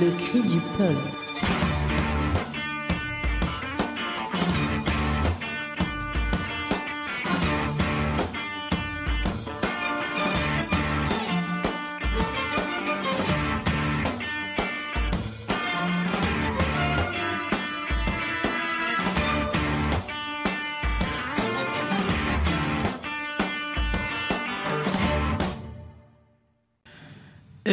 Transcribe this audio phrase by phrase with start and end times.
[0.00, 1.21] Le cri du peuple.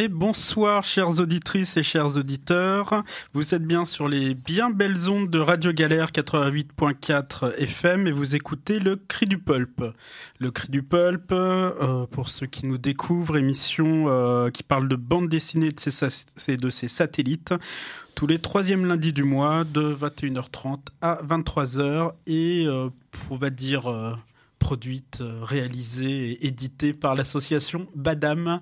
[0.07, 3.03] Bonsoir chères auditrices et chers auditeurs.
[3.33, 8.35] Vous êtes bien sur les bien belles ondes de Radio Galère 88.4 FM et vous
[8.35, 9.83] écoutez le Cri du Pulp.
[10.39, 14.95] Le Cri du Pulp, euh, pour ceux qui nous découvrent, émission euh, qui parle de
[14.95, 17.53] bande dessinée de ses, de ses satellites
[18.19, 22.89] tous les troisièmes lundis du mois de 21h30 à 23h et euh,
[23.29, 24.13] on va dire euh,
[24.59, 28.59] produite, euh, réalisée et éditée par l'association Badam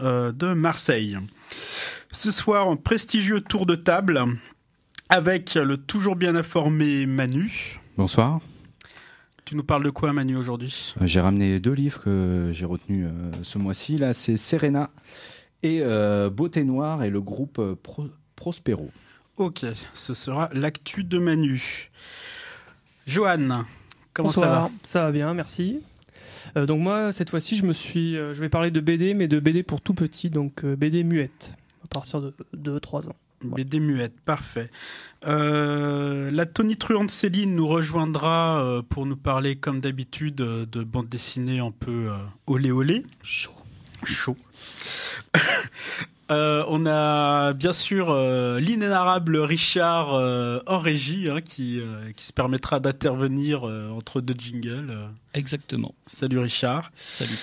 [0.00, 1.16] euh, de Marseille.
[2.10, 4.22] Ce soir, un prestigieux tour de table
[5.08, 7.78] avec le toujours bien informé Manu.
[7.96, 8.40] Bonsoir.
[9.44, 10.94] Tu nous parles de quoi Manu aujourd'hui?
[11.00, 13.06] Euh, J'ai ramené deux livres que j'ai retenus
[13.42, 13.98] ce mois-ci.
[13.98, 14.90] Là, c'est Serena
[15.62, 18.90] et euh, Beauté Noire et le groupe Pro- Prospero.
[19.36, 21.90] Ok, ce sera l'actu de Manu.
[23.06, 23.64] Johan,
[24.14, 24.70] comment Bonsoir, ça va?
[24.82, 25.80] Ça va bien, merci.
[26.56, 29.28] Euh, donc moi, cette fois-ci, je me suis, euh, je vais parler de BD, mais
[29.28, 33.16] de BD pour tout petit, donc euh, BD muette, à partir de 2-3 ans.
[33.44, 34.70] BD muette, parfait.
[35.26, 41.08] Euh, la tonitruante Céline nous rejoindra euh, pour nous parler, comme d'habitude, euh, de bande
[41.08, 43.04] dessinée un peu euh, olé olé.
[43.22, 43.52] Chaud.
[44.04, 44.36] Chaud.
[46.30, 52.26] Euh, on a bien sûr euh, l'inénarrable Richard euh, en régie hein, qui, euh, qui
[52.26, 55.10] se permettra d'intervenir euh, entre deux jingles.
[55.34, 55.94] Exactement.
[56.06, 56.90] Salut Richard.
[56.94, 57.38] Salut.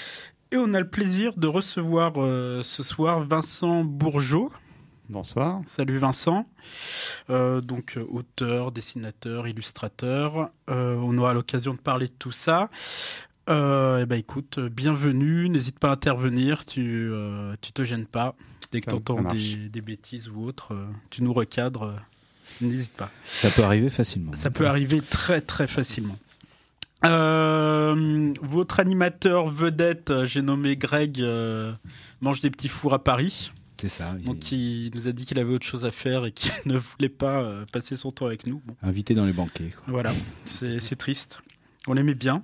[0.52, 4.52] Et on a le plaisir de recevoir euh, ce soir Vincent Bourgeot.
[5.10, 5.62] Bonsoir.
[5.68, 6.46] Salut Vincent.
[7.30, 10.50] Euh, donc auteur, dessinateur, illustrateur.
[10.70, 12.70] Euh, on aura l'occasion de parler de tout ça.
[13.50, 15.50] Euh, eh ben écoute, bienvenue.
[15.50, 16.66] N'hésite pas à intervenir.
[16.66, 18.36] Tu euh, tu te gênes pas.
[18.72, 21.84] Dès que tu entends des, des bêtises ou autres, euh, tu nous recadres.
[21.84, 21.96] euh,
[22.62, 23.10] N'hésite pas.
[23.24, 24.34] Ça peut arriver facilement.
[24.36, 26.18] Ça peut arriver très très facilement.
[27.06, 31.74] Euh, votre animateur vedette, j'ai nommé Greg, euh,
[32.22, 33.52] mange des petits fours à Paris.
[33.78, 34.14] C'est ça.
[34.26, 37.10] Donc il nous a dit qu'il avait autre chose à faire et qu'il ne voulait
[37.10, 38.62] pas passer son temps avec nous.
[38.66, 39.72] Bon, invité dans les banquets.
[39.72, 39.84] quoi.
[39.88, 40.14] voilà,
[40.46, 41.42] c'est triste.
[41.88, 42.44] On l'aimait bien.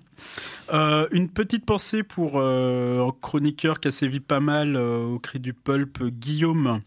[0.74, 5.20] Euh, une petite pensée pour euh, un chroniqueur qui a sévi pas mal euh, au
[5.20, 6.81] cri du pulp, Guillaume.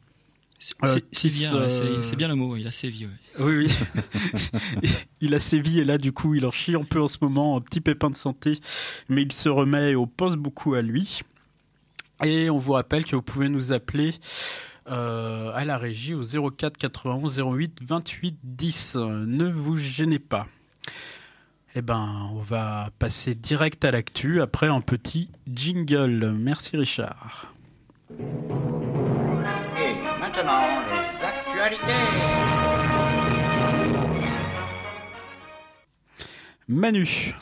[0.59, 0.77] C'est
[1.29, 1.69] bien,
[2.03, 3.07] c'est bien le mot, il a sévi.
[3.07, 3.13] ouais.
[3.39, 4.91] Oui, oui.
[5.23, 7.57] il a sévi et là, du coup, il en chie un peu en ce moment,
[7.57, 8.59] un petit pépin de santé,
[9.09, 11.21] mais il se remet et on pense beaucoup à lui.
[12.23, 14.13] Et on vous rappelle que vous pouvez nous appeler
[14.85, 18.97] à la régie au 04 91 08 28 10.
[18.97, 20.47] Ne vous gênez pas.
[21.77, 26.35] Eh ben, on va passer direct à l'actu après un petit jingle.
[26.37, 27.55] Merci Richard.
[28.19, 31.93] Et maintenant, les actualités.
[36.67, 37.37] Manu.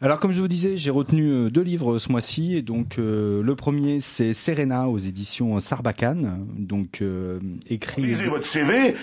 [0.00, 2.56] Alors, comme je vous disais, j'ai retenu euh, deux livres ce mois-ci.
[2.56, 6.44] Et donc, euh, le premier, c'est Serena aux éditions Sarbacane.
[6.56, 7.38] Donc, euh,
[7.68, 8.02] écrit.
[8.02, 8.96] Lisez votre CV,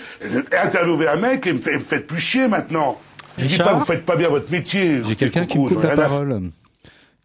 [0.52, 3.00] interviewez un mec et me faites plus chier maintenant.
[3.38, 5.02] Je dis Richard pas, vous faites pas bien votre métier.
[5.06, 6.50] J'ai quelqu'un qui me coupe la parole.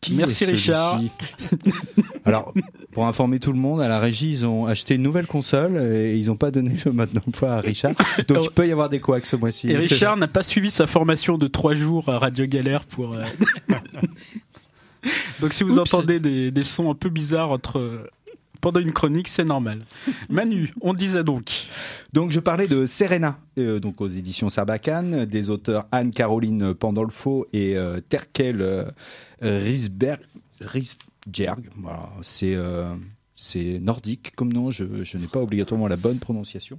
[0.02, 1.00] Qui Merci, Richard.
[2.26, 2.54] Alors,
[2.92, 6.16] pour informer tout le monde, à la régie, ils ont acheté une nouvelle console et
[6.18, 7.94] ils n'ont pas donné le mode d'emploi à Richard.
[8.28, 9.70] Donc, il peut y avoir des couacs ce mois-ci.
[9.70, 13.12] Et Richard n'a pas suivi sa formation de trois jours à Radio Galère pour.
[13.16, 13.26] euh,
[15.40, 15.94] Donc si vous Oups.
[15.94, 18.10] entendez des, des sons un peu bizarres entre
[18.62, 19.82] pendant une chronique, c'est normal.
[20.30, 21.68] Manu, on disait donc.
[22.14, 27.76] Donc, je parlais de Serena, euh, donc aux éditions Sarbacane, des auteurs Anne-Caroline Pandolfo et
[27.76, 28.86] euh, Terkel euh,
[29.42, 30.22] Risberg.
[32.44, 32.96] Euh,
[33.36, 36.78] c'est nordique comme nom, je, n'ai pas obligatoirement la bonne prononciation.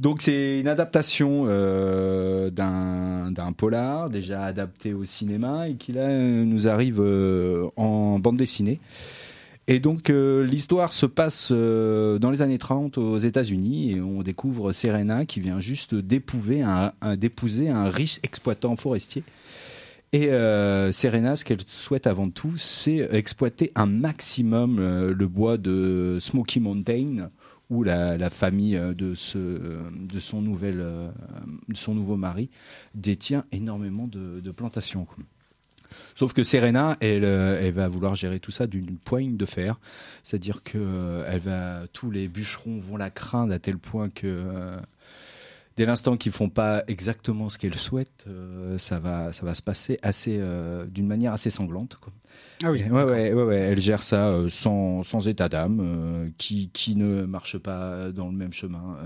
[0.00, 1.46] Donc c'est une adaptation
[2.50, 7.00] d'un polar déjà adapté au cinéma et qui là nous arrive
[7.76, 8.78] en bande dessinée.
[9.68, 14.22] Et donc euh, l'histoire se passe euh, dans les années 30 aux États-Unis et on
[14.22, 16.92] découvre Serena qui vient juste d'épouser un,
[17.90, 19.24] riche exploitant forestier.
[20.12, 24.78] Et euh, Serena, ce qu'elle souhaite avant tout, c'est exploiter un maximum
[25.10, 27.30] le bois de Smoky Mountain,
[27.68, 32.50] où la, famille de, son nouveau mari
[32.94, 35.08] détient énormément de, plantations.
[36.14, 39.78] Sauf que Serena, elle, euh, elle va vouloir gérer tout ça d'une poigne de fer.
[40.22, 44.26] C'est-à-dire que euh, elle va, tous les bûcherons vont la craindre à tel point que
[44.26, 44.76] euh,
[45.76, 49.62] dès l'instant qu'ils font pas exactement ce qu'elle souhaite, euh, ça va, ça va se
[49.62, 51.98] passer assez, euh, d'une manière assez sanglante.
[52.00, 52.12] Quoi.
[52.64, 52.82] Ah oui.
[52.84, 56.32] Ouais, ouais, ouais, ouais, elle gère ça euh, sans, sans état d'âme.
[56.38, 58.96] qui, qui ne marche pas dans le même chemin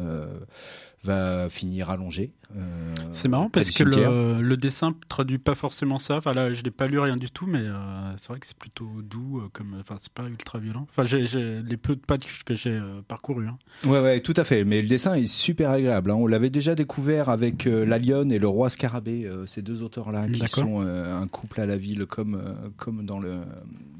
[1.02, 2.32] va finir allongé.
[2.54, 6.16] euh, C'est marrant parce que le, le dessin traduit pas forcément ça.
[6.18, 8.56] Enfin là, je l'ai pas lu rien du tout, mais euh, c'est vrai que c'est
[8.58, 10.86] plutôt doux, euh, comme, enfin c'est pas ultra violent.
[10.90, 11.24] Enfin j'ai,
[11.62, 13.48] les peu de pages que j'ai parcouru.
[13.48, 13.56] Hein.
[13.86, 14.64] Ouais, ouais, tout à fait.
[14.64, 16.10] Mais le dessin est super agréable.
[16.10, 16.16] hein.
[16.16, 20.40] On l'avait déjà découvert avec La Lionne et le Roi Scarabée, ces deux auteurs-là, qui
[20.40, 20.64] D'accord.
[20.64, 22.42] sont un couple à la ville, comme,
[22.76, 23.38] comme dans le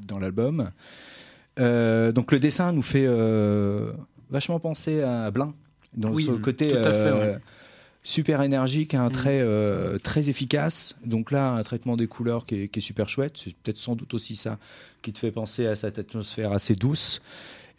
[0.07, 0.71] dans l'album.
[1.57, 3.07] Donc le dessin nous fait
[4.29, 5.55] vachement penser à Blin,
[5.95, 7.39] dans Oui, ce côté tout à fait, euh, ouais.
[8.03, 9.13] super énergique, un Mm.
[9.13, 10.97] trait euh, très efficace.
[11.05, 13.35] Donc là, un traitement des couleurs qui est, qui est super chouette.
[13.43, 14.59] C'est peut-être sans doute aussi ça
[15.03, 17.21] qui te fait penser à cette atmosphère assez douce.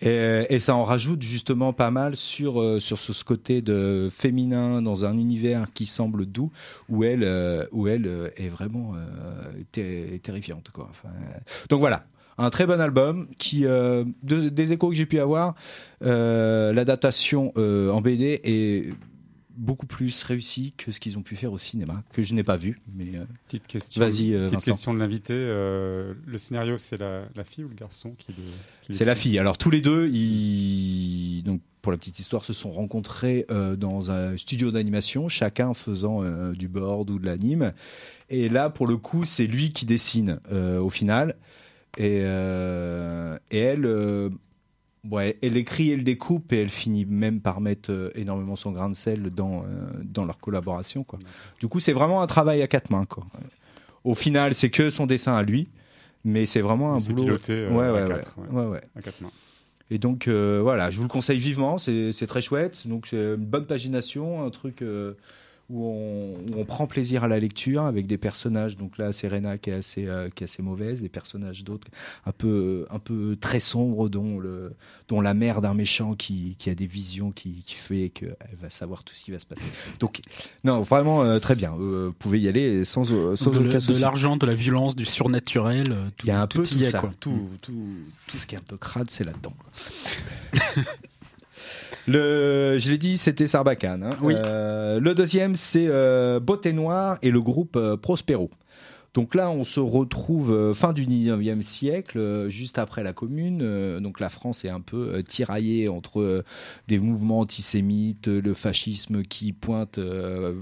[0.04, 4.82] Et, et ça en rajoute justement pas mal sur euh, sur ce, côté de féminin
[4.82, 6.52] dans un univers qui semble doux
[6.90, 8.96] où elle euh, où elle euh, est vraiment
[9.72, 10.88] ter- terrifiante quoi.
[10.90, 11.10] Enfin,
[11.70, 12.04] donc voilà,
[12.38, 15.56] un très bon album qui euh, de- des échos que j'ai pu avoir,
[16.04, 18.94] euh, l'adaptation euh, en BD est
[19.58, 22.56] beaucoup plus réussie que ce qu'ils ont pu faire au cinéma que je n'ai pas
[22.58, 24.02] vu mais euh, Petite question.
[24.02, 25.34] Vas-y, petite question de l'invité.
[25.36, 28.94] le scénario, c'est la, la fille ou le garçon qui le.
[28.96, 29.38] C'est la fille.
[29.38, 31.44] Alors tous les deux, ils...
[31.44, 36.24] donc pour la petite histoire, se sont rencontrés euh, dans un studio d'animation, chacun faisant
[36.24, 37.74] euh, du board ou de l'anime.
[38.30, 41.36] Et là, pour le coup, c'est lui qui dessine euh, au final.
[41.98, 44.30] Et, euh, et elle, euh,
[45.10, 48.90] ouais, elle écrit, elle découpe et elle finit même par mettre euh, énormément son grain
[48.90, 49.66] de sel dans,
[50.04, 51.04] dans leur collaboration.
[51.04, 51.20] Quoi.
[51.60, 53.06] Du coup, c'est vraiment un travail à quatre mains.
[53.06, 53.26] Quoi.
[54.04, 55.68] Au final, c'est que son dessin à lui,
[56.24, 57.24] mais c'est vraiment un boulot.
[57.24, 58.82] piloté ouais, à ouais, quatre, ouais.
[58.96, 59.32] à quatre mains.
[59.92, 62.88] Et donc euh, voilà, je vous le conseille vivement, c'est c'est très chouette.
[62.88, 65.16] Donc c'est une bonne pagination, un truc euh,
[65.72, 68.78] où, on, où on prend plaisir à la lecture avec des personnages.
[68.78, 71.88] Donc là, Serena qui est assez euh, qui est assez mauvaise, des personnages d'autres
[72.26, 74.74] un peu un peu très sombres, dont le
[75.08, 78.70] dont la mère d'un méchant qui, qui a des visions qui, qui fait qu'elle va
[78.70, 79.66] savoir tout ce qui va se passer.
[80.00, 80.20] Donc
[80.64, 81.74] non, vraiment euh, très bien.
[81.74, 84.02] Euh, vous pouvez y aller sans sans de, aucun de souci.
[84.02, 85.86] l'argent, de la violence, du surnaturel.
[86.18, 87.12] Tout, Il y a un tout peu tout y est, ça, quoi.
[87.20, 87.88] Tout, tout,
[88.28, 89.54] tout ce qui est un peu crade, c'est là-dedans.
[92.08, 94.04] le, je l'ai dit, c'était Sarbacane.
[94.04, 94.10] hein.
[94.22, 94.36] Oui.
[94.46, 98.50] Euh, le deuxième, c'est euh, Beauté Noire et le groupe euh, Prospero.
[99.14, 104.00] Donc là, on se retrouve euh, fin du 19e siècle, juste après la Commune.
[104.00, 106.46] Donc la France est un peu tiraillée entre
[106.88, 110.00] des mouvements antisémites, le fascisme qui pointe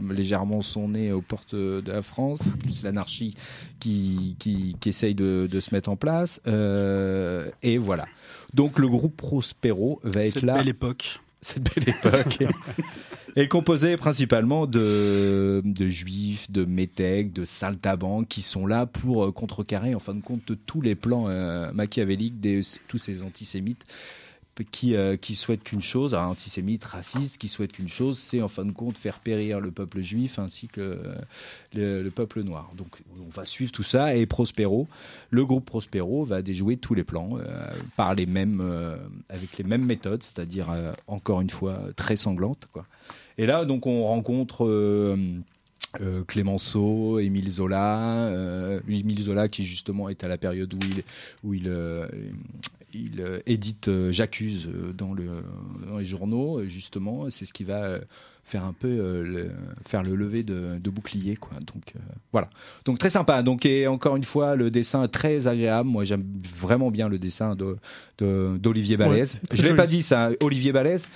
[0.09, 3.35] légèrement son nez aux portes de la France, plus l'anarchie
[3.79, 6.41] qui, qui, qui essaye de, de se mettre en place.
[6.47, 8.07] Et voilà.
[8.55, 11.19] Donc le groupe Prospero va être Cette là belle époque.
[11.41, 12.43] Cette belle époque.
[13.35, 19.31] Est composée principalement de, de juifs, de métèques, de saltabanques qui sont là pour euh,
[19.31, 23.85] contrecarrer en fin de compte tous les plans euh, machiavéliques de tous ces antisémites
[24.63, 28.47] qui, euh, qui souhaitent qu'une chose, alors, antisémites, racistes, qui souhaitent qu'une chose, c'est en
[28.47, 31.15] fin de compte faire périr le peuple juif ainsi que euh,
[31.73, 32.71] le, le peuple noir.
[32.77, 32.87] Donc
[33.25, 34.87] on va suivre tout ça et Prospero,
[35.29, 38.97] le groupe Prospero va déjouer tous les plans euh, par les mêmes, euh,
[39.29, 40.67] avec les mêmes méthodes, c'est-à-dire
[41.07, 42.67] encore une fois très sanglantes.
[42.71, 42.85] Quoi.
[43.37, 45.17] Et là donc on rencontre
[46.27, 48.31] Clémenceau, Émile Zola,
[48.87, 50.73] Émile Zola qui justement est à la période
[51.43, 51.71] où il,
[52.93, 55.27] il euh, édite euh, J'accuse euh, dans, le,
[55.87, 57.99] dans les journaux, justement, c'est ce qui va
[58.43, 59.51] faire un peu le,
[59.87, 61.51] faire le lever de, de bouclier, quoi.
[61.59, 61.93] Donc
[62.31, 62.49] voilà.
[62.85, 63.43] Donc très sympa.
[63.43, 65.87] Donc et encore une fois, le dessin très agréable.
[65.89, 66.25] Moi, j'aime
[66.57, 67.77] vraiment bien le dessin de
[68.17, 69.39] de- d'Olivier Balèze.
[69.51, 71.07] Ouais, Je l'ai pas dit ça, Olivier Balèze.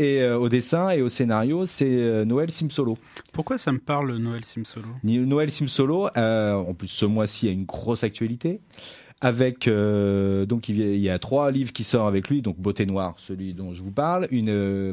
[0.00, 2.96] Et euh, au dessin et au scénario, c'est euh, Noël Simsolo.
[3.32, 4.86] Pourquoi ça me parle Noël Simsolo?
[5.02, 8.60] Noël Simsolo, euh, en plus ce mois-ci il y a une grosse actualité.
[9.20, 13.14] Avec euh, donc il y a- trois livres qui sortent avec lui, donc Beauté Noire,
[13.18, 14.92] celui dont je vous parle, une euh,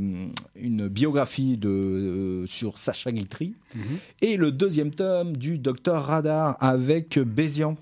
[0.55, 3.81] une biographie de euh, sur Sacha Guitry Mhm.
[4.23, 7.77] et le deuxième tome du Docteur Radar avec Bézian.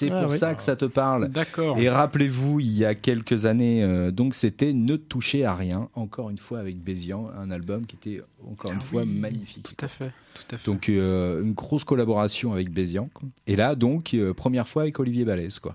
[0.00, 0.38] C'est Ah pour oui.
[0.38, 1.28] ça que ça te parle.
[1.28, 1.76] D'accord.
[1.76, 6.30] Et rappelez-vous, il y a quelques années, euh, donc c'était Ne touchez à rien, encore
[6.30, 9.64] une fois avec Bézian, un album qui était encore une Ah fois oui, magnifique.
[9.76, 10.12] Tout à fait.
[10.34, 10.70] Tout à fait.
[10.70, 13.10] Donc euh, une grosse collaboration avec Bézian.
[13.48, 15.74] Et là, donc, euh, première fois avec Olivier Balèze, quoi.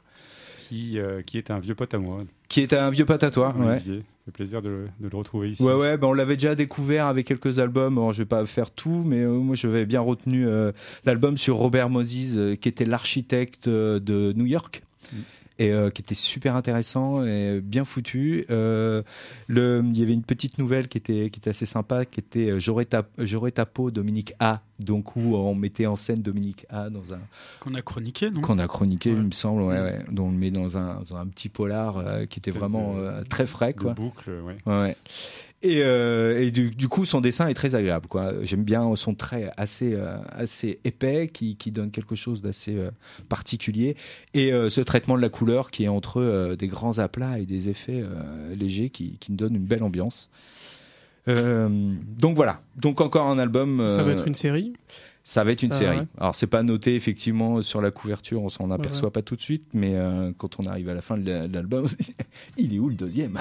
[0.73, 2.23] Qui, euh, qui est un vieux pote à moi.
[2.49, 3.73] Qui est un vieux pote à toi, ouais.
[3.73, 4.01] Olivier.
[4.25, 5.61] fait plaisir de, le- de le retrouver ici.
[5.61, 7.97] Ouais, ouais, ben on l'avait déjà découvert avec quelques albums.
[7.99, 10.71] Alors, je vais pas faire tout, mais euh, moi, j'avais bien retenu euh,
[11.05, 14.81] l'album sur Robert Moses, euh, qui était l'architecte de New York.
[15.11, 15.17] Mm.
[15.59, 18.43] Et euh, qui était super intéressant et bien foutu.
[18.49, 19.03] Euh,
[19.47, 22.49] le, il y avait une petite nouvelle qui était, qui était assez sympa, qui était
[22.49, 23.03] euh, J'aurais ta,
[23.53, 24.61] ta peau, Dominique A.
[24.79, 27.19] Donc, où on mettait en scène Dominique A dans un,
[27.59, 28.41] Qu'on a chroniqué, non?
[28.41, 29.17] Qu'on a chroniqué, Ouais.
[29.17, 31.97] il me semble, ouais, ouais, dont on le met dans un, dans un petit polar
[31.97, 33.93] euh, qui était vraiment de- très frais, De quoi.
[33.93, 34.31] boucle.
[34.43, 34.97] Ouais, ouais.
[35.65, 38.07] Et, euh, et du, du coup, son dessin est très agréable.
[38.07, 38.33] quoi.
[38.43, 42.91] J'aime bien son trait assez, euh, assez épais qui, qui donne quelque chose d'assez euh,
[43.29, 43.95] particulier.
[44.33, 47.45] Et euh, ce traitement de la couleur qui est entre euh, des grands aplats et
[47.45, 50.29] des effets euh, légers qui, qui nous donne une belle ambiance.
[51.29, 51.69] Euh,
[52.19, 52.61] donc voilà.
[52.75, 53.89] Donc encore un album.
[53.89, 54.73] Ça va euh, être une série?
[55.25, 55.97] Ça va être une Ça, série.
[55.99, 56.07] ouais.
[56.17, 59.11] Alors c'est pas noté effectivement sur la couverture, on s'en aperçoit ouais.
[59.11, 61.53] pas tout de suite, mais euh, quand on arrive à la fin de la- de
[61.53, 61.87] l'album,
[62.57, 63.39] il est où le deuxième?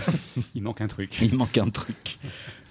[0.54, 1.20] Il manque un truc.
[1.22, 2.18] Il manque un truc.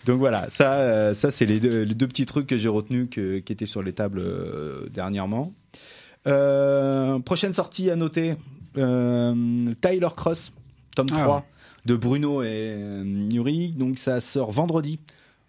[0.06, 3.08] Donc voilà, ça, euh, ça c'est les deux, les deux petits trucs que j'ai retenus
[3.12, 5.54] que- qui étaient sur les tables euh, dernièrement.
[6.28, 8.34] Euh, prochaine sortie à noter,
[8.78, 10.54] euh, Tyler Cross,
[10.96, 11.42] tome Ah 3 ouais.
[11.86, 13.70] de Bruno et euh, Nuri.
[13.72, 15.00] Donc ça sort vendredi.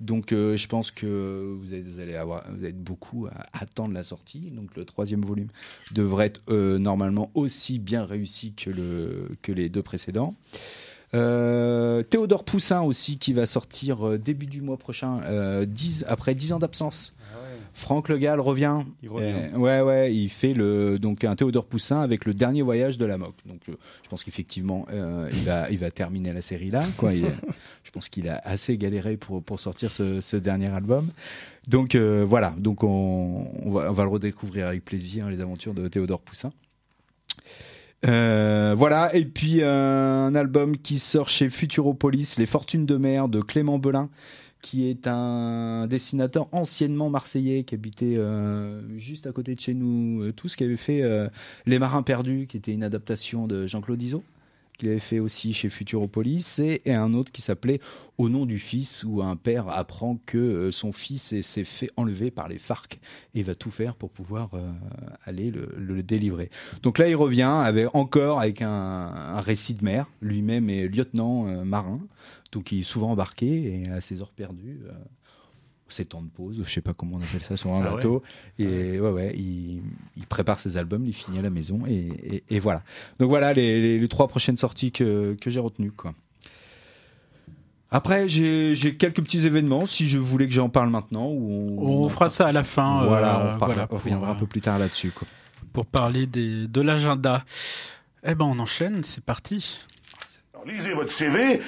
[0.00, 4.02] Donc euh, je pense que vous, allez- vous allez avoir, êtes beaucoup à attendre la
[4.02, 4.50] sortie.
[4.50, 5.48] Donc le troisième volume
[5.92, 10.34] devrait être euh, normalement aussi bien réussi que, le, que les deux précédents.
[11.12, 15.20] Euh, Théodore Poussin aussi qui va sortir début du mois prochain,
[15.66, 17.14] 10, après 10 ans d'absence.
[17.80, 18.78] Franck Le Gall revient.
[19.02, 19.32] Il revient.
[19.54, 23.06] Euh, ouais, ouais, il fait le, donc un Théodore Poussin avec le dernier voyage de
[23.06, 23.34] la MOC.
[23.46, 23.72] Donc euh,
[24.04, 26.84] je pense qu'effectivement, euh, il, va, il va terminer la série là.
[26.98, 27.14] Quoi.
[27.14, 27.26] Il-
[27.84, 31.08] je pense qu'il a assez galéré pour, pour sortir ce, ce dernier album.
[31.68, 35.74] Donc euh, voilà, donc on, on, va, on va le redécouvrir avec plaisir, les aventures
[35.74, 36.52] de Théodore Poussin.
[38.06, 43.28] Euh, voilà, et puis euh, un album qui sort chez Futuropolis, Les Fortunes de mer
[43.28, 44.08] de Clément Belin,
[44.62, 50.22] qui est un dessinateur anciennement marseillais qui habitait euh, juste à côté de chez nous,
[50.22, 51.28] euh, tous, qui avait fait euh,
[51.66, 54.22] Les Marins Perdus, qui était une adaptation de Jean-Claude Izzo,
[54.78, 57.80] qu'il avait fait aussi chez Futuropolis, et, un autre qui s'appelait
[58.18, 61.90] Au nom du fils, où un père apprend que euh, son fils est- s'est fait
[61.96, 62.98] enlever par les FARC
[63.34, 64.50] et va tout faire pour pouvoir
[65.24, 66.50] aller le, délivrer.
[66.82, 70.06] Donc là, il revient avec, encore avec un, un récit de mer.
[70.22, 72.00] Lui-même est lieutenant marin,
[72.52, 74.92] donc il est souvent embarqué et à ses heures perdues, euh,
[75.88, 77.96] ses temps de pause, je sais pas comment on appelle ça sur un Ah ouais.
[77.96, 78.22] bateau.
[78.60, 79.82] Et ouais, ouais, il,
[80.16, 82.82] il prépare ses albums, il finit à la maison et, et- et voilà.
[83.18, 86.14] Donc voilà les, les- les trois prochaines sorties que, que j'ai retenues, quoi.
[87.92, 89.84] Après, j'ai quelques petits événements.
[89.84, 93.04] Si je voulais que j'en parle maintenant, ou On fera ça à la fin.
[93.04, 95.12] Voilà, euh, on, voilà, on pour, reviendra un euh, peu plus tard là-dessus.
[95.72, 97.44] pour parler des, de l'agenda.
[98.24, 99.78] Eh ben, on enchaîne, c'est parti.
[100.62, 101.60] Alors, lisez votre CV,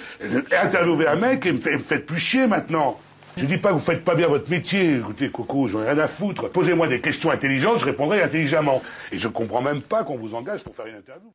[0.62, 3.00] interviewez un mec et me, fait- me faites plus chier maintenant.
[3.36, 4.96] Je dis pas que vous faites pas bien votre métier.
[4.98, 6.50] Écoutez, Coco, j'en ai rien à foutre.
[6.50, 8.82] Posez-moi des questions intelligentes, je répondrai intelligemment.
[9.10, 11.32] Et je comprends même pas qu'on vous engage pour faire une interview.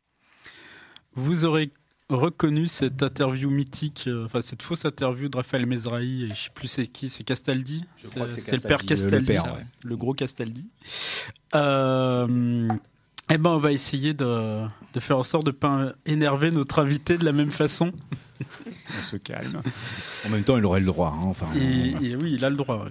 [1.16, 1.72] Vous aurez
[2.10, 6.50] reconnu cette interview mythique, euh, enfin cette fausse interview de Raphaël Mesrahi, et je sais
[6.54, 9.44] plus c'est qui, c'est Castaldi Je crois que c'est le père Castaldi, Castaldi, le père,
[9.46, 9.66] ça, ouais.
[9.84, 10.70] le gros Castaldi.
[11.56, 12.68] Euh,
[13.30, 17.18] eh ben, on va essayer de, de faire en sorte de pas énerver notre invité
[17.18, 17.92] de la même façon.
[19.00, 19.62] On se calme.
[20.26, 21.10] En même temps, il aurait le droit.
[21.14, 22.86] hein, enfin, Et, et oui, il a le droit.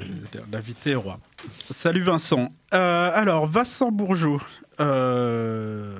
[0.52, 1.18] L'invité est roi.
[1.70, 2.50] Salut Vincent.
[2.74, 4.40] Euh, alors, Vincent Bourgeot.
[4.80, 5.96] Euh,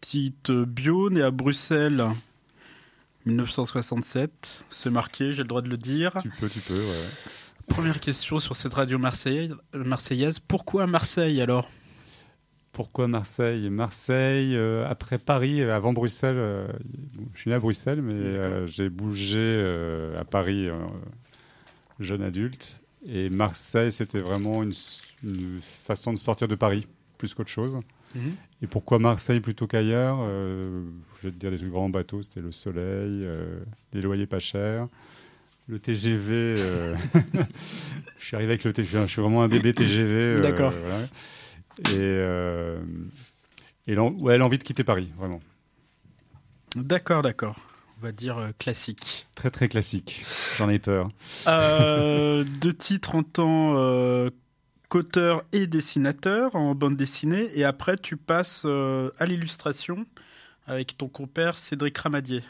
[0.00, 2.04] petite bio, né à Bruxelles,
[3.26, 4.64] 1967.
[4.70, 6.12] C'est marqué, j'ai le droit de le dire.
[6.22, 6.74] tu peux, tu peux.
[6.74, 7.08] ouais.
[7.68, 9.54] Première question sur cette radio marseillaise.
[9.74, 10.38] marseillaise.
[10.38, 11.70] Pourquoi Marseille alors?
[12.74, 13.70] Pourquoi Marseille?
[13.70, 16.34] Marseille, euh, après Paris, euh, avant Bruxelles.
[16.36, 16.66] euh,
[17.32, 19.64] je suis né à Bruxelles, mais euh, j'ai bougé
[20.18, 20.68] à Paris
[22.00, 22.80] jeune adulte.
[23.06, 24.72] Et Marseille, c'était vraiment une,
[25.22, 27.78] une façon de sortir de Paris, plus qu'autre chose.
[28.62, 30.18] Et pourquoi Marseille plutôt qu'ailleurs?
[30.18, 33.22] Je vais te dire des grands bateaux, c'était le soleil,
[33.92, 34.88] les loyers pas chers,
[35.68, 36.56] le TGV.
[38.18, 40.40] je suis arrivé avec le TGV, je suis vraiment un bébé TGV.
[40.40, 40.72] D'accord.
[40.72, 41.06] voilà.
[41.80, 42.80] Et, euh,
[43.86, 45.40] et ouais, l'envie de quitter Paris, vraiment.
[46.76, 47.56] D'accord, d'accord.
[47.98, 49.26] On va dire euh, classique.
[49.34, 50.22] Très très classique.
[50.56, 51.10] J'en ai peur.
[51.46, 54.30] Euh, deux titres en tant euh,
[54.88, 60.06] qu'auteur et dessinateur en bande dessinée, et après tu passes euh, à l'illustration
[60.66, 62.42] avec ton compère Cédric Ramadier.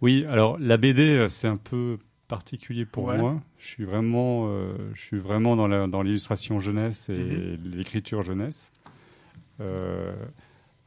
[0.00, 3.16] Oui, alors la BD, c'est un peu particulier pour Ouais.
[3.18, 3.40] moi.
[3.58, 7.58] Je suis vraiment, euh, je suis vraiment dans l'illustration jeunesse et Mhm.
[7.76, 8.70] l'écriture jeunesse,
[9.60, 10.14] Euh,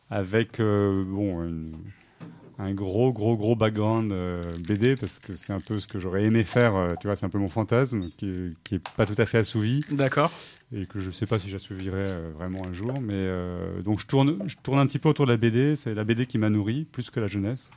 [0.09, 1.77] avec euh, bon une-
[2.59, 4.11] un gros, gros, gros background
[4.67, 6.95] BD parce que c'est un peu ce que j'aurais aimé faire.
[6.99, 9.85] tu vois, c'est un peu mon fantasme qui, qui est pas tout à fait assouvi
[9.91, 10.31] D'accord.
[10.73, 12.99] et que je sais pas si j'assouvirai vraiment un jour.
[12.99, 13.29] Mais
[13.83, 15.75] donc je tourne, je tourne un petit peu autour de la BD.
[15.75, 17.69] C'est la BD qui m'a nourri plus que la jeunesse.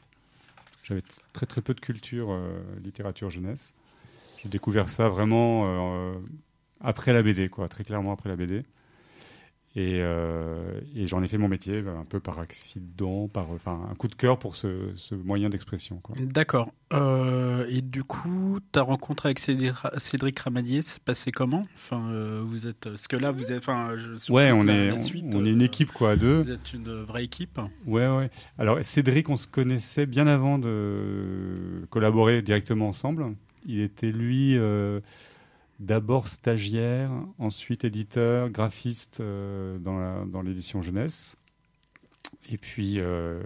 [0.90, 3.74] J'avais très très peu de culture euh, littérature jeunesse.
[4.42, 6.14] J'ai découvert ça vraiment euh,
[6.80, 8.64] après la BD, quoi, très clairement après la BD.
[9.76, 13.94] Et, euh, et j'en ai fait mon métier un peu par accident, par enfin un
[13.94, 16.02] coup de cœur pour ce, ce moyen d'expression.
[16.18, 16.72] D'accord.
[16.92, 21.68] Euh, et du coup, ta rencontre avec Cédric Ramadier, c'est passé comment?
[21.76, 22.88] Enfin, euh, vous êtes.
[22.88, 23.58] Parce que là, vous êtes.
[23.58, 26.42] Enfin, je, Ouais, on est on, est une équipe quoi, à deux.
[26.42, 27.60] Vous êtes une vraie équipe.
[27.86, 28.28] Ouais, ouais.
[28.58, 33.36] Alors, Cédric, on se connaissait bien avant de collaborer directement ensemble.
[33.66, 34.58] Il était, lui,
[35.80, 41.34] d'abord stagiaire, ensuite éditeur, graphiste euh, dans l'édition jeunesse.
[42.50, 43.42] Et puis, euh,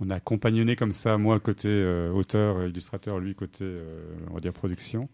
[0.00, 3.64] on a compagnonné comme ça, moi côté euh, auteur, illustrateur, lui côté,
[4.30, 5.08] on va dire, production,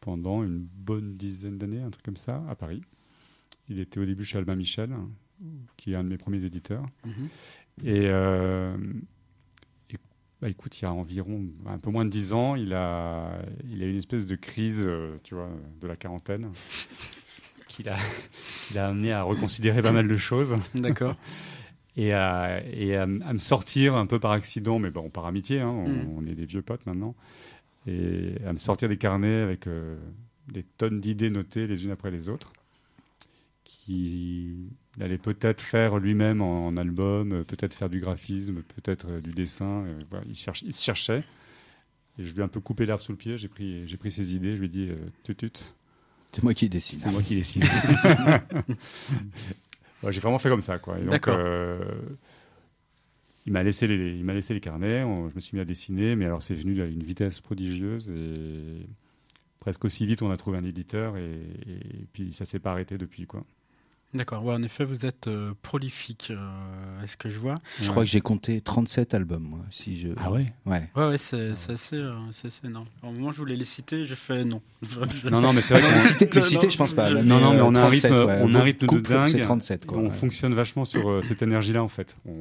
[0.00, 2.80] pendant une bonne dizaine d'années, un truc comme ça, à Paris.
[3.68, 4.90] Il était au début chez Albin Michel,
[5.76, 6.84] qui est un de mes premiers éditeurs.
[7.84, 8.84] Euh, et-
[10.44, 13.82] bah, écoute, il y a environ un peu moins de 10 ans, il a, il
[13.82, 15.48] a eu une espèce de crise, euh, tu vois,
[15.80, 16.50] de la quarantaine,
[17.66, 17.96] qui l'a
[18.86, 21.16] amené à reconsidérer pas mal de choses D'accord.
[21.96, 25.70] et, à, et à, me sortir un peu par accident, mais bon, par amitié, hein,
[25.70, 26.08] on, Mm.
[26.18, 27.14] on est des vieux potes maintenant,
[27.86, 29.96] et à me sortir des carnets avec euh,
[30.52, 32.52] des tonnes d'idées notées les unes après les autres,
[33.64, 34.54] qui
[35.00, 39.30] allait peut-être faire lui-même en, en album, euh, peut-être faire du graphisme, peut-être euh, du
[39.32, 39.84] dessin.
[39.86, 41.24] euh, voilà, il, cherche, il se cherchait.
[42.18, 44.10] Et je lui ai un peu coupé l'herbe sous le pied, j'ai pris, j'ai pris
[44.12, 44.88] ses idées, je lui ai dit,
[45.24, 45.50] tut, tut,
[46.30, 46.98] C'est moi qui décide.
[47.00, 47.64] c'est moi qui décide.
[50.02, 50.98] Ouais, j'ai vraiment fait comme ça, quoi.
[50.98, 51.38] Et donc, D'accord.
[51.38, 51.78] euh,
[53.46, 55.02] il m'a laissé les, il m'a laissé les carnets.
[55.02, 58.10] on- je me suis mis à dessiner, mais alors c'est venu à une vitesse prodigieuse
[58.10, 58.86] et
[59.64, 61.22] presque aussi vite on a trouvé un éditeur et,
[61.66, 63.44] et puis ça s'est pas arrêté depuis, quoi.
[64.12, 64.44] D'accord.
[64.44, 66.28] Ouais, en effet, vous êtes euh, prolifique.
[66.30, 69.58] euh, Est-ce que je vois Je crois que j'ai compté 37 albums, moi.
[69.70, 70.08] Si je...
[70.18, 70.52] Ah ouais?
[70.66, 70.88] Ouais.
[70.94, 72.86] Ouais, ouais, c'est assez, euh, c'est assez énorme.
[73.02, 74.62] Au moment où je voulais les citer, j'ai fait non.
[75.32, 77.08] Non, non, mais c'est vrai Les qu'on citer, citer, non, je pense pas.
[77.10, 78.40] je- Non, non, mais on a un 37, rythme- ouais.
[78.44, 79.32] on a un rythme de dingue.
[79.32, 79.98] C'est 37, quoi.
[79.98, 80.10] on ouais.
[80.10, 82.16] fonctionne vachement sur euh, cette énergie-là en fait.
[82.24, 82.34] On,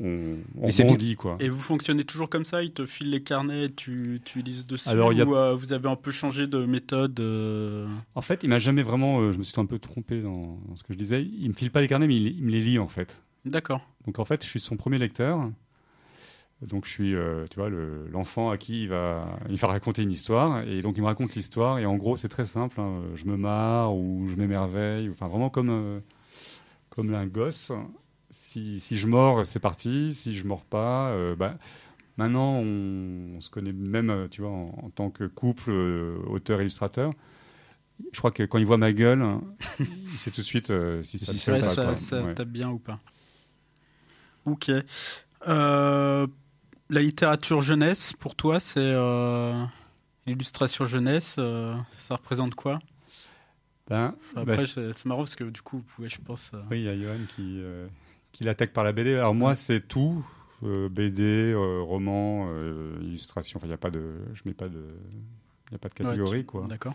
[0.00, 1.36] on, on Et bondit, quoi.
[1.40, 4.66] Et vous fonctionnez toujours comme ça Ils te filent les carnets, et tu, tu lises
[4.66, 7.86] dessus Alors, il y a- Ou euh, vous avez un peu changé de méthode euh,
[8.14, 9.20] En fait, il m'a jamais vraiment.
[9.20, 11.22] euh, je me suis un peu trompé dans, dans ce que je disais.
[11.22, 13.22] Il me file pas les carnets, mais il, il me les lit en fait.
[13.44, 13.80] D'accord.
[14.06, 15.50] Donc en fait, je suis son premier lecteur.
[16.62, 20.02] Donc je suis, euh, tu vois, le- l'enfant à qui il va, il va raconter
[20.04, 20.62] une histoire.
[20.66, 21.78] Et donc il me raconte l'histoire.
[21.80, 22.80] Et en gros, c'est très simple.
[22.80, 23.02] hein.
[23.16, 25.10] Je me marre ou je m'émerveille.
[25.10, 25.98] Enfin, vraiment comme, euh,
[26.88, 27.72] comme un gosse.
[28.32, 30.14] Si, si je mords, c'est parti.
[30.14, 31.58] Si je mords pas, euh, bah,
[32.18, 36.18] maintenant on, on se connaît même, euh, tu vois, en, en tant que couple, euh,
[36.28, 37.12] auteur-illustrateur.
[38.12, 39.24] Je crois que quand il voit ma gueule,
[39.80, 42.34] il sait tout de suite euh, si ça Si ça ou pas, ça, ça Ouais.
[42.34, 43.00] tape bien ou pas
[44.44, 44.70] Ok.
[45.48, 46.26] Euh,
[46.90, 49.64] la littérature jeunesse, pour toi, c'est euh,
[50.26, 51.36] l'illustration jeunesse.
[51.38, 52.80] euh, ça représente quoi?
[53.88, 56.50] Ben, Après, bah, c'est c'est marrant parce que du coup, vous pouvez, je pense.
[56.54, 57.60] euh, Oui, il y a Johan qui,
[58.32, 59.14] euh, qui l'attaque par la BD.
[59.14, 60.24] Alors moi, c'est tout.
[60.64, 63.58] euh, BD, euh, roman, euh, illustration.
[63.58, 64.02] Enfin, il n'y a pas de...
[64.34, 64.84] Je mets pas de...
[65.68, 66.66] Il n'y a pas de catégorie, ouais, quoi.
[66.68, 66.94] D'accord.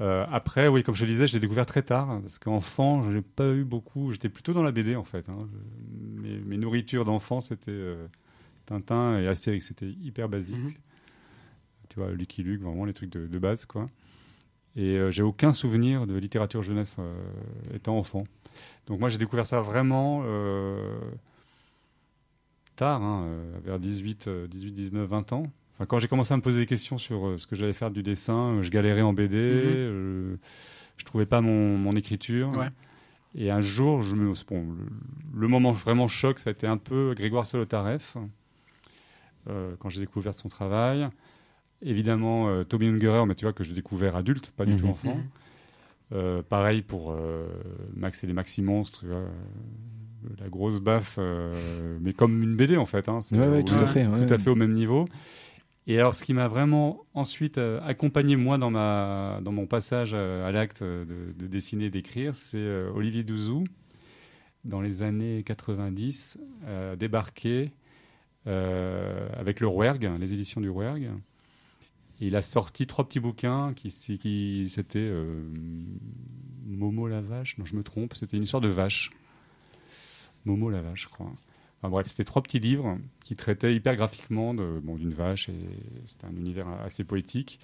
[0.00, 3.10] Euh, après, oui, comme je le disais, je l'ai découvert très tard, parce qu'enfant, je
[3.10, 4.10] n'ai pas eu beaucoup.
[4.12, 5.28] J'étais plutôt dans la BD, en fait.
[5.28, 5.48] hein.
[5.52, 7.94] Je- mes, mes nourritures d'enfant, c'était
[8.66, 9.66] Tintin et Astérix.
[9.68, 10.56] C'était hyper basique.
[10.56, 10.72] Mhm.
[11.90, 13.88] Tu vois, Lucky Luke, vraiment les trucs de, de base, quoi.
[14.76, 17.14] Et euh, j'ai aucun souvenir de littérature jeunesse euh,
[17.74, 18.24] étant enfant.
[18.86, 20.98] Donc moi, j'ai découvert ça vraiment euh,
[22.76, 23.28] tard, hein,
[23.64, 25.50] vers 18, euh, 18, 19, 20 ans.
[25.74, 27.90] Enfin, quand j'ai commencé à me poser des questions sur euh, ce que j'allais faire
[27.90, 30.36] du dessin, euh, je galérais en BD, euh,
[30.96, 32.50] je trouvais pas mon, mon écriture.
[32.50, 32.68] Ouais.
[33.34, 36.76] Et un jour, je me, bon, le, le moment vraiment choc, ça a été un
[36.76, 38.16] peu Grégoire Solotareff,
[39.78, 41.08] quand j'ai découvert son travail.
[41.82, 44.78] Évidemment, euh, Toby Ungerer, mais tu vois que j'ai découvert adulte, pas du Mhm.
[44.80, 45.14] tout enfant.
[45.16, 45.22] Mhm.
[46.12, 47.46] Euh, pareil pour euh,
[47.94, 49.04] Max et les Maxi Monstres,
[50.40, 53.08] la grosse baffe, euh, mais comme une BD en fait.
[53.08, 54.06] Hein, c'est Ouais, ouais, au- tout à fait.
[54.06, 54.24] ouais.
[54.26, 55.06] tout à fait au même niveau.
[55.86, 60.50] Et alors, ce qui m'a vraiment ensuite accompagné moi dans ma dans mon passage à
[60.50, 61.04] l'acte de,
[61.38, 63.64] de dessiner, d'écrire, c'est Olivier Douzou
[64.64, 67.70] dans les années 90 euh, débarqué
[68.46, 71.10] avec le Rouergue, les éditions du Rouergue.
[72.26, 75.44] Il a sorti trois petits bouquins qui, c'était euh,
[76.64, 79.10] Momo la vache, non je me trompe, c'était une histoire de vache.
[80.46, 81.30] Momo la vache, je crois.
[81.78, 85.68] Enfin bref, c'était trois petits livres qui traitaient hyper graphiquement d'une vache et
[86.06, 87.60] c'était un univers assez poétique.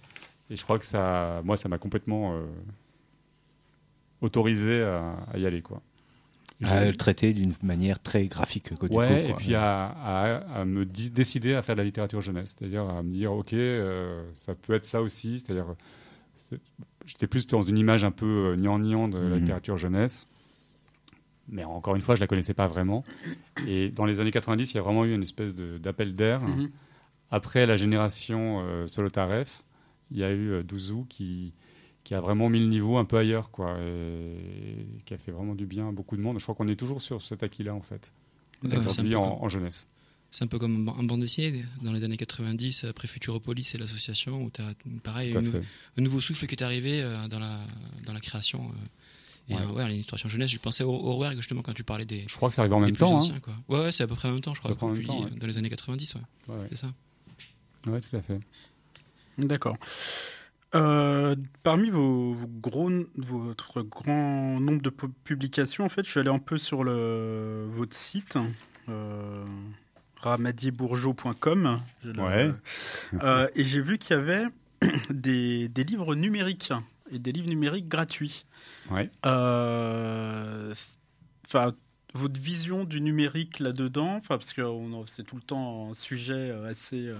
[0.50, 2.44] Et je crois que ça, moi, ça m'a complètement euh,
[4.20, 5.80] autorisé à, à y aller, quoi.
[6.62, 8.74] À le traiter d'une manière très graphique.
[8.78, 9.36] Quoi, du ouais, coup, et quoi.
[9.36, 13.10] puis à, à- à me décider à faire de la littérature jeunesse, c'est-à-dire à me
[13.10, 15.74] dire, ok, euh, ça peut être ça aussi, c'est-à-dire,
[16.34, 16.60] c'est-
[17.06, 19.40] j'étais plus dans une image un peu euh, gnangnan de la Mhm.
[19.40, 20.28] littérature jeunesse,
[21.48, 23.02] mais encore une fois, je la connaissais pas vraiment.
[23.66, 26.42] Et dans les années 90, il y a vraiment eu une espèce d'appel d'air.
[26.42, 26.70] Mhm.
[27.30, 29.62] Après la génération euh, Solotareff,
[30.10, 31.52] il y a eu euh, Douzou qui,
[32.04, 34.36] qui a vraiment mis le niveau un peu ailleurs, quoi, et
[35.04, 36.38] qui a fait vraiment du bien à beaucoup de monde.
[36.38, 38.12] Je crois qu'on est toujours sur cet acquis-là, en fait,
[38.62, 39.88] Ouais, c'est un aujourd'hui peu en, comme- en jeunesse.
[40.32, 44.42] C'est un peu comme en bande dessinée dans les années 90, après Futuropolis et l'association,
[44.44, 47.58] où tu as pareil un nouveau souffle qui est arrivé euh, dans la,
[48.06, 48.60] dans la création.
[48.62, 48.72] euh,
[49.48, 49.62] et Ouais.
[49.62, 52.36] euh, ouais, l'illustration jeunesse, je pensais au, au Rouergue, justement quand tu parlais des, Je
[52.36, 53.12] crois que ça arrive en même temps.
[53.14, 53.16] hein.
[53.16, 53.40] anciens.
[53.40, 53.54] Quoi.
[53.68, 55.18] Ouais, ouais c'est à peu près en même temps, je crois, comme même tu temps,
[55.18, 55.30] dis, ouais.
[55.40, 56.14] dans les années 90.
[56.14, 56.66] Ouais, Ouais, ouais.
[56.70, 56.92] c'est ça.
[57.88, 58.38] Ouais, tout à fait.
[59.38, 59.76] D'accord.
[60.74, 66.20] Euh, parmi vos, vos gros, votre grand nombre de pu- publications, en fait, je suis
[66.20, 68.38] allé un peu sur le, votre site,
[68.88, 69.44] euh,
[70.20, 71.80] ramadierbourgeot.com.
[72.18, 72.52] Ouais.
[73.22, 74.44] Euh, et j'ai vu qu'il y avait
[75.10, 76.72] des, des livres numériques
[77.10, 78.44] et des livres numériques gratuits.
[78.90, 79.10] Ouais.
[79.26, 80.72] Euh,
[81.46, 81.74] Enfin,
[82.14, 84.62] votre vision du numérique là-dedans, enfin, parce que
[85.06, 87.14] c'est tout le temps un sujet euh, assez, euh,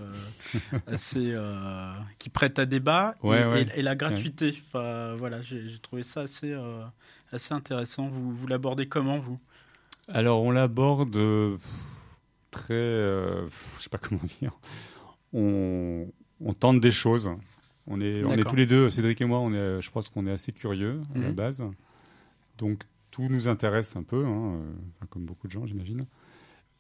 [0.87, 3.63] assez euh, qui prête à débat, et, Ouais, ouais.
[3.75, 4.61] et- et la gratuité.
[4.69, 6.83] Enfin, voilà, j'ai trouvé ça assez, euh,
[7.33, 8.09] assez intéressant.
[8.09, 9.39] Vous, vous l'abordez comment, vous?
[10.09, 11.17] Alors, on l'aborde
[12.51, 12.75] très.
[12.75, 13.49] je
[13.83, 14.53] sais pas comment dire.
[15.33, 16.09] On,
[16.41, 17.31] on tente des choses.
[17.87, 20.27] On est, on est tous les deux, Cédric et moi, on est, je pense qu'on
[20.27, 21.35] est assez curieux à la Mhm.
[21.35, 21.65] base.
[22.59, 26.07] Donc, tout nous intéresse un peu, hein, euh, comme beaucoup de gens, j'imagine.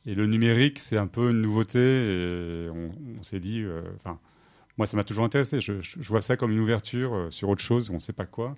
[0.06, 1.78] Et le numérique, c'est un peu une nouveauté.
[1.78, 3.60] Et on, on s'est dit.
[3.62, 4.18] euh, Enfin,
[4.78, 5.60] moi, ça m'a toujours intéressé.
[5.60, 5.74] Je,
[6.08, 8.54] vois ça comme une ouverture euh, sur autre chose, on ne sait pas quoi.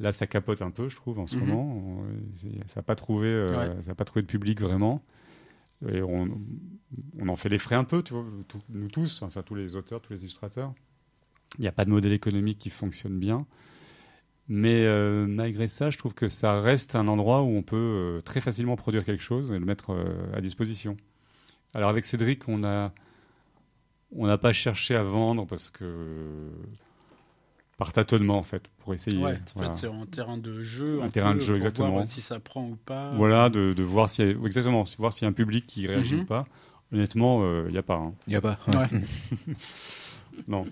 [0.00, 1.46] Là, ça capote un peu, je trouve, en ce Mhm.
[1.46, 1.76] moment.
[1.76, 2.04] On-
[2.66, 3.82] Ça n'a pas, trouvé, euh, Ouais.
[3.82, 5.04] ça a pas trouvé de public vraiment.
[5.88, 6.28] Et on,
[7.18, 9.76] on en fait les frais un peu, tu vois, tout- nous tous, enfin tous les
[9.76, 10.72] auteurs, tous les illustrateurs.
[11.58, 13.46] Il n'y a pas de modèle économique qui fonctionne bien.
[14.48, 18.20] Mais euh, malgré ça, je trouve que ça reste un endroit où on peut euh,
[18.22, 20.96] très facilement produire quelque chose et le mettre euh, à disposition.
[21.74, 22.92] Alors avec Cédric, on a
[24.14, 25.84] on n'a pas cherché à vendre parce que
[27.78, 29.16] par tâtonnement en fait, pour essayer.
[29.24, 29.72] Ouais, en Voilà.
[29.72, 31.00] fait, c'est un terrain de jeu.
[31.02, 31.90] Un terrain de jeu, pour exactement.
[31.92, 33.12] Voir si ça prend ou pas.
[33.16, 35.86] Voilà, de, de voir s'il y a, exactement, voir s'il y a un public qui
[35.86, 36.20] réagit Mhm.
[36.22, 36.46] ou pas.
[36.92, 37.94] Honnêtement, il n'y a pas.
[37.96, 38.12] hein.
[38.26, 38.58] Il n'y a pas.
[38.68, 38.88] Ouais.
[40.48, 40.64] Non.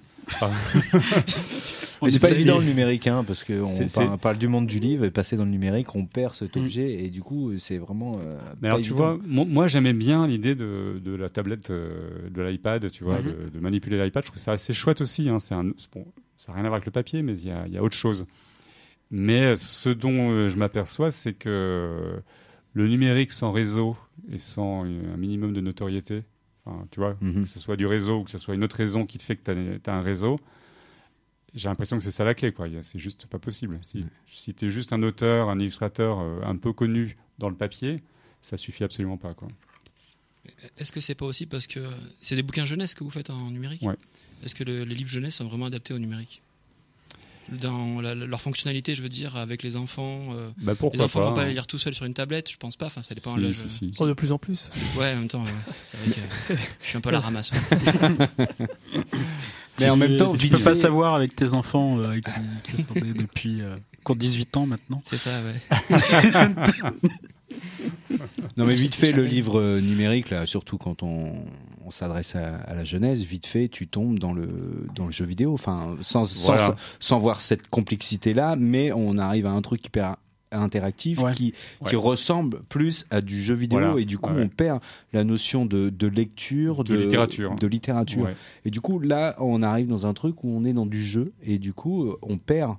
[2.03, 4.67] On Mais c'est pas évident de- le numérique, hein, parce qu'on parle, parle du monde
[4.67, 6.61] du livre et passer dans le numérique, on perd cet Mm.
[6.61, 8.13] objet et du coup c'est vraiment.
[8.19, 11.71] euh, Mais pas alors, tu vois, mo- moi, j'aimais bien l'idée de, de la tablette,
[11.71, 13.25] euh, de l'iPad, tu vois, Mhm.
[13.27, 14.25] de, de manipuler l'iPad.
[14.25, 15.29] Je trouve ça assez chouette aussi.
[15.29, 15.39] Hein.
[15.39, 17.51] C'est un, c'est bon, ça n'a rien à voir avec le papier, mais il y
[17.51, 18.27] a, il y a autre chose.
[19.11, 22.21] Mais ce dont euh, je m'aperçois, c'est que
[22.73, 23.97] le numérique sans réseau
[24.33, 26.23] et sans un minimum de notoriété,
[26.65, 27.43] enfin, tu vois, Mhm.
[27.43, 29.37] que ce soit du réseau ou que ce soit une autre raison qui te fait
[29.37, 30.39] que tu as, un réseau,
[31.55, 32.55] j'ai l'impression que c'est ça la clé.
[32.83, 33.79] C'est juste pas possible.
[33.83, 37.57] Si, si tu es juste un auteur, un illustrateur euh, un peu connu dans le
[37.57, 38.03] papier,
[38.43, 39.35] ça suffit absolument pas.
[39.35, 39.49] Quoi.
[40.79, 41.81] Est-ce que c'est pas aussi parce que
[42.21, 43.83] c'est des bouquins jeunesse que vous faites en numérique?
[43.83, 43.97] Ouais.
[44.45, 46.43] Est-ce que le- les livres jeunesse sont vraiment adaptés au numérique?
[47.53, 50.21] Dans la- leur fonctionnalité, je veux dire, avec les enfants.
[50.33, 51.47] euh, Bah, les enfants pas, vont pas hein.
[51.47, 52.87] les lire tout seuls sur une tablette, je pense pas.
[52.87, 53.91] Enfin, ça dépend Si, si, si.
[53.99, 54.71] Oh, de plus en plus.
[54.97, 55.51] Ouais, en même temps, ouais.
[55.83, 57.51] c'est vrai que je suis un peu à la ramasse.
[57.53, 58.57] ouais.
[59.81, 62.77] Mais en même temps, tu vite peux pas fait- savoir avec tes enfants euh, qui,
[62.77, 65.01] qui sont depuis euh, qui ont 18 ans maintenant.
[65.05, 65.61] C'est ça, ouais.
[68.57, 71.33] Non mais vite fait le livre euh, numérique là, surtout quand on,
[71.91, 74.49] on s'adresse à, à la jeunesse, vite fait tu tombes dans le
[74.95, 76.77] dans le jeu vidéo, enfin sans sans, Voilà.
[77.01, 80.15] sans voir cette complexité là, mais on arrive à un truc hyper
[80.53, 81.33] interactif Ouais.
[81.33, 81.91] qui Ouais.
[81.91, 84.01] qui ressemble plus à du jeu vidéo Voilà.
[84.01, 84.43] et du coup Ouais.
[84.45, 84.81] on perd
[85.13, 87.55] la notion de, de lecture De littérature.
[87.57, 88.29] de littérature
[88.65, 91.33] et du coup là on arrive dans un truc où on est dans du jeu
[91.43, 92.75] et du coup on perd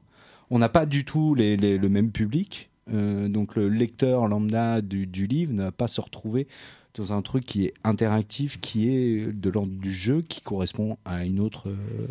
[0.50, 4.82] on n'a pas du tout les, les- le même public Euh, donc le lecteur lambda
[4.82, 6.48] du, du livre ne va pas se retrouver
[6.96, 11.24] dans un truc qui est interactif, qui est de l'ordre du jeu, qui correspond à
[11.26, 12.08] une autre, euh,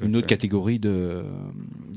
[0.00, 1.22] à une autre catégorie de,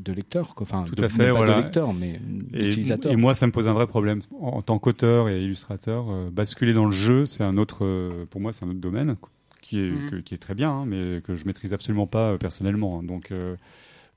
[0.03, 0.55] de lecteurs.
[0.55, 0.63] Quoi.
[0.63, 1.57] Enfin, Tout de, à fait, voilà.
[1.57, 2.19] de lecteurs, mais
[2.53, 3.11] Et, d'utilisateurs.
[3.11, 4.21] et moi, ça me pose un vrai problème.
[4.39, 8.25] En, en tant qu'auteur et illustrateur, euh, basculer dans le jeu, c'est un autre, euh,
[8.29, 9.17] pour moi, c'est un autre domaine
[9.61, 10.09] qui est, Mhm.
[10.09, 12.99] que- qui est très bien, hein, mais que je maîtrise absolument pas euh, personnellement.
[12.99, 13.03] hein.
[13.03, 13.55] Donc, euh,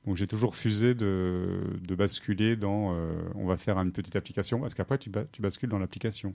[0.06, 4.60] Donc j'ai toujours refusé de, de basculer dans euh, on va faire une petite application
[4.60, 6.32] parce qu'après tu, ba- tu bascules dans l'application.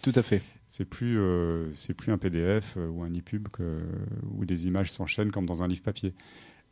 [0.00, 0.40] Tout à fait.
[0.66, 3.82] C'est plus euh, c'est plus un PDF euh, ou un EPUB que,
[4.34, 6.14] où des images s'enchaînent comme dans un livre papier.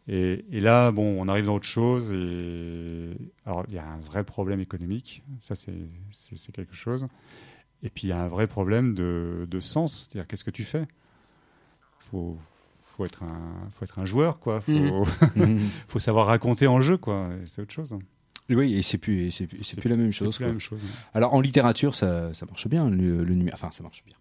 [0.08, 3.10] Et, et là bon on arrive dans autre chose et
[3.44, 7.06] alors il y a un vrai problème économique ça c'est quelque chose.
[7.82, 10.64] Et puis il y a un vrai problème de, de sens c'est-à-dire qu'est-ce que tu
[10.64, 10.86] fais?
[11.98, 12.38] Faut
[13.00, 15.58] faut être un faut être un joueur quoi faut Mhm.
[15.88, 17.30] Faut savoir raconter en jeu, quoi.
[17.46, 17.96] C'est autre chose.
[18.50, 20.36] oui, et c'est plus, c'est plus, c'est plus la même chose.
[20.36, 20.80] Plus la même chose.
[21.14, 23.54] Alors en littérature, ça, ça marche bien, le, le numérique.
[23.54, 24.16] Enfin, ça marche bien.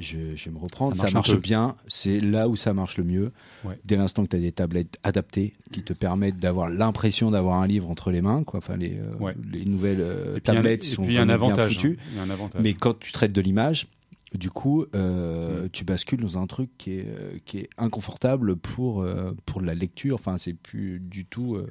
[0.00, 0.96] Je, je vais me reprendre.
[0.96, 1.76] Ça Ça marche bien.
[1.86, 3.30] C'est là où ça marche le mieux.
[3.62, 3.78] Ouais.
[3.84, 7.66] Dès l'instant que tu as des tablettes adaptées qui te permettent d'avoir l'impression d'avoir un
[7.66, 8.56] livre entre les mains, quoi.
[8.58, 9.34] Enfin, les, euh, Ouais.
[9.52, 11.98] les nouvelles euh, un- tablettes sont puis, un bien foutues.
[12.00, 12.04] hein.
[12.12, 12.62] Il y a un avantage.
[12.62, 13.86] Mais quand tu traites de l'image,
[14.34, 15.68] du coup, euh, Mm.
[15.70, 19.74] tu bascules dans un truc qui est, euh, qui est inconfortable pour, euh, pour la
[19.74, 20.14] lecture.
[20.14, 21.70] Enfin, c'est plus du tout euh,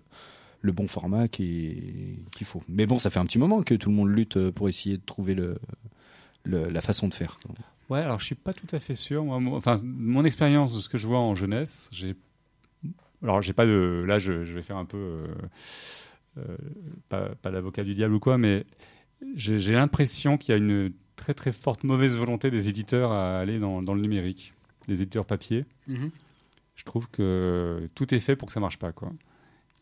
[0.62, 2.62] le bon format qu'il faut.
[2.68, 5.04] Mais bon, ça fait un petit moment que tout le monde lutte pour essayer de
[5.06, 5.58] trouver le,
[6.44, 7.38] le- la façon de faire.
[7.90, 9.24] Ouais, alors je suis pas tout à fait sûr.
[9.26, 12.16] Moi, moi- enfin, mon expérience de ce que je vois en jeunesse, j'ai.
[13.24, 14.04] Alors, j'ai pas de.
[14.08, 15.24] Là, je, je vais faire un peu.
[17.10, 18.66] pas pas l'avocat du diable ou quoi, mais
[19.36, 23.60] j'ai l'impression qu'il y a une très très forte mauvaise volonté des éditeurs à aller
[23.60, 24.54] dans, dans le numérique,
[24.88, 25.66] des éditeurs papier.
[25.88, 26.10] Mhm.
[26.76, 29.14] Je trouve que tout est fait pour que ça marche pas, quoi.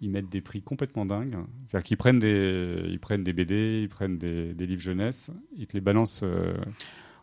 [0.02, 1.38] Ils mettent des prix complètement dingues.
[1.66, 5.66] C'est-à-dire qu'ils prennent des, ils prennent des BD, ils prennent des, des livres jeunesse, ils
[5.66, 6.54] te les balancent euh,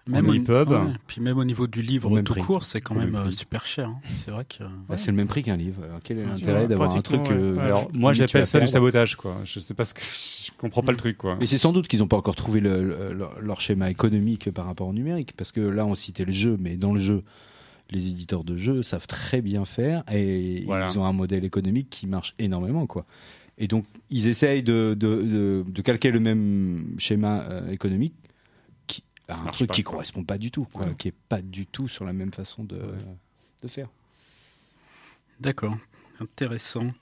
[0.09, 0.69] Même en au, EPUB.
[0.71, 2.43] ouais, puis même au niveau du livre même tout prix.
[2.43, 3.89] court, c'est quand même même euh, super cher.
[3.89, 3.99] hein.
[4.25, 4.63] C'est vrai que.
[4.89, 5.83] Bah, c'est le même prix qu'un livre.
[5.85, 7.33] Alors, quel est l'intérêt d'avoir un truc ouais.
[7.33, 7.59] euh.
[7.59, 9.37] Alors, moi, j'appelle ça du sabotage, quoi.
[9.45, 11.37] Je sais pas ce que, je comprends pas le truc, quoi.
[11.41, 14.51] Mais c'est sans doute qu'ils n'ont pas encore trouvé le- le- leur, leur schéma économique
[14.53, 17.25] par rapport au numérique, parce que là on citait le jeu, mais dans le jeu,
[17.91, 20.89] les éditeurs de jeux savent très bien faire et Voilà.
[20.89, 23.07] ils ont un modèle économique qui marche énormément, quoi.
[23.59, 28.15] Et donc ils essayent de, de, de- de calquer le même schéma euh, économique,
[29.35, 29.93] un truc pas, qui quoi.
[29.95, 30.95] correspond pas du tout, quoi, Ouais.
[30.97, 32.81] qui est pas du tout sur la même façon de,
[33.63, 33.89] de faire.
[35.41, 35.77] D'accord.
[36.21, 36.93] Intéressant.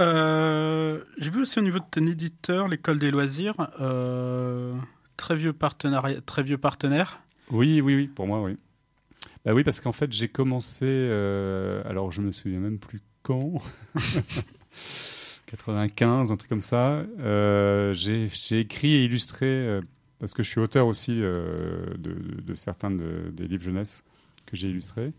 [0.00, 4.74] Euh, J'ai vu aussi au niveau de ton éditeur, l'école des loisirs, euh,
[5.16, 7.20] très vieux partenariat, très vieux partenaire.
[7.50, 8.56] Oui, oui, oui, pour moi, oui.
[9.44, 10.86] Bah oui, parce qu'en fait, j'ai commencé.
[10.88, 13.60] euh, alors, je me souviens même plus quand.
[15.46, 17.04] 95, un truc comme ça.
[17.20, 19.82] Euh, j'ai j'ai écrit et illustré, euh,
[20.22, 24.04] parce que je suis auteur aussi euh, de, de certains de- des livres jeunesse
[24.46, 25.12] que j'ai illustrés.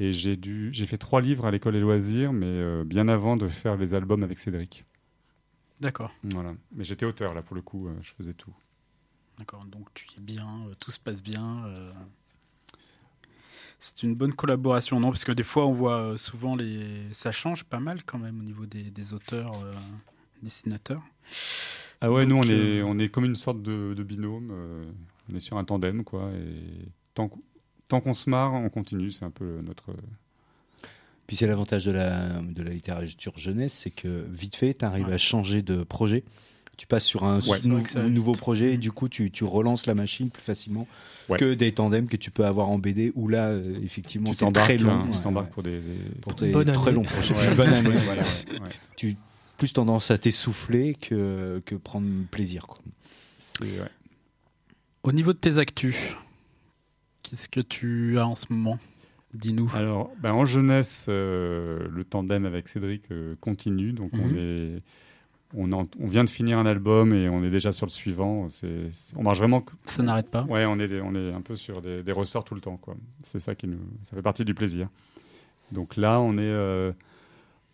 [0.00, 3.36] Et j'ai dû, j'ai fait trois livres à l'école des loisirs, mais euh, bien avant
[3.36, 4.84] de faire les albums avec Cédric.
[5.80, 6.10] D'accord.
[6.24, 6.54] Voilà.
[6.72, 8.52] Mais j'étais auteur là pour le coup, euh, je faisais tout.
[9.38, 9.64] D'accord.
[9.66, 11.72] Donc tu es bien, tout se passe bien.
[13.78, 15.10] C'est une bonne collaboration, non?
[15.10, 18.42] Parce que des fois, on voit souvent les, ça change pas mal quand même au
[18.42, 19.52] niveau des, des auteurs,
[20.42, 21.02] dessinateurs.
[22.00, 24.50] Ah ouais, nous on est euh, on est comme une sorte de, de binôme.
[24.52, 24.84] euh,
[25.32, 26.30] on est sur un tandem quoi.
[26.34, 27.40] Et tant qu'on
[27.88, 29.10] tant qu'on se marre, on continue.
[29.10, 29.92] C'est un peu notre.
[31.26, 35.08] Puis c'est l'avantage de la, de la littérature jeunesse, c'est que vite fait, tu arrives
[35.08, 35.14] Ouais.
[35.14, 36.24] à changer de projet.
[36.78, 37.58] Tu passes sur un Ouais.
[37.64, 40.86] nou- nouveau projet et du coup, tu, tu relances la machine plus facilement
[41.28, 41.36] Ouais.
[41.36, 44.44] que des tandems que tu peux avoir en BD où là, euh, effectivement, Tu c'est
[44.44, 44.92] t'embarques, très long.
[44.92, 45.52] hein, tu t'embarques ouais.
[45.54, 45.80] pour des.
[45.80, 47.34] des- Pour des Bonne très longs projets.
[47.34, 47.54] Ouais.
[47.56, 48.22] Bonne année, Ouais, voilà.
[48.22, 48.68] ouais, ouais.
[48.96, 49.16] Tu
[49.58, 52.66] plus tendance à t'essouffler que, que prendre plaisir.
[52.66, 52.78] Quoi.
[53.60, 53.90] Ouais.
[55.02, 56.14] Au niveau de tes actus,
[57.22, 58.78] qu'est-ce que tu as en ce moment?
[59.34, 59.70] Dis-nous.
[59.74, 63.92] Alors, ben, en jeunesse, euh, le tandem avec Cédric euh, continue.
[63.92, 64.36] Donc, on Mhm.
[64.38, 64.82] est.
[65.54, 68.48] On, en- on vient de finir un album et on est déjà sur le suivant.
[69.16, 69.64] On marche vraiment.
[69.86, 70.42] Ça n'arrête pas.
[70.44, 72.76] Ouais, on est, des- on est un peu sur des, des ressorts tout le temps.
[72.76, 72.96] Quoi.
[73.22, 73.78] C'est ça qui nous.
[74.02, 74.88] Ça fait partie du plaisir.
[75.72, 76.40] Donc là, on est.
[76.42, 76.92] euh,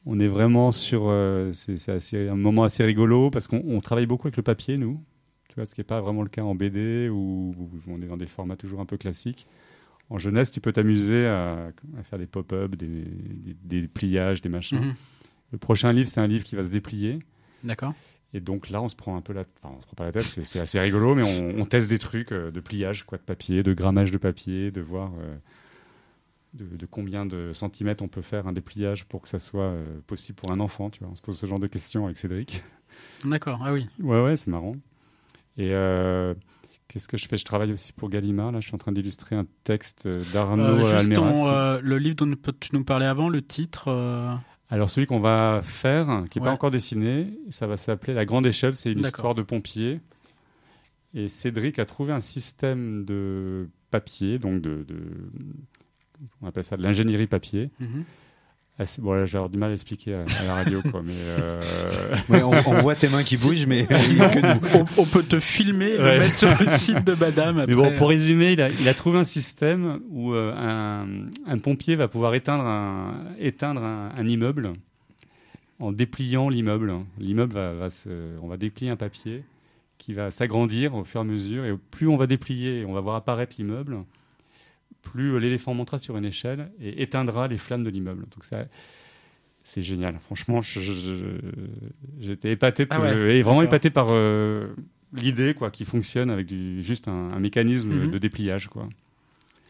[0.06, 1.04] on est vraiment sur.
[1.08, 5.02] euh, c'est, un moment assez rigolo parce qu'on on travaille beaucoup avec le papier, nous.
[5.48, 8.06] Tu vois, ce qui n'est pas vraiment le cas en BD où, où on est
[8.06, 9.46] dans des formats toujours un peu classiques.
[10.10, 14.48] En jeunesse, tu peux t'amuser à, à faire des pop-up, des, des- des pliages, des
[14.48, 14.78] machins.
[14.80, 14.94] Mhm.
[15.52, 17.20] Le prochain livre, c'est un livre qui va se déplier.
[17.62, 17.94] D'accord.
[18.34, 20.12] Et donc là, on se prend un peu la, enfin, on se prend pas la
[20.12, 23.16] tête, c'est, c'est assez rigolo, mais on, on teste des trucs euh, de pliage, quoi,
[23.16, 25.36] de papier, de grammage de papier, de voir euh,
[26.54, 29.84] de, de combien de centimètres on peut faire un dépliage pour que ça soit euh,
[30.06, 30.88] possible pour un enfant.
[30.90, 32.62] Tu vois, on se pose ce genre de questions avec Cédric.
[33.24, 33.60] D'accord.
[33.64, 33.88] Ah oui.
[34.00, 34.76] Ouais, ouais, c'est marrant.
[35.56, 36.34] Et euh,
[36.88, 37.38] qu'est-ce que je fais?
[37.38, 38.52] Je travaille aussi pour Gallimard.
[38.52, 41.32] Là, je suis en train d'illustrer un texte euh, d'Arnaud Euh, Almeras.
[41.32, 43.88] ton, le livre dont tu nous parlais avant, le titre.
[44.70, 46.50] Alors celui qu'on va faire, qui n'est Ouais.
[46.50, 50.00] pas encore dessiné, ça va s'appeler La Grande Échelle, c'est une histoire de pompiers.
[51.12, 55.30] Et Cédric a trouvé un système de papier, donc de, de-
[56.42, 58.04] on appelle ça de l'ingénierie papier, mhm.
[58.76, 61.00] Ah, bon, là, avoir du mal à expliquer à, à la radio, quoi.
[61.04, 61.60] Mais euh,
[62.28, 65.90] Ouais, on, on voit tes mains qui bougent, mais que on, on peut te filmer
[65.90, 66.14] et Ouais.
[66.14, 67.58] le mettre sur le site de Madame.
[67.58, 67.72] Après.
[67.72, 71.06] Mais bon, pour résumer, il a, il a trouvé un système où euh, un,
[71.46, 74.72] un pompier va pouvoir éteindre un, éteindre un, un immeuble
[75.78, 76.92] en dépliant l'immeuble.
[77.20, 78.08] L'immeuble va, va se,
[78.42, 79.44] on va déplier un papier
[79.98, 83.00] qui va s'agrandir au fur et à mesure, et plus on va déplier, on va
[83.00, 83.98] voir apparaître l'immeuble,
[85.04, 88.22] plus l'éléphant montera sur une échelle et éteindra les flammes de l'immeuble.
[88.34, 88.64] Donc ça,
[89.62, 90.18] c'est génial.
[90.20, 90.60] Franchement,
[92.20, 93.74] j'étais épaté, Ah ouais, et vraiment d'accord.
[93.74, 94.68] épaté par euh,
[95.12, 98.10] l'idée, quoi, qui fonctionne avec du, juste un, un mécanisme Mhm.
[98.10, 98.88] de dépliage, quoi.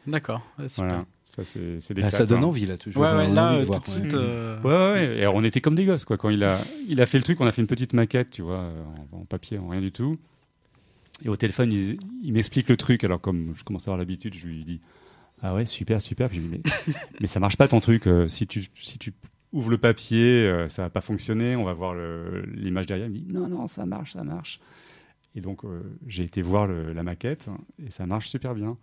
[0.06, 0.42] D'accord.
[0.58, 0.86] ouais, super.
[0.88, 1.06] Voilà.
[1.36, 3.02] Ça, c'est, c'est des Là, claques, ça donne envie, là, toujours.
[3.02, 4.04] Ouais, ouais, envie là, de tout voir, de suite.
[4.04, 4.10] ouais.
[4.14, 5.16] euh, Ouais, ouais.
[5.18, 6.16] Et alors, on était comme des gosses, quoi.
[6.16, 6.56] Quand il a,
[6.88, 9.18] il a fait le truc, on a fait une petite maquette, tu vois, euh, en,
[9.22, 10.16] en papier, en rien du tout.
[11.24, 13.02] Et au téléphone, il, il m'explique le truc.
[13.02, 14.80] Alors, comme je commence à avoir l'habitude, je lui dis
[15.46, 16.28] Ah ouais, super, super.
[16.30, 18.06] Puis je lui dis Mais, mais ça marche pas ton truc.
[18.06, 19.12] euh, si, tu, si tu
[19.52, 21.54] ouvres le papier, euh, ça va pas fonctionner.
[21.56, 21.94] On va voir
[22.46, 23.06] l'image derrière.
[23.08, 24.58] Il me dit Non, non, ça marche, ça marche.
[25.34, 27.48] Et donc, euh, j'ai été voir le- la maquette
[27.84, 28.78] et ça marche super bien.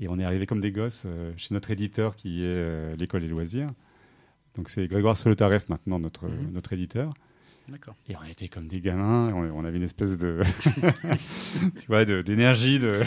[0.00, 3.28] Et on est arrivé comme des gosses euh, chez notre éditeur qui est l'école des
[3.28, 3.68] loisirs.
[4.56, 6.52] Donc c'est Grégoire Solotareff maintenant notre, Mhm.
[6.52, 7.12] notre éditeur.
[7.68, 7.96] D'accord.
[8.08, 10.40] Et on était comme des gamins, on, on avait une espèce de,
[11.80, 13.02] tu vois, de- d'énergie de,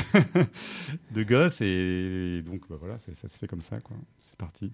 [1.14, 3.96] de gosse et donc bah, voilà, ça, se fait comme ça quoi.
[4.20, 4.72] C'est parti.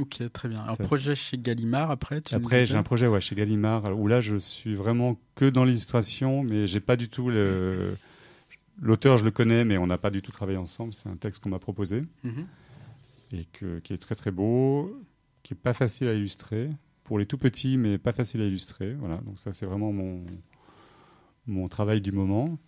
[0.00, 0.62] Ok, très bien.
[0.66, 2.20] Un Ça- projet chez Gallimard après.
[2.20, 5.64] Tu Après j'ai un projet ouais, chez Gallimard où là je suis vraiment que dans
[5.64, 7.96] l'illustration, mais j'ai pas du tout le
[8.80, 10.92] l'auteur je le connais, mais on n'a pas du tout travaillé ensemble.
[10.94, 12.46] C'est un texte qu'on m'a proposé Mhm.
[13.32, 15.00] et que, qui est très très beau,
[15.42, 16.70] qui est pas facile à illustrer
[17.08, 18.92] pour les tout petits, mais pas facile à illustrer.
[18.92, 20.26] Voilà, donc ça c'est vraiment mon
[21.46, 22.58] mon travail du moment.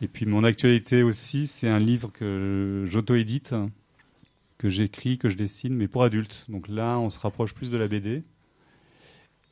[0.00, 3.56] Et puis mon actualité aussi, c'est un livre que j'auto-édite,
[4.58, 6.46] que j'écris, que je dessine, mais pour adultes.
[6.48, 8.22] Donc là, on se rapproche plus de la BD.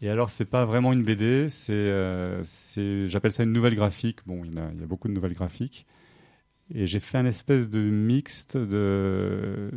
[0.00, 4.18] Et alors, c'est pas vraiment une BD, euh, c'est, j'appelle ça une nouvelle graphique.
[4.26, 5.84] Bon, il y, a, beaucoup de nouvelles graphiques.
[6.72, 9.70] Et j'ai fait un espèce de mixte de,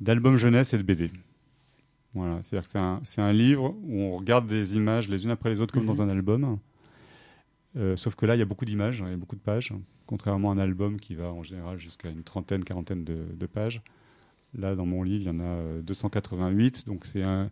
[0.00, 1.10] jeunesse et de BD.
[2.16, 5.60] Voilà, c'est-à-dire que c'est un, livre où on regarde des images les unes après les
[5.60, 5.88] autres comme Mhm.
[5.88, 6.58] dans un album.
[7.76, 9.74] Euh, sauf que là, il y a beaucoup d'images, il y a beaucoup de pages,
[10.06, 13.82] contrairement à un album qui va en général jusqu'à une trentaine, quarantaine de, de pages.
[14.56, 17.50] Là, dans mon livre, il y en a euh, 288, donc c'est un,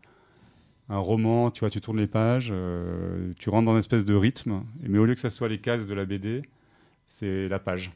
[0.89, 4.15] un roman, tu vois, tu tournes les pages, euh, tu rentres dans une espèce de
[4.15, 6.41] rythme, mais au lieu que ça soit les cases de la BD,
[7.07, 7.93] c'est la page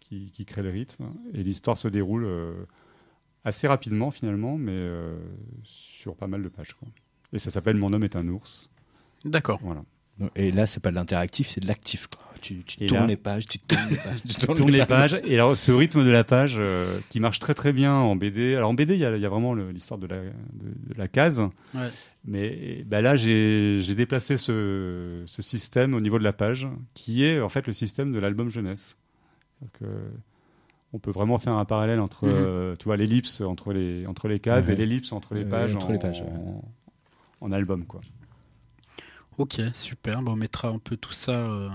[0.00, 2.52] qui, qui crée le rythme, et l'histoire se déroule euh,
[3.44, 5.16] assez rapidement finalement, mais euh,
[5.64, 6.74] sur pas mal de pages.
[6.74, 6.88] quoi.
[7.32, 8.70] Et ça s'appelle Mon homme est un ours.
[9.24, 9.60] D'accord.
[9.62, 9.82] Voilà.
[10.36, 12.06] Et là, c'est pas de l'interactif, c'est de l'actif.
[12.08, 12.26] quoi.
[12.42, 15.18] Tu, tu tournes là- les pages, tu tournes les pages, tu tourne les pages.
[15.24, 18.54] Et alors, ce rythme de la page euh, qui marche très très bien en BD.
[18.54, 20.30] Alors, en BD, il y a, il y a vraiment le- l'histoire de la, de,
[20.94, 21.40] de la case.
[21.74, 21.88] Ouais.
[22.26, 27.24] Mais bah là, j'ai j'ai déplacé ce, ce système au niveau de la page, qui
[27.24, 28.96] est en fait le système de l'album jeunesse.
[29.62, 30.08] Donc, euh,
[30.92, 32.32] on peut vraiment faire un parallèle entre, Mhm.
[32.34, 34.72] euh, tu vois, l'ellipse entre les, entre les cases Ouais.
[34.72, 36.28] et l'ellipse entre les Euh, pages, entre en, les pages, ouais.
[36.28, 36.64] en,
[37.40, 38.00] en album, quoi.
[39.38, 40.20] Ok, super.
[40.22, 41.68] Bon, on mettra un peu tout ça euh,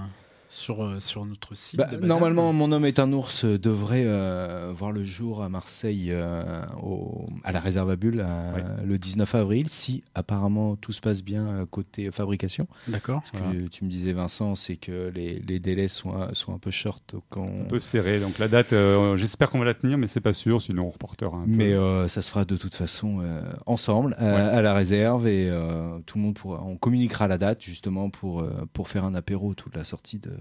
[0.56, 1.78] sur, euh, sur notre site.
[1.78, 5.50] Bah, de normalement, mon homme est un ours euh, devrait euh, voir le jour à
[5.50, 6.44] Marseille euh,
[6.82, 8.52] au- à la réserve à Bulle euh,
[8.86, 12.68] le 19 avril, si apparemment tout se passe bien côté fabrication.
[12.88, 13.22] D'accord.
[13.26, 16.58] Ce que tu me disais, Vincent, c'est que les, les délais sont, un- sont un
[16.60, 17.16] peu short.
[17.30, 17.46] Quand...
[17.48, 18.20] Un peu serré.
[18.20, 20.90] Donc, la date, euh, j'espère qu'on va la tenir, mais c'est pas sûr, sinon on
[20.92, 21.52] reportera un peu.
[21.52, 24.42] Mais euh, ça se fera de toute façon euh, ensemble euh, Ouais.
[24.58, 26.62] à la réserve et euh, tout le monde pourra.
[26.64, 30.32] On communiquera la date justement pour euh, pour faire un apéro toute la sortie de,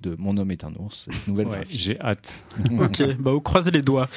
[0.00, 2.44] de Mon homme est un ours, nouvelle Ouais, j'ai hâte.
[2.78, 4.08] Ok, bah, on croise les doigts.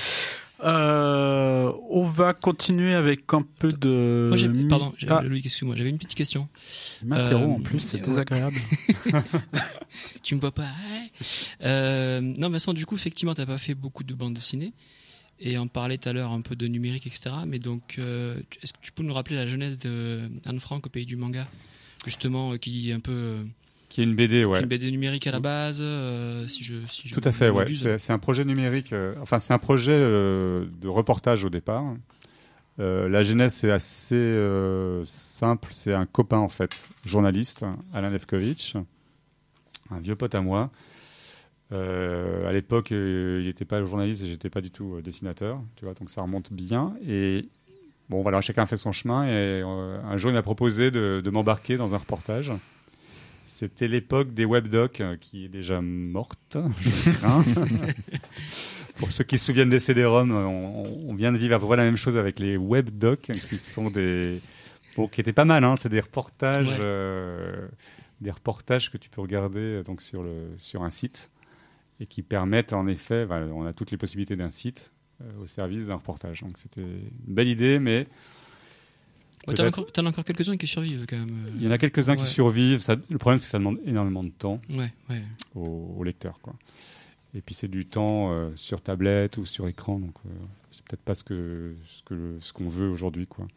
[0.64, 4.34] Euh, on va continuer avec un peu de.
[4.36, 6.50] Moi, pardon, Ah, Louis, excuse-moi, j'avais une petite question.
[7.04, 8.04] m'interrompt en Euh, plus, c'est ouais.
[8.08, 8.58] désagréable.
[10.24, 10.68] Tu me vois pas
[11.64, 14.74] euh, Non, Vincent, du coup, effectivement, t'as pas fait beaucoup de bandes dessinées.
[15.40, 17.36] Et on parlait tout à l'heure un peu de numérique, etc.
[17.46, 20.90] Mais donc, euh, est-ce que tu peux nous rappeler la jeunesse de Anne Frank au
[20.90, 21.48] pays du manga
[22.06, 23.46] Justement, euh, qui est un peu.
[23.98, 24.60] Qui est une BD, qui est ouais.
[24.60, 26.76] une BD numérique à la base, euh, si je.
[26.88, 27.66] Si je Tout à fait, ouais.
[27.74, 28.94] C'est c'est un projet numérique.
[28.94, 31.84] euh, enfin, c'est un projet euh, de reportage au départ.
[32.78, 34.40] La genèse est assez
[35.04, 35.70] simple.
[35.72, 38.76] C'est un copain, en fait, journaliste, Alain Levkovitch,
[39.90, 40.70] un vieux pote à moi.
[41.72, 45.60] À l'époque, il n'était pas journaliste et j'étais pas du tout dessinateur.
[45.76, 46.94] Tu vois, donc ça remonte bien.
[47.04, 47.50] Et
[48.10, 49.26] bon, voilà, chacun fait son chemin.
[49.26, 52.52] Et un jour, il m'a proposé de, de m'embarquer dans un reportage.
[53.48, 57.44] C'était l'époque des webdocs euh, qui est déjà morte, je crains.
[58.98, 61.78] Pour ceux qui se souviennent des CD-ROM, on, on vient de vivre à peu près
[61.78, 64.42] la même chose avec les webdocs, qui sont des,
[64.96, 65.64] bon, qui étaient pas mal.
[65.64, 66.78] Hein, c'est des reportages, Ouais.
[66.80, 67.68] euh,
[68.22, 71.30] des reportages que tu peux regarder euh, donc sur le sur un site
[72.00, 74.92] et qui permettent en effet, on a toutes les possibilités d'un site
[75.22, 76.42] euh, au service d'un reportage.
[76.42, 78.08] Donc c'était une belle idée, mais
[79.48, 79.80] Ouais, T'en as Peut-être.
[79.80, 81.30] encore, t'en as encore quelques-uns qui survivent quand même.
[81.30, 81.52] euh.
[81.56, 82.80] il y en a quelques-uns qui survivent.
[82.82, 84.60] Ça, le problème, c'est que ça demande énormément de temps.
[84.70, 85.22] Ouais, ouais.
[85.56, 86.40] au, au lecteur.
[86.42, 86.54] Quoi.
[87.34, 90.30] Et puis c'est du temps euh, sur tablette ou sur écran, donc euh,
[90.72, 93.28] c'est peut-être pas ce que ce que le- ce qu'on veut aujourd'hui.
[93.28, 93.48] Quoi.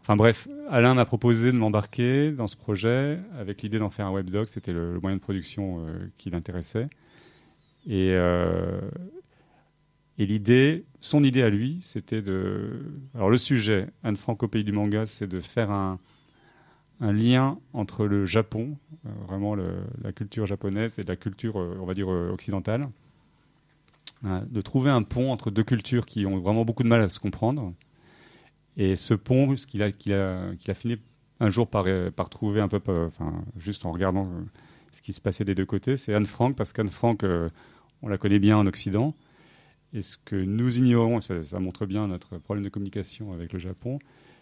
[0.00, 4.10] Enfin bref, Alain m'a proposé de m'embarquer dans ce projet avec l'idée d'en faire un
[4.12, 4.48] webdoc.
[4.48, 6.88] C'était le, le moyen de production euh, qui l'intéressait.
[7.86, 8.08] Et,
[10.18, 12.80] et l'idée, son idée à lui, c'était de.
[13.14, 15.98] Alors le sujet, Anne Frank au pays du manga, c'est de faire un,
[17.00, 18.76] lien entre le Japon,
[19.06, 22.88] euh, vraiment la culture japonaise et la culture, euh, on va dire, euh, occidentale.
[24.24, 27.08] Euh, de trouver un pont entre deux cultures qui ont vraiment beaucoup de mal à
[27.08, 27.72] se comprendre.
[28.76, 30.96] Et ce pont, ce qu'il a, a, fini
[31.38, 31.86] un jour par,
[32.16, 34.28] par trouver un peu, enfin, juste en regardant
[34.90, 37.24] ce qui se passait des deux côtés, c'est Anne Frank, parce qu'Anne Frank,
[38.02, 39.14] on la connaît bien en Occident.
[39.94, 43.58] Et ce que nous ignorons, ça, ça montre bien notre problème de communication avec le
[43.58, 43.98] Japon,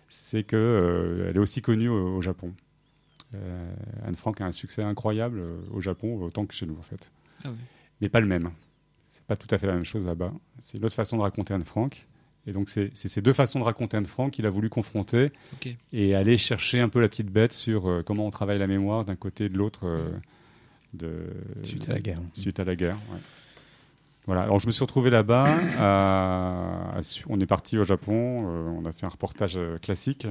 [0.09, 2.53] c'est qu'elle est aussi connue au, au Japon.
[3.35, 3.75] Euh,
[4.05, 7.11] Anne Frank a un succès incroyable euh, au Japon, autant que chez nous en fait.
[7.45, 7.57] Ah ouais.
[8.01, 8.51] Mais pas le même.
[9.11, 10.33] C'est pas tout à fait la même chose là-bas.
[10.61, 12.07] C'est une autre façon de raconter Anne Frank.
[12.49, 15.33] Et donc c'est ces deux façons de raconter Anne Frank qu'il a voulu confronter
[15.93, 19.05] et aller chercher un peu la petite bête sur euh, comment on travaille la mémoire
[19.05, 20.11] d'un côté et de l'autre euh,
[20.95, 21.27] de
[21.65, 22.21] Suite à la guerre.
[22.35, 22.99] Suite à la guerre.
[23.13, 23.19] ouais.
[24.27, 24.43] Voilà.
[24.43, 25.47] Alors je me suis retrouvé là-bas.
[25.79, 28.45] à- on est parti au Japon.
[28.49, 30.27] euh, on a fait un reportage euh, classique.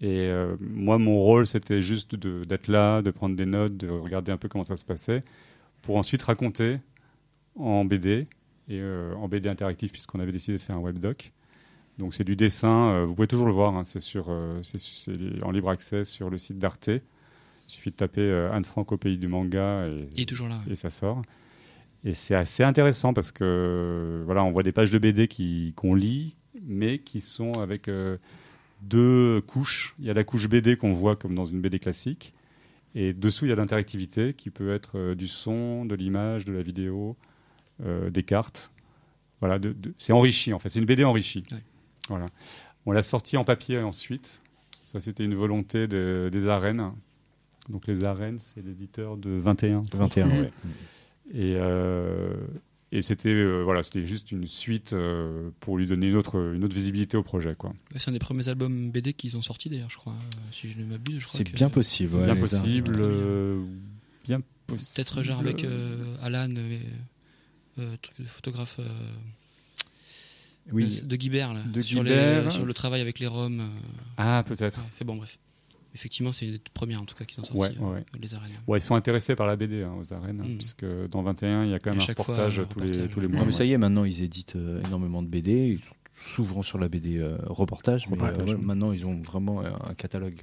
[0.00, 4.30] Et euh, moi, mon rôle, c'était juste d'être là, de prendre des notes, de regarder
[4.32, 5.22] un peu comment ça se passait,
[5.82, 6.80] pour ensuite raconter
[7.58, 8.26] en BD
[8.68, 11.32] et euh, en BD interactif, puisqu'on avait décidé de faire un webdoc.
[11.98, 13.04] Donc c'est du dessin.
[13.06, 13.74] vous pouvez toujours le voir.
[13.74, 14.26] hein, c'est sur,
[14.62, 16.88] c'est en libre accès sur le site d'Arte.
[16.88, 17.00] Il
[17.68, 20.60] suffit de taper Anne Frank au pays du manga et, Il est toujours là.
[20.66, 20.74] ouais.
[20.74, 21.22] et ça sort.
[22.06, 25.94] Et c'est assez intéressant parce que voilà, on voit des pages de BD qui qu'on
[25.94, 28.16] lit, mais qui sont avec euh,
[28.82, 29.94] deux couches.
[29.98, 32.32] Il y a la couche BD qu'on voit comme dans une BD classique,
[32.94, 36.52] et dessous il y a l'interactivité qui peut être euh, du son, de l'image, de
[36.52, 37.16] la vidéo,
[37.84, 38.70] euh, des cartes.
[39.40, 40.68] Voilà, de- de- c'est enrichi en fait.
[40.68, 41.44] C'est une BD enrichie.
[41.50, 41.58] Ouais.
[42.08, 42.28] Voilà.
[42.86, 44.40] On l'a sorti en papier ensuite.
[44.84, 46.92] Ça, c'était une volonté de- des arènes.
[47.68, 49.82] Donc les arènes, c'est l'éditeur de 21.
[49.92, 50.50] 21, Mhm.
[51.32, 52.34] Et, euh,
[52.92, 56.62] et c'était euh, voilà, c'était juste une suite euh, pour lui donner une autre, une
[56.64, 57.54] autre visibilité au projet.
[57.56, 57.70] Quoi.
[57.70, 60.14] Ouais, C'est un des premiers albums BD qu'ils ont sorti d'ailleurs, je crois.
[60.52, 62.10] Si je ne m'abuse, je crois C'est que- bien possible.
[62.12, 62.94] C'est ouais, bien possible.
[62.98, 63.64] euh,
[64.24, 64.90] bien possible.
[64.94, 66.78] Peut-être genre avec euh, Alan, euh,
[67.78, 68.88] euh, truc de photographe euh,
[70.72, 71.00] Oui.
[71.02, 72.44] de Guibert, là, De sur, Guibert.
[72.44, 73.68] les- sur le travail avec les Roms.
[74.16, 74.80] Ah, peut-être.
[74.80, 75.38] ouais, fait bon, bref.
[75.96, 78.04] Effectivement, c'est une des premières en tout cas qu'ils ont sorti, Ouais, euh, ouais.
[78.20, 78.52] les arènes.
[78.66, 80.58] Ouais, ils sont intéressés par la BD hein, aux arènes, Mm.
[80.58, 83.10] puisque dans 21, il y a quand même un fois, reportage un tous, les, reportage,
[83.10, 83.36] tous les mois.
[83.38, 83.56] Non, mais ouais.
[83.58, 86.88] ça y est, maintenant ils éditent euh, énormément de BD, ils sont souvent sur la
[86.88, 88.64] BD euh, reportage, mais Reportage, euh, ouais, ouais.
[88.66, 90.42] maintenant ils ont vraiment euh, un catalogue.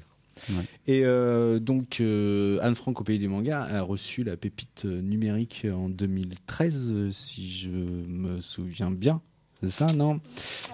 [0.50, 0.66] Ouais.
[0.88, 5.68] Et euh, donc euh, Anne Frank au pays du manga a reçu la pépite numérique
[5.72, 9.22] en 2013, euh, si je me souviens bien.
[9.64, 10.20] C'est ça, non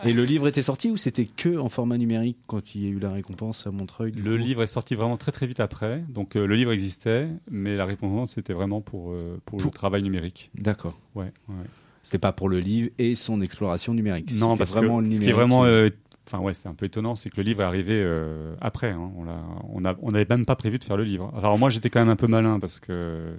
[0.03, 2.89] Et le livre était sorti ou c'était que en format numérique quand il y a
[2.89, 6.03] eu la récompense à Montreuil Le livre est sorti vraiment très très vite après.
[6.09, 10.01] Donc euh, le livre existait, mais la récompense c'était vraiment pour, euh, pour, le travail
[10.01, 10.49] numérique.
[10.55, 10.97] D'accord.
[11.13, 11.55] Ouais, ouais.
[12.03, 14.31] C'était pas pour le livre et son exploration numérique.
[14.33, 15.89] Non, parce vraiment que le ce qui est vraiment, euh,
[16.25, 18.89] enfin ouais, c'est un peu étonnant, c'est que le livre est arrivé euh, après.
[18.89, 19.11] hein.
[19.17, 21.31] On l'a, on a, on n'avait même pas prévu de faire le livre.
[21.37, 23.33] Alors moi, j'étais quand même un peu malin parce que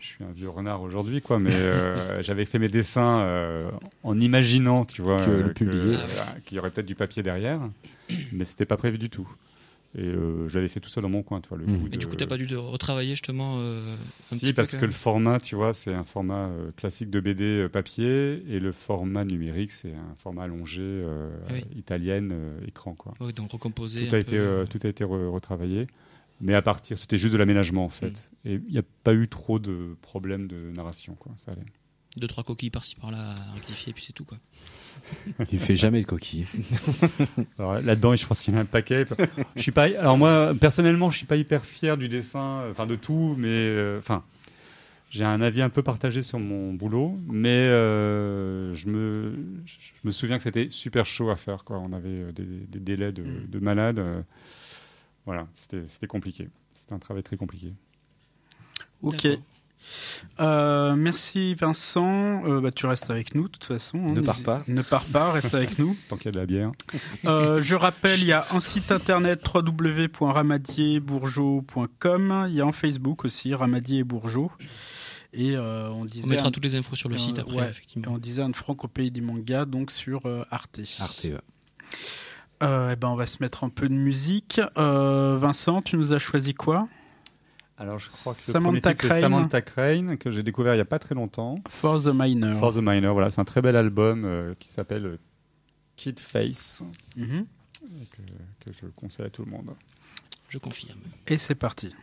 [0.00, 1.38] je suis un vieux renard aujourd'hui, quoi.
[1.38, 3.70] Mais euh, j'avais fait mes dessins euh,
[4.02, 5.94] en imaginant, tu vois, Que le euh, publier.
[5.94, 7.60] euh, qu'il y aurait peut-être du papier derrière,
[8.32, 9.28] mais c'était pas prévu du tout.
[9.98, 11.58] Et euh, je l'avais fait tout seul dans mon coin, tu vois.
[11.58, 14.52] Le coup Et du coup, t'as pas dû de retravailler justement euh, un si, petit
[14.52, 18.40] parce que le même format, tu vois, c'est un format euh, classique de BD papier,
[18.48, 21.64] et le format numérique, c'est un format allongé euh, Ah oui.
[21.76, 23.14] italienne euh, écran, quoi.
[23.18, 24.06] Ouais, donc recomposer.
[24.06, 25.88] Tout un a été, peu, euh, tout a été re- retravaillé,
[26.40, 28.48] mais à partir, c'était juste de l'aménagement en fait, Mm.
[28.48, 31.32] et il n'y a pas eu trop de problèmes de narration, quoi.
[31.36, 31.62] Ça allait.
[32.16, 34.38] Deux, trois coquilles par-ci par-là à rectifier, et puis c'est tout quoi.
[35.52, 36.46] Il fait jamais de coquilles.
[37.58, 39.04] Alors là-dedans, je pense qu'il y en a un paquet.
[39.56, 39.84] je suis pas.
[39.84, 43.98] Alors moi, personnellement, je suis pas hyper fier du dessin, enfin de tout, mais euh,
[43.98, 44.24] enfin,
[45.10, 49.32] j'ai un avis un peu partagé sur mon boulot, mais euh, je me,
[49.66, 51.62] je me souviens que c'était super chaud à faire.
[51.64, 51.78] Quoi.
[51.78, 54.02] On avait euh, des, des délais de, de malade.
[55.32, 56.48] Voilà, c'était compliqué.
[56.78, 57.72] C'était un travail très compliqué.
[59.02, 59.26] Ok.
[60.40, 62.44] Euh, merci Vincent.
[62.44, 63.96] Euh, bah, tu restes avec nous de toute façon.
[63.98, 64.12] hein.
[64.12, 64.62] Ne pars pas.
[64.68, 65.96] Ne pars pas, reste avec nous.
[66.08, 66.70] Tant qu'il y a de la bière.
[67.24, 72.44] Euh, je rappelle, il y a un site internet www.ramadierbourgeot.com.
[72.48, 74.50] Il y a un Facebook aussi, Ramadier et Bourgeot.
[75.32, 77.70] Et euh, on disait, On mettra un- toutes les infos sur le site après, ouais.
[77.70, 78.12] effectivement.
[78.12, 80.80] on disait Anne Frank au pays des mangas, donc sur euh, Arte.
[80.98, 81.36] Arte, ouais.
[82.62, 84.60] Euh, eh ben, on va se mettre un peu de musique.
[84.76, 86.88] Euh, Vincent, tu nous as choisi quoi?
[87.78, 89.20] Alors, je crois que Samantha c'est Crane.
[89.22, 91.60] Samantha Crane, que j'ai découvert il n'y a pas très longtemps.
[91.68, 92.58] For the Minor.
[92.58, 95.18] For the Minor, voilà, c'est un très bel album euh, qui s'appelle euh,
[95.96, 96.82] Kid Face,
[97.16, 97.46] Mhm.
[98.10, 99.70] que, que je conseille à tout le monde.
[100.50, 100.98] Je confirme.
[101.28, 101.94] Et c'est parti.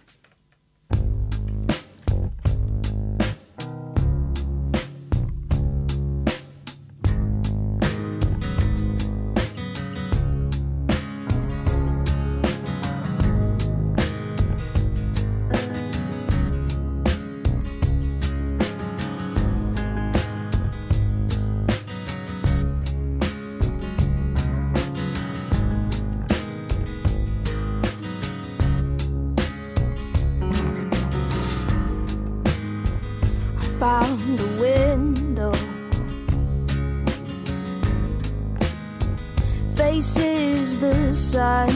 [39.78, 41.70] Faces the sun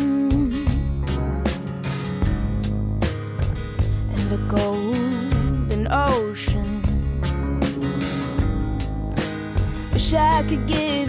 [4.13, 6.81] and the golden ocean.
[9.93, 11.00] Wish I could give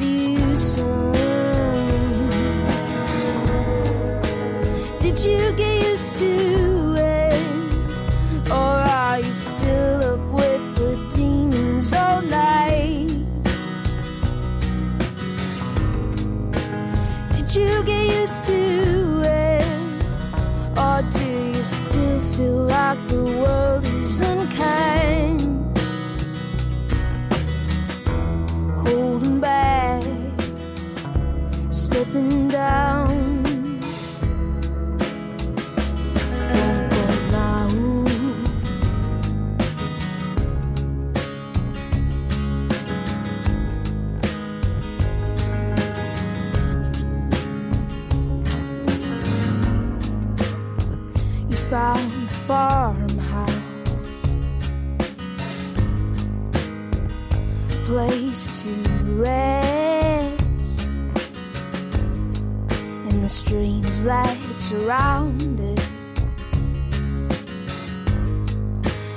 [64.82, 65.80] that surround it,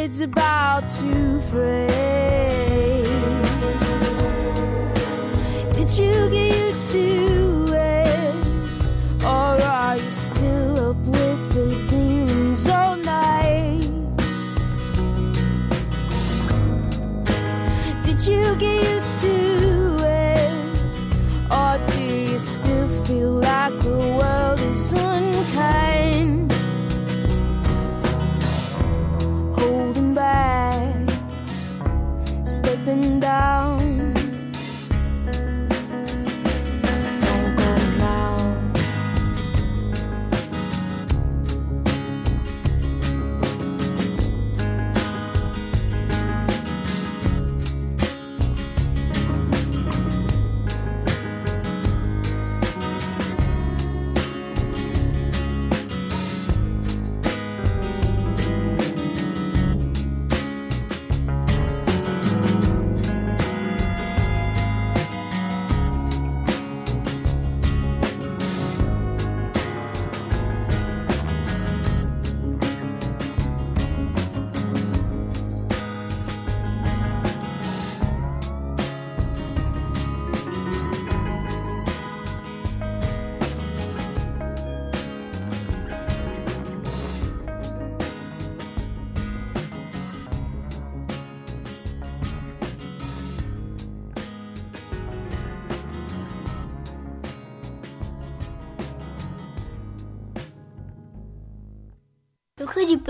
[0.00, 1.86] threads about to fray?
[5.74, 7.29] Did you get used to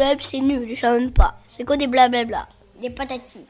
[0.01, 1.35] peuple, c'est nul, j'aime pas.
[1.47, 2.49] C'est que des blablabla,
[2.81, 3.45] des patatis.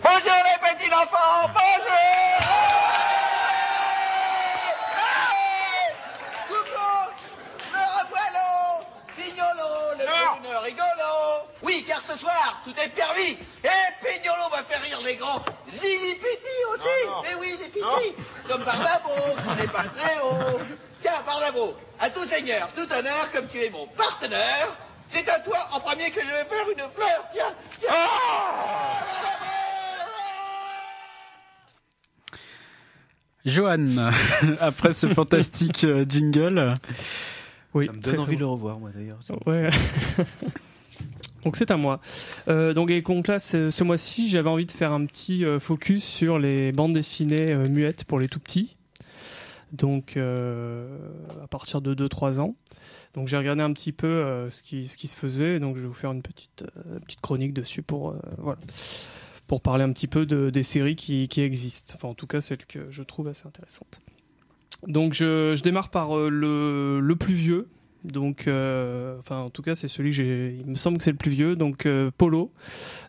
[0.00, 2.38] Bonjour les petits enfants, bonjour.
[6.46, 6.94] Coucou
[7.72, 8.50] Me revoilà
[9.16, 11.12] Pignolo, le clown rigolo.
[11.62, 13.36] Oui, car ce soir, tout est permis.
[13.64, 15.42] Et Pignolo va faire rire les grands.
[15.68, 16.16] Zili
[16.72, 16.88] aussi.
[17.24, 18.24] Mais oui, les Piti.
[18.48, 19.10] Comme Bardabo,
[19.42, 20.60] qui n'est pas très haut.
[21.00, 24.68] Tiens, Bardabo, à tout seigneur, tout honneur, comme tu es mon partenaire,
[25.12, 27.90] c'est à toi en premier que je vais faire une fleur, tiens, tiens
[33.44, 33.86] Johan,
[34.60, 36.72] après ce fantastique euh, jingle,
[37.74, 39.18] Oui, Ça me donne envie de le revoir, moi d'ailleurs.
[39.46, 39.68] Ouais.
[41.44, 42.00] donc c'est à moi.
[42.48, 46.04] Euh, donc, et donc là, ce, mois-ci, j'avais envie de faire un petit euh, focus
[46.04, 48.76] sur les bandes dessinées euh, muettes pour les tout petits.
[49.72, 50.98] Donc euh,
[51.42, 52.54] à partir de 2-3 ans.
[53.14, 55.58] Donc j'ai regardé un petit peu euh, ce, qui, ce qui se faisait.
[55.58, 58.60] Donc je vais vous faire une petite, euh, petite chronique dessus pour, voilà,
[59.46, 61.94] pour parler un petit peu de, des séries qui, qui existent.
[61.96, 64.02] Enfin en tout cas celles que je trouve assez intéressantes.
[64.86, 67.68] Donc je, je démarre par le, le plus vieux,
[68.04, 70.56] donc, euh, enfin, en tout cas, c'est celui que j'ai.
[70.60, 71.56] Il me semble que c'est le plus vieux.
[71.56, 72.52] Donc, euh, Polo.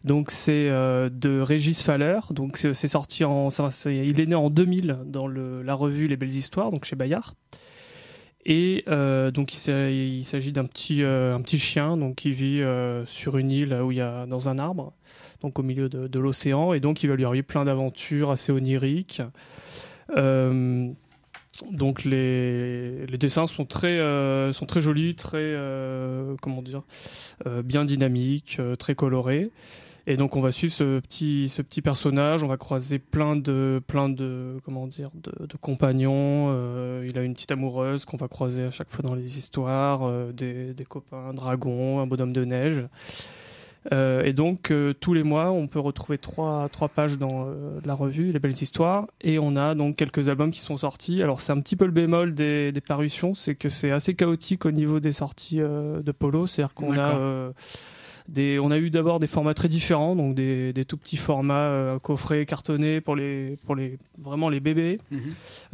[0.03, 2.19] Donc, c'est euh, de Régis Faller.
[2.31, 3.49] Donc, c'est sorti en.
[3.49, 6.85] ça, c'est- il est né en 2000 dans le, la revue Les Belles Histoires, donc
[6.85, 7.33] chez Bayard.
[8.45, 8.83] Et
[9.33, 12.61] donc, il s'a- il s'agit d'un petit, un petit chien, donc qui vit
[13.05, 14.91] sur une île où il y a dans un arbre,
[15.41, 18.51] donc au milieu de, de l'océan, et donc il va lui arriver plein d'aventures assez
[18.51, 19.21] oniriques.
[20.17, 20.89] Euh,
[21.71, 26.81] donc les, les dessins sont très, euh, sont très jolis, très euh, comment dire,
[27.45, 29.51] euh, bien dynamiques, euh, très colorés.
[30.05, 33.81] Et donc on va suivre ce petit, ce petit personnage, on va croiser plein de,
[33.87, 36.51] plein de, comment dire, de, de compagnons.
[37.03, 40.73] il a une petite amoureuse qu'on va croiser à chaque fois dans les histoires, des,
[40.73, 42.83] des copains, un dragon, un bonhomme de neige.
[43.91, 47.79] Euh, et donc euh, tous les mois, on peut retrouver trois, trois pages dans euh,
[47.85, 51.21] la revue, les belles histoires, et on a donc quelques albums qui sont sortis.
[51.21, 54.65] Alors c'est un petit peu le bémol des, des parutions, c'est que c'est assez chaotique
[54.65, 57.51] au niveau des sorties euh, de Polo, c'est-à-dire qu'on a euh,
[58.29, 61.67] des, on a eu d'abord des formats très différents, donc des, des tout petits formats
[61.67, 64.99] euh, coffrets cartonnés pour les, pour les vraiment les bébés.
[65.11, 65.19] Mhm.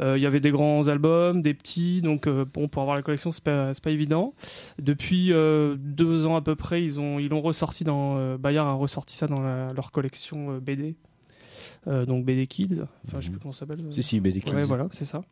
[0.00, 3.02] Euh, Il y avait des grands albums, des petits, donc euh, bon pour avoir la
[3.02, 4.34] collection c'est pas pas évident.
[4.80, 5.28] Depuis
[5.78, 9.26] deux ans à peu près, ils ont ils l'ont ressorti dans Bayard a ressorti ça
[9.26, 10.96] dans la- leur collection BD,
[11.86, 12.82] donc BD Kids.
[13.06, 13.78] Enfin je sais plus comment ça s'appelle.
[13.90, 14.54] Si, si, BD Kids.
[14.54, 15.22] Ouais, voilà, c'est ça.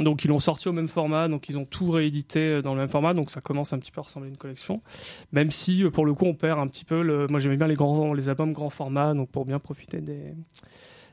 [0.00, 2.80] Donc ils l'ont sorti au même format, donc ils ont tout réédité euh, dans le
[2.80, 4.82] même format, donc ça commence un petit peu à ressembler à une collection.
[5.32, 7.26] Même si euh, pour le coup on perd un petit peu le.
[7.30, 10.34] Moi j'aimais bien les grands, les albums grand format, donc pour bien profiter des,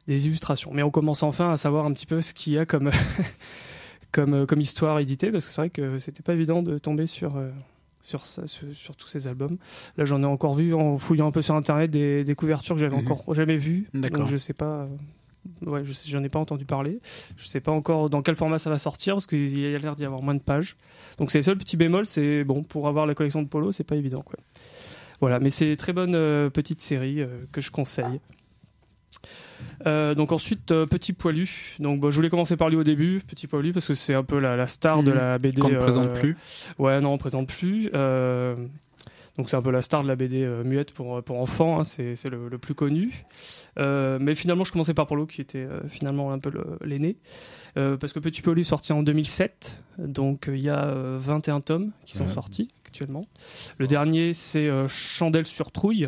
[0.08, 0.72] des illustrations.
[0.74, 2.92] Mais on commence enfin à savoir un petit peu ce qu'il y a comme
[4.12, 7.08] comme euh, comme histoire éditée, parce que c'est vrai que c'était pas évident de tomber
[7.08, 7.34] sur.
[8.02, 9.58] sur, ça- sur, tous ces albums.
[9.98, 12.80] Là, j'en ai encore vu en fouillant un peu sur internet des, des couvertures que
[12.82, 13.12] j'avais Mhm.
[13.12, 13.90] encore jamais vues.
[13.94, 14.20] D'accord.
[14.22, 14.88] Donc, je sais pas.
[15.66, 17.00] Ouais, je sais, j'en ai pas entendu parler.
[17.38, 19.96] Je sais pas encore dans quel format ça va sortir parce qu'il y a l'air
[19.96, 20.76] d'y avoir moins de pages.
[21.18, 23.84] Donc c'est le seul petit bémol, c'est bon pour avoir la collection de Polo, c'est
[23.84, 24.36] pas évident quoi.
[25.20, 28.20] Voilà, mais c'est une très bonne euh, petite série euh, que je conseille.
[29.86, 31.76] Euh, donc ensuite Petit Poilu.
[31.80, 34.24] Donc bon, je voulais commencer par lui au début, Petit Poilu parce que c'est un
[34.24, 35.18] peu la, la star de Mhm.
[35.18, 35.62] la BD.
[35.62, 36.36] qu'on ne présente plus.
[36.80, 37.89] Ouais, non, on présente plus.
[39.34, 41.80] Euh, donc c'est un peu la star de la BD euh, muette pour, pour enfants,
[41.80, 43.26] hein, c'est c'est le, le plus connu.
[43.80, 46.52] Euh, mais finalement, je commençais par Polo, qui était euh, finalement un peu
[46.84, 47.18] l'aîné.
[47.78, 51.18] Euh, parce que Petit Polo est sorti en 2007, donc euh, il y a euh,
[51.20, 52.30] 21 tomes qui sont Ouais.
[52.30, 53.26] sortis actuellement.
[53.78, 56.08] Le dernier, c'est euh, Chandelle sur trouille.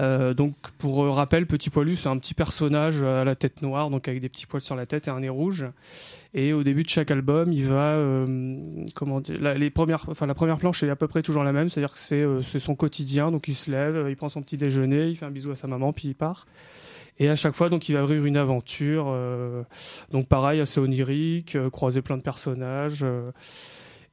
[0.00, 3.90] Euh, donc pour euh, rappel, Petit Poilu, c'est un petit personnage à la tête noire,
[3.90, 5.66] donc avec des petits poils sur la tête et un nez rouge.
[6.34, 10.26] Et au début de chaque album, il va, euh, comment dire, la, les premières, enfin
[10.26, 13.30] la première planche est à peu près toujours la même, c'est-à-dire que c'est son quotidien,
[13.30, 15.66] donc il se lève, il prend son petit déjeuner, il fait un bisou à sa
[15.66, 16.46] maman, puis il part.
[17.20, 19.12] Et à chaque fois, donc il va vivre une aventure,
[20.12, 23.04] donc pareil, assez onirique, croiser plein de personnages.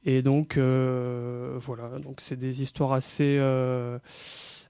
[0.04, 3.38] et donc voilà, donc c'est des histoires assez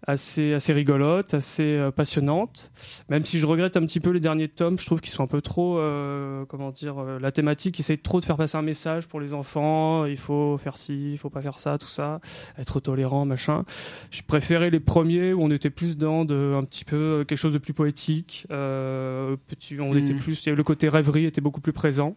[0.06, 2.70] assez assez rigolotes, assez euh, passionnantes.
[3.08, 5.28] Même si je regrette un petit peu les derniers tomes, je trouve qu'ils sont un
[5.28, 9.06] peu trop euh, comment dire euh, la thématique essaye trop de faire passer un message
[9.06, 12.20] pour les enfants, il faut faire ci, il faut pas faire ça, tout ça,
[12.58, 13.64] être tolérant, machin.
[14.10, 17.54] Je préférais les premiers où on était plus dans de, un petit peu quelque chose
[17.54, 22.16] de plus poétique, euh, petit, on était plus le côté rêverie était beaucoup plus présent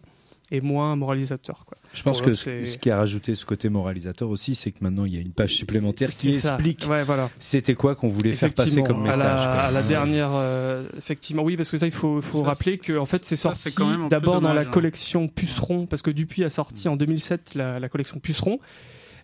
[0.51, 1.77] et moins moralisateur quoi.
[1.93, 5.05] Je pense que ce, ce qui a rajouté ce côté moralisateur aussi, c'est que maintenant
[5.05, 6.53] il y a une page supplémentaire qui ça.
[6.53, 7.29] explique Ouais, voilà.
[7.39, 9.21] c'était quoi qu'on voulait faire passer comme message.
[9.21, 9.61] À la, quoi.
[9.61, 9.87] à la Ouais.
[9.87, 13.25] dernière, euh, effectivement, oui, parce que ça, il faut, faut Ça, rappeler que en fait,
[13.25, 13.73] c'est sorti
[14.09, 14.65] d'abord dans la hein.
[14.65, 18.59] collection Puceron, parce que Dupuis a sorti en 2007 la, la collection Puceron.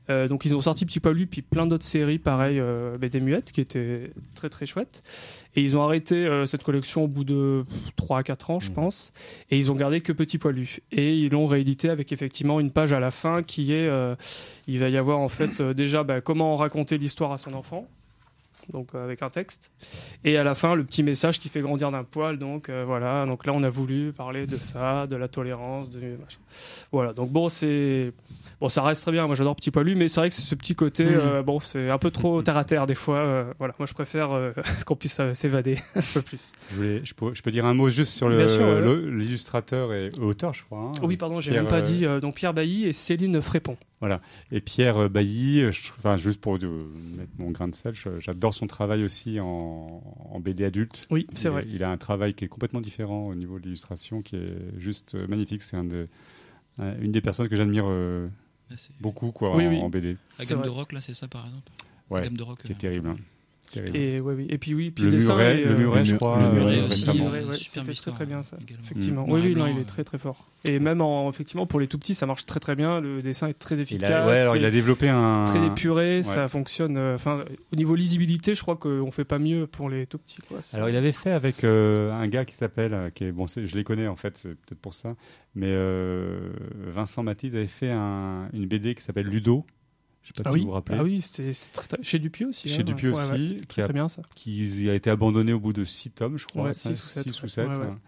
[0.09, 3.51] Euh, donc ils ont sorti Petit Poilu puis plein d'autres séries pareil euh, BD muettes
[3.51, 5.01] qui étaient très très chouettes.
[5.55, 8.69] Et ils ont arrêté euh, cette collection au bout de 3 à 4 ans je
[8.69, 8.75] Mhm.
[8.75, 9.13] pense.
[9.49, 10.77] Et ils ont gardé que Petit Poilu.
[10.91, 14.15] Et ils l'ont réédité avec effectivement une page à la fin qui est, euh,
[14.67, 17.87] il va y avoir en fait euh, déjà bah, comment raconter l'histoire à son enfant.
[18.73, 19.71] Donc euh, avec un texte
[20.23, 23.23] et à la fin le petit message qui fait grandir d'un poil donc euh, voilà
[23.27, 26.39] donc là on a voulu parler de ça de la tolérance de machin.
[26.91, 28.11] voilà donc bon c'est
[28.65, 30.73] bon ça reste très bien moi j'adore petit poilu mais c'est vrai que ce petit
[30.73, 31.11] côté Mhm.
[31.15, 33.93] euh, bon c'est un peu trop terre à terre des fois euh, voilà moi je
[33.93, 34.51] préfère euh,
[34.87, 37.89] qu'on puisse s'évader un peu plus Je, voulais- je, peux, je peux dire un mot
[37.89, 40.79] juste sur l'illustrateur et auteur, je crois.
[40.79, 40.91] hein.
[41.03, 43.77] oui pardon j'ai même pas dit donc Pierre Bailly et Céline Frépon
[44.51, 49.03] Et Pierre Bailly, je- enfin, juste pour mettre mon grain de sel, j'adore son travail
[49.03, 50.01] aussi en,
[50.31, 51.07] en BD adulte.
[51.11, 54.21] oui c'est vrai Il a un travail qui est complètement différent au niveau de l'illustration,
[54.21, 55.61] qui est juste magnifique.
[55.61, 56.07] C'est un de,
[56.79, 58.27] un- une des personnes que j'admire euh,
[58.99, 59.79] beaucoup quoi, Oui, en, oui.
[59.81, 60.17] en BD.
[60.39, 61.71] La gamme de rock, là, c'est ça par exemple
[62.09, 62.61] Ouais, La gamme de rock.
[62.63, 63.09] qui est euh, terrible.
[63.09, 63.17] hein.
[63.75, 63.97] Terrible.
[63.97, 66.05] et ouais, oui et puis oui puis le, dessin muret, et, le euh, muret, le
[66.05, 66.81] je mu- crois, le euh, muret
[67.43, 68.57] aussi, c'était très très bien ça.
[68.61, 68.83] également.
[68.83, 69.25] Effectivement.
[69.27, 70.49] Noir Oui, et oui, non, il est euh, très très fort.
[70.67, 72.99] Et même en, effectivement pour les tout petits, ça marche très très bien.
[72.99, 74.09] Le dessin est très Il efficace.
[74.11, 75.45] a, ouais, alors il a développé un.
[75.45, 76.23] très épuré, ouais.
[76.23, 76.97] ça fonctionne.
[76.97, 80.39] euh, Enfin, au niveau lisibilité, je crois qu'on fait pas mieux pour les tout petits.
[80.47, 80.59] Quoi.
[80.73, 83.67] Alors il avait fait avec euh, un gars qui s'appelle, euh, qui est bon, c'est-
[83.67, 85.15] je les connais en fait, c'est peut-être pour ça,
[85.53, 86.49] mais euh,
[86.87, 89.65] Vincent Matisse avait fait un- une BD qui s'appelle Ludo.
[90.25, 90.97] Je sais pas ah si oui, vous vous rappelez.
[90.99, 92.67] ah oui, c'était c'était très, très- chez Dupuis aussi.
[92.67, 92.85] Chez hein.
[92.85, 94.23] Ouais, aussi, c'était qui très, a- très bien ça.
[94.35, 97.07] qui a été abandonné au bout de six tomes, je crois, Ouais, cinq- six ou
[97.07, 97.49] sept, six ou ouais.
[97.49, 97.67] sept.
[97.69, 97.85] Ouais, ouais.
[97.85, 97.99] hein.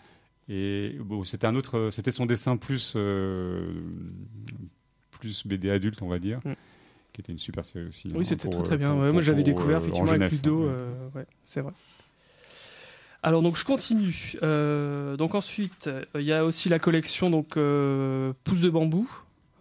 [0.49, 3.72] Et bon, c'était un autre, c'était son dessin plus euh,
[5.11, 6.53] plus BD adulte, on va dire, Mm.
[7.13, 8.07] qui était une super série aussi.
[8.07, 8.91] hein, Oui, c'était pour, très très euh, bien.
[8.93, 10.70] pour- Ouais, moi, j'avais découvert euh, effectivement en avec Ludo.
[10.70, 11.11] hein.
[11.15, 11.74] ouais, c'est vrai.
[13.24, 14.34] Alors donc je continue.
[14.43, 19.09] Euh, donc ensuite, il y a aussi la collection donc euh, Pouce de bambou.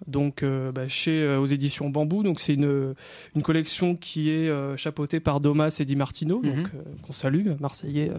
[0.07, 2.23] Donc euh, bah, chez euh, aux éditions Bambou.
[2.23, 2.95] Donc c'est une
[3.35, 6.55] une collection qui est euh, chapeautée par Domas et Di Martino, Mhm.
[6.55, 8.11] donc euh, qu'on salue, marseillais.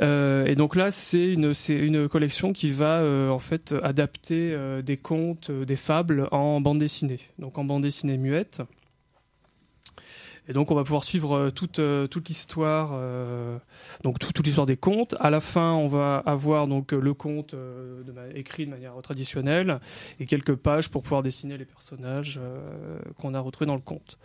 [0.00, 5.50] et donc là, c'est une, c'est une collection qui va en fait adapter des contes,
[5.50, 7.18] des fables en bande dessinée.
[7.38, 8.62] Donc en bande dessinée muette.
[10.48, 13.56] Et donc on va pouvoir suivre euh, toute, euh, toute l'histoire, euh,
[14.02, 15.14] donc tout- toute l'histoire des contes.
[15.20, 19.78] À la fin, on va avoir donc le conte euh, de écrit de manière traditionnelle
[20.18, 24.18] et quelques pages pour pouvoir dessiner les personnages euh, qu'on a retrouvés dans le conte.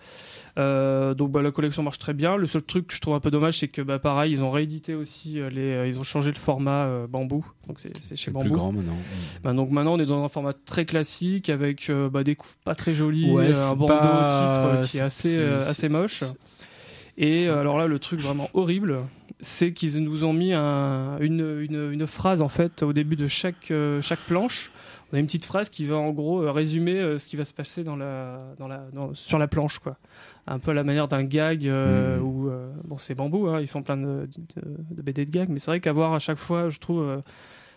[0.57, 2.35] Donc bah, la collection marche très bien.
[2.35, 4.51] Le seul truc que je trouve un peu dommage, c'est que bah, pareil, ils ont
[4.51, 7.45] réédité aussi les, ils ont changé le format bambou.
[7.67, 8.45] Donc c'est c'est chez Bambou.
[8.45, 8.97] plus grand maintenant.
[9.43, 12.75] Bah, donc maintenant on est dans un format très classique avec bah, des coups pas
[12.75, 16.06] très jolis, Ouais, un bandeau pas- titre qui est assez, c'est- assez moche.
[17.19, 18.99] Et euh, alors là le truc vraiment horrible,
[19.39, 23.27] c'est qu'ils nous ont mis un- une, une, une phrase en fait au début de
[23.27, 24.71] chaque, euh, chaque planche.
[25.11, 27.43] On a une petite phrase qui va en gros euh, résumer euh, ce qui va
[27.45, 29.97] se passer dans la, dans la, dans- sur la planche quoi.
[30.45, 32.21] Un peu à la manière d'un gag Mhm.
[32.21, 32.51] où
[32.83, 35.71] bon c'est bambou, hein, ils font plein de, de, de BD de gags, mais c'est
[35.71, 37.21] vrai qu'avoir à chaque fois, je trouve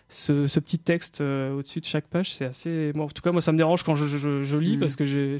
[0.07, 2.91] ce, ce petit texte au-dessus de chaque page, c'est assez.
[2.95, 4.79] Moi, en tout cas, moi, ça me dérange quand je, je, je lis Mhm.
[4.81, 5.37] parce que j'ai-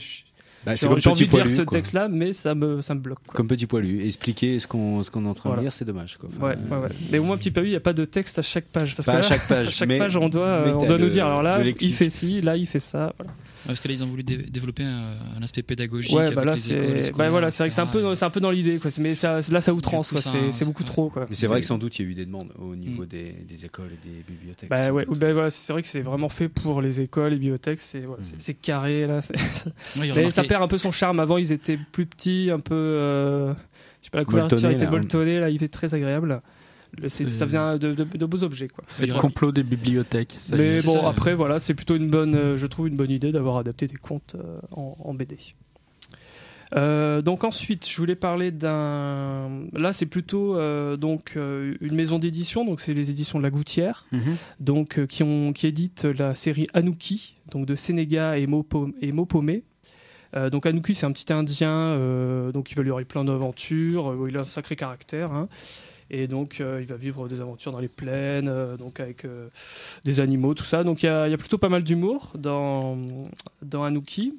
[0.65, 1.49] Bah, c'est j'ai comme envie petit de lire poilu.
[1.49, 3.19] ce texte-là, mais ça me, ça me bloque.
[3.25, 3.33] quoi.
[3.35, 4.05] Comme petit poilu.
[4.05, 5.61] Expliquer ce qu'on qu'on est en train Voilà.
[5.61, 6.17] de lire, c'est dommage.
[6.19, 6.29] Quoi.
[6.37, 6.89] Enfin, Ouais, ouais, ouais.
[7.11, 8.95] Mais au moins, petit peu, il n'y a pas de texte à chaque page.
[8.95, 11.09] Parce Pas que à chaque page, à chaque page, on doit, euh, on doit nous
[11.09, 11.25] dire.
[11.25, 13.13] Alors là, il fait ci, là, il fait ça.
[13.17, 13.33] Voilà.
[13.67, 16.15] Parce que là, ils ont voulu dé- développer un, un aspect pédagogique.
[16.15, 18.39] Ouais, bah là, c'est, bah voilà, c'est vrai que c'est un peu, c'est un peu
[18.39, 18.89] dans l'idée, quoi.
[18.99, 20.13] Mais ça, là, ça outrance,
[20.51, 21.27] C'est, beaucoup trop, quoi.
[21.29, 23.31] Mais c'est vrai que sans doute il y a eu des demandes au niveau des,
[23.47, 24.69] des écoles et des bibliothèques.
[24.69, 27.79] Bah ouais, bah voilà, c'est vrai que c'est vraiment fait pour les écoles, les bibliothèques.
[27.79, 29.19] C'est, voilà, c'est carré là.
[29.19, 31.19] Ouais, Mais remarqué- ça perd un peu son charme.
[31.19, 32.73] Avant, ils étaient plus petits, un peu.
[32.75, 33.53] euh,
[34.01, 34.91] je sais pas, la couverture était là.
[34.91, 36.41] molletonnée, là, il est très agréable.
[37.29, 38.83] Ça vient de, de- de beaux objets, quoi.
[38.87, 40.35] C'est le complot des bibliothèques.
[40.39, 40.75] ça y est.
[40.75, 42.35] Mais bon, ça, après, voilà, c'est plutôt une bonne.
[42.35, 45.37] euh, je trouve une bonne idée d'avoir adapté des contes euh, en, en BD.
[46.73, 49.49] Euh, donc ensuite, je voulais parler d'un.
[49.73, 52.63] Là, c'est plutôt euh, donc euh, une maison d'édition.
[52.63, 54.35] Donc c'est les éditions de la Gouttière Mhm.
[54.61, 59.11] donc euh, qui ont qui édite la série Anouki, donc de Sénéga et Mopo- et
[59.11, 59.63] Mopomé.
[60.33, 64.11] Euh, donc Anouki, c'est un petit Indien, euh, donc il va lui avoir plein d'aventures.
[64.11, 65.33] euh, il a un sacré caractère.
[65.33, 65.49] hein.
[66.13, 69.47] Et donc, euh, il va vivre des aventures dans les plaines, euh, donc avec euh,
[70.03, 70.83] des animaux, tout ça.
[70.83, 72.97] Donc, il y a, plutôt pas mal d'humour dans,
[73.61, 74.33] dans Anouki.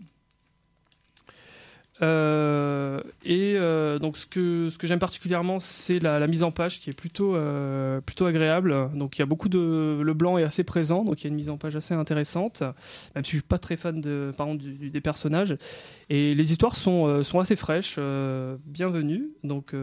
[2.03, 6.81] Euh, et euh, donc, ce que, ce que j'aime particulièrement, c'est la, mise en page
[6.81, 8.91] qui est plutôt, euh, plutôt agréable.
[8.95, 10.01] Donc, il y a beaucoup de.
[10.03, 12.63] Le blanc est assez présent, donc il y a une mise en page assez intéressante.
[13.15, 15.57] Même si je suis pas très fan de, par des personnages.
[16.11, 17.99] Et les histoires sont, sont assez fraîches,
[18.67, 19.31] bienvenues.
[19.45, 19.75] Donc,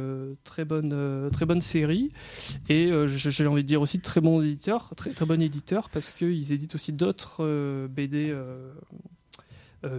[0.43, 2.11] très, bonne, très bonne série.
[2.67, 6.51] Et j'ai envie de dire aussi très bon éditeur, très, très bon éditeur, parce qu'ils
[6.51, 8.35] éditent aussi d'autres BD.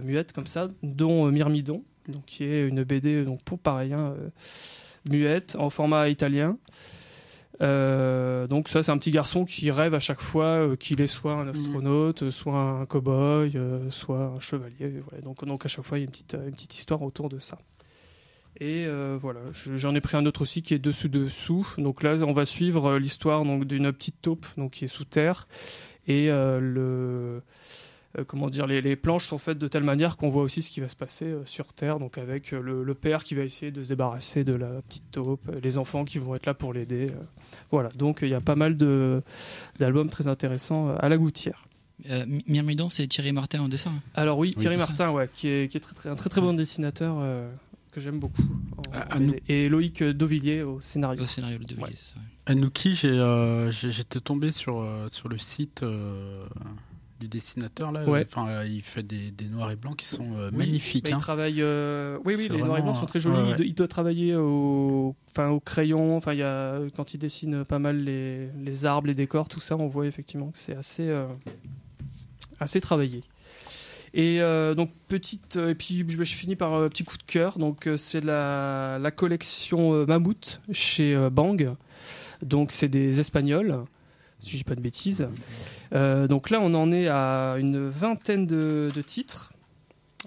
[0.03, 4.29] muettes comme ça, dont Myrmidon, donc qui est une BD donc pour pareil hein, euh,
[5.09, 6.57] muette en format italien.
[7.61, 11.05] Euh, donc ça c'est un petit garçon qui rêve à chaque fois euh, qu'il est
[11.07, 14.93] soit un astronaute, euh, soit un cow-boy, euh, soit un chevalier.
[15.09, 15.21] Voilà.
[15.23, 17.37] Donc, donc à chaque fois il y a une petite, une petite histoire autour de
[17.39, 17.57] ça.
[18.59, 18.85] Et
[19.17, 21.67] voilà, je- j'en ai pris un autre aussi qui est dessus dessous.
[21.77, 25.47] Donc là on va suivre l'histoire donc d'une petite taupe donc qui est sous terre
[26.07, 27.41] et le
[28.27, 30.79] comment dire les, les planches sont faites de telle manière qu'on voit aussi ce qui
[30.81, 33.71] va se passer euh, sur terre donc avec euh, le, le père qui va essayer
[33.71, 36.73] de se débarrasser de la petite taupe, euh, les enfants qui vont être là pour
[36.73, 37.07] l'aider.
[37.11, 37.23] euh.
[37.71, 38.75] Voilà, donc il y a pas mal
[39.79, 41.63] d'albums très intéressants euh, à la gouttière.
[42.09, 43.91] Euh, Mi- Myrmidon, c'est Thierry Martin en dessin.
[44.15, 44.85] Alors oui, Thierry ça.
[44.87, 47.49] Martin, ouais, qui est, qui est très, très- un très très bon dessinateur euh,
[47.91, 48.41] que j'aime beaucoup.
[49.13, 49.31] en- en.
[49.47, 51.23] Et Loïc Dovillier au scénario.
[51.23, 51.89] Au scénario de Ouais.
[51.95, 52.25] c'est vrai.
[52.47, 56.43] Anuki, j'ai, euh, j'ai- j'étais tombé sur, euh, sur le site euh,
[57.21, 58.03] du dessinateur là.
[58.03, 58.25] Ouais.
[58.27, 61.05] Enfin, euh, il fait des, des noirs et blancs qui sont euh, Oui, magnifiques.
[61.05, 61.17] bah, il hein.
[61.17, 61.61] travaille.
[61.61, 63.37] euh, Oui, oui, les noirs et blancs sont très jolis.
[63.37, 63.55] ouais, Il ouais.
[63.57, 66.17] doit- Il, doit travailler au, enfin, au crayon.
[66.17, 69.59] Enfin, il y a quand il dessine pas mal les, les arbres, les décors, tout
[69.61, 71.09] ça, on voit effectivement que c'est assez,
[72.59, 73.21] assez travaillé.
[74.13, 74.39] Et
[74.75, 77.57] donc petite et puis je, finis par un petit coup de cœur.
[77.57, 81.71] Donc c'est la, la collection Mammouth chez Bang.
[82.41, 83.85] Donc c'est des Espagnols,
[84.39, 85.27] si je dis pas de bêtises.
[85.93, 89.51] Euh, donc là on en est à une vingtaine de, de titres.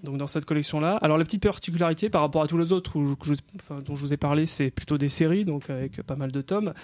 [0.02, 0.96] Donc dans cette collection-là.
[1.02, 3.16] Alors la petite particularité par rapport à tous les autres où-
[3.56, 6.40] enfin, dont je vous ai parlé, c'est plutôt des séries, donc avec pas mal de
[6.42, 6.74] tomes.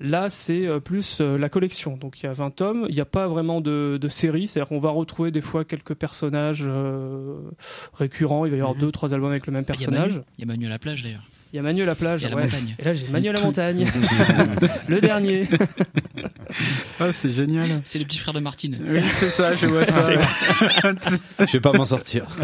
[0.00, 1.96] Là, c'est euh, plus euh, la collection.
[1.96, 2.86] Donc il y a 20 tomes.
[2.88, 4.48] Il n'y a pas vraiment de, de série.
[4.48, 7.36] C'est-à-dire qu'on va retrouver des fois quelques personnages euh,
[7.94, 8.44] récurrents.
[8.46, 8.80] Il va y avoir Mhm.
[8.80, 10.20] deux, trois albums avec le même personnage.
[10.38, 11.24] Il y a Manu à la plage d'ailleurs.
[11.52, 12.22] Il y a Manu à la plage.
[12.22, 12.44] Il y a la ouais.
[12.44, 12.74] montagne.
[12.78, 13.86] Et là, j'ai Manu à la montagne.
[14.88, 15.48] le dernier.
[16.98, 17.68] Ah, c'est génial.
[17.84, 18.78] C'est le petit frère de Martine.
[18.86, 20.12] Oui, c'est ça, je vois ça.
[21.40, 22.26] Je vais pas m'en sortir.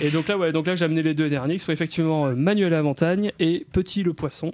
[0.00, 2.34] Et donc là, ouais, donc là, j'ai amené les deux derniers, qui sont effectivement euh,
[2.34, 4.52] Manuel à la montagne et Petit le poisson.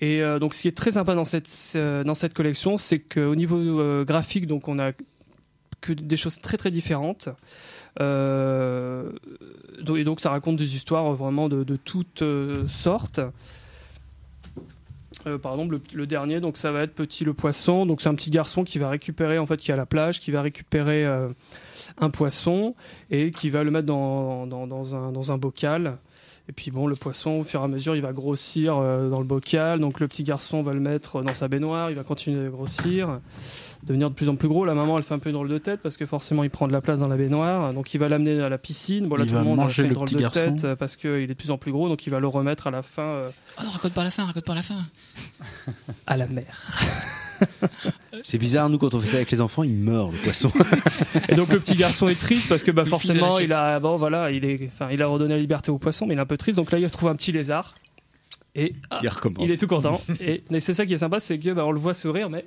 [0.00, 3.00] Et euh, donc, ce qui est très sympa dans cette euh, dans cette collection, c'est
[3.00, 4.92] qu'au niveau euh, graphique, donc on a
[5.80, 7.28] que des choses très très différentes.
[8.00, 9.10] Euh,
[9.96, 13.20] et donc, ça raconte des histoires vraiment de, toutes euh, sortes.
[15.26, 17.86] Euh, par exemple, le, dernier, donc ça va être Petit le poisson.
[17.86, 20.20] Donc c'est un petit garçon qui va récupérer, en fait, qui est à la plage,
[20.20, 21.28] qui va récupérer euh,
[21.98, 22.74] un poisson
[23.10, 25.98] et qui va le mettre dans un bocal.
[26.50, 29.18] Et puis bon, le poisson, au fur et à mesure, il va grossir euh, dans
[29.18, 29.80] le bocal.
[29.80, 33.20] Donc le petit garçon va le mettre dans sa baignoire, il va continuer de grossir,
[33.82, 34.64] devenir de plus en plus gros.
[34.64, 36.66] La maman, elle fait un peu une drôle de tête parce que forcément, il prend
[36.66, 37.74] de la place dans la baignoire.
[37.74, 39.08] Donc il va l'amener à la piscine.
[39.08, 40.40] Bon, là, Il tout va le monde manger fait une le drôle petit de garçon.
[40.54, 41.88] tête euh, parce qu'il est de plus en plus gros.
[41.90, 43.30] Donc il va le remettre à la fin euh,
[43.60, 44.78] Oh non, raconte pas la fin, raconte pas la fin.
[46.06, 46.46] à la mer.
[48.22, 50.50] C'est bizarre, nous, quand on fait ça avec les enfants, il meurt, le poisson.
[51.28, 54.30] Et donc le petit garçon est triste parce que bah forcément il a bon voilà
[54.30, 56.36] il est enfin il a redonné la liberté au poisson mais il est un peu
[56.36, 57.74] triste donc là il retrouve un petit lézard
[58.54, 59.44] et ah, Il recommence.
[59.44, 61.70] il est tout content et mais c'est ça qui est sympa c'est que bah, on
[61.70, 62.46] le voit sourire mais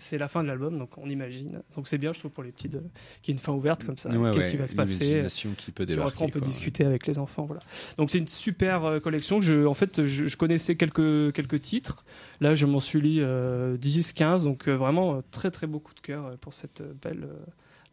[0.00, 2.50] c'est la fin de l'album donc on imagine donc c'est bien je trouve pour les
[2.52, 2.82] petits de...
[3.22, 5.04] qu'il y ait une fin ouverte comme ça Ouais, qu'est-ce ouais, qui va se passer
[5.04, 6.12] l'imagination qui peut débarquer.
[6.12, 6.48] après on peut quoi.
[6.48, 7.60] discuter avec les enfants voilà
[7.98, 12.04] donc c'est une super euh, collection je en fait je, je connaissais quelques quelques titres
[12.40, 15.94] là je m'en suis lu euh, 10 15 donc euh, vraiment euh, très très beaucoup
[15.94, 17.36] de cœur euh, pour cette euh, belle euh,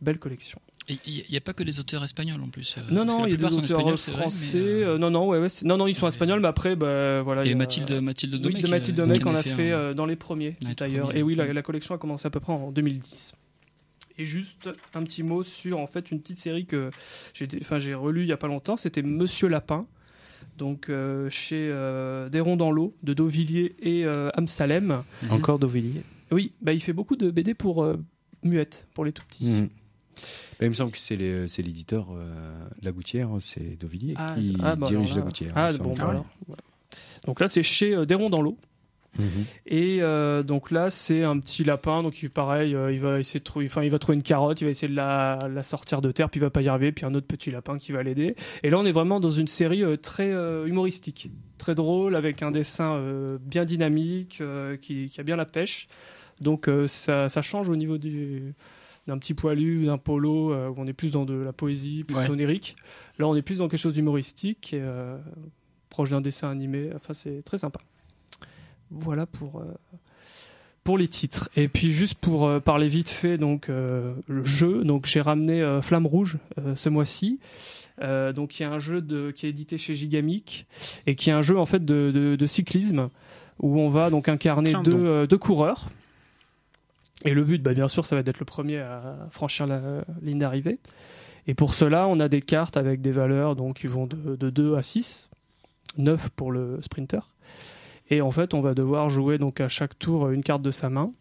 [0.01, 2.75] belle collection Il n'y a pas que des auteurs espagnols en plus.
[2.77, 4.57] euh, non, non, il y a des auteurs vrai, français.
[4.57, 7.21] mais, euh, euh, non, non, ouais, ouais, non, non, ils sont espagnols, mais après, bah,
[7.23, 7.43] voilà.
[7.43, 8.63] il Et y a- Mathilde, Mathilde oui, Domecq.
[8.63, 11.07] de Mathilde Domecq, qui on en a fait un- dans les premiers, d'ailleurs.
[11.07, 11.51] premier, Et oui, la, ouais.
[11.53, 13.33] la collection a commencé à peu près en 2010.
[14.17, 16.89] Et juste un petit mot sur en fait une petite série que
[17.33, 18.75] j'ai, enfin j'ai relu il y a pas longtemps.
[18.77, 19.85] C'était Monsieur Lapin,
[20.57, 25.03] donc euh, chez euh, Des Ronds dans l'eau de Dauvilliers et euh, Amsalem.
[25.29, 26.01] Encore Dauvilliers?
[26.31, 27.97] Oui, bah il fait beaucoup de BD pour euh,
[28.41, 29.45] muettes, pour les tout petits.
[29.51, 29.69] Mhm.
[30.59, 34.75] Bah, il me semble que c'est l'éditeur euh, La Gouttière, c'est Dauvilliers Ah, qui ah,
[34.75, 35.53] bah, dirige La Gouttière.
[35.55, 35.97] Ah, bon, semble.
[35.97, 36.61] bah, alors, voilà.
[37.25, 38.57] Donc là, c'est chez euh, Des Ronds dans l'eau.
[39.19, 39.45] Mhm.
[39.65, 42.03] Et euh, donc là, c'est un petit lapin.
[42.03, 44.61] Donc il, pareil, euh, il va essayer de trouver, enfin, il va trouver une carotte,
[44.61, 46.91] il va essayer de la, la sortir de terre, puis il va pas y arriver.
[46.91, 48.35] Puis un autre petit lapin qui va l'aider.
[48.63, 50.31] Et là, on est vraiment dans une série euh, très
[50.67, 53.01] humoristique, très drôle, avec un dessin
[53.41, 54.41] bien dynamique,
[54.81, 55.87] qui, qui a bien la pêche.
[56.39, 58.53] Donc ça, ça change au niveau du
[59.07, 62.15] d'un petit poilu, d'un polo, euh, où on est plus dans de la poésie, plus
[62.15, 62.29] Ouais.
[62.29, 62.75] onirique.
[63.19, 65.17] Là, on est plus dans quelque chose d'humoristique, euh,
[65.89, 66.89] proche d'un dessin animé.
[66.95, 67.79] Enfin, c'est très sympa.
[68.91, 69.63] Voilà pour, euh,
[70.83, 71.49] pour les titres.
[71.55, 74.83] Et puis juste pour euh, parler vite fait, donc euh, le jeu.
[74.83, 76.37] Donc j'ai ramené euh, Flamme Rouge
[76.75, 77.39] ce mois-ci.
[77.99, 80.67] Donc il y a un jeu de, qui est édité chez Gigamic
[81.07, 83.09] et qui est un jeu en fait de, de- de cyclisme
[83.59, 85.89] où on va donc incarner deux coureurs.
[87.25, 90.39] Et le but, bah, bien sûr, ça va d'être le premier à franchir la ligne
[90.39, 90.79] d'arrivée.
[91.47, 94.49] Et pour cela, on a des cartes avec des valeurs donc, qui vont de, de
[94.49, 95.29] 2 à 6,
[95.97, 97.33] 9 pour le sprinter.
[98.09, 100.89] Et en fait, on va devoir jouer donc à chaque tour une carte de sa
[100.89, 101.11] main.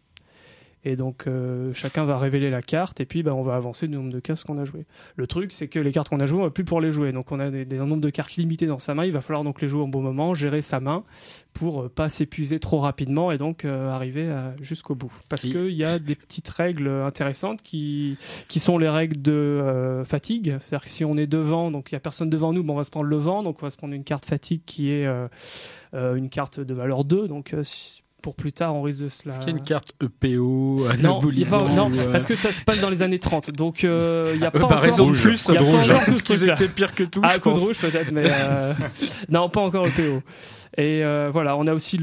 [0.89, 3.93] Et donc, euh, chacun va révéler la carte et puis bah, on va avancer le
[3.97, 4.85] nombre de cases qu'on a joué.
[5.15, 7.11] Le truc, c'est que les cartes qu'on a jouées, on va plus pour les jouer.
[7.11, 9.05] Donc, on a des, des- un nombre de cartes limité dans sa main.
[9.05, 11.03] Il va falloir donc les jouer au bon moment, gérer sa main
[11.53, 14.29] pour euh, pas s'épuiser trop rapidement et donc euh, arriver
[14.61, 15.11] jusqu'au bout.
[15.29, 18.17] Parce qu'il y a des petites règles intéressantes qui,
[18.47, 20.57] qui sont les règles de euh, fatigue.
[20.59, 22.77] C'est-à-dire que si on est devant, donc il y a personne devant nous, bon, on
[22.77, 23.43] va se prendre le vent.
[23.43, 25.07] Donc, on va se prendre une carte fatigue qui est
[25.93, 27.27] une carte de valeur 2.
[27.27, 29.31] Donc, si- pour plus tard, on risque de se la.
[29.33, 32.51] Est-ce qu'il y a une carte EPO, Non, anabolisant pas- non, euh, parce que ça
[32.51, 33.51] se passe dans les années 30.
[33.51, 34.81] Donc, euh, il y a pas euh, bah, encore...
[34.81, 35.21] raison Rouge.
[35.21, 35.87] plus, Il y a de pas rouge.
[35.87, 37.63] Parce qu'ils étaient pires que tout, Ah, je coup de pense.
[37.63, 38.73] rouge peut-être, mais euh,
[39.29, 40.21] non, pas encore le PO.
[40.79, 41.97] Et euh, voilà, on a aussi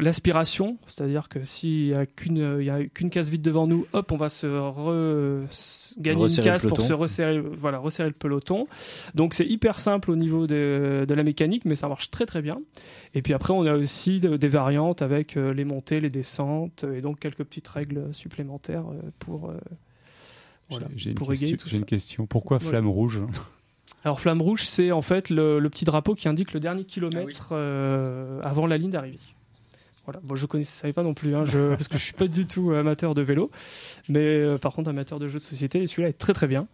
[0.00, 3.84] l'aspiration, c'est-à-dire que s'il y a qu'une il y a qu'une case vide devant nous,
[3.92, 5.44] hop, on va se re-
[6.00, 8.66] gagner Resserrer une case pour se resserrer, voilà, resserrer le peloton.
[9.16, 12.42] Donc c'est hyper simple au niveau de, de la mécanique, mais ça marche très très
[12.42, 12.60] bien.
[13.14, 16.84] Et puis après, on a aussi de- des variantes avec euh, les montées, les descentes,
[16.84, 19.54] et donc quelques petites règles supplémentaires euh, pour euh,
[20.70, 21.78] voilà, J'ai une, pour question- égayer tout j'ai ça.
[21.80, 22.26] une question.
[22.26, 22.78] Pourquoi Voilà.
[22.78, 23.20] flamme rouge?
[24.04, 27.48] Alors flamme rouge, c'est en fait le, le petit drapeau qui indique le dernier kilomètre
[27.52, 29.18] euh, avant la ligne d'arrivée.
[30.04, 30.20] Voilà.
[30.22, 32.46] Bon, je connaissais savais pas non plus, hein, je- parce que je suis pas du
[32.46, 33.50] tout amateur de vélo,
[34.10, 35.82] mais euh, par contre amateur de jeux de société.
[35.82, 36.66] Et celui-là est très très bien,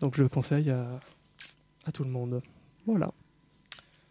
[0.00, 0.86] donc je le conseille à,
[1.86, 2.42] à tout le monde.
[2.86, 3.10] Voilà.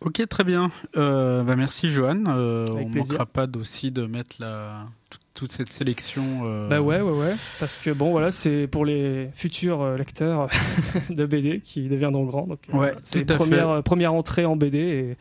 [0.01, 0.71] Ok, très bien.
[0.97, 2.23] Euh, bah, merci, Johan.
[2.27, 3.13] Euh, on plaisir.
[3.13, 4.87] manquera pas aussi de mettre la...
[5.09, 6.41] toute- toute cette sélection.
[6.45, 7.35] euh, Bah ouais, ouais, ouais.
[7.59, 10.47] Parce que bon, voilà, c'est pour les futurs euh, lecteurs
[11.11, 12.47] de BD qui deviendront grands.
[12.47, 13.73] Donc, euh, Ouais, c'est tout à première, fait.
[13.73, 14.77] euh, première entrée en BD.
[14.79, 15.17] Et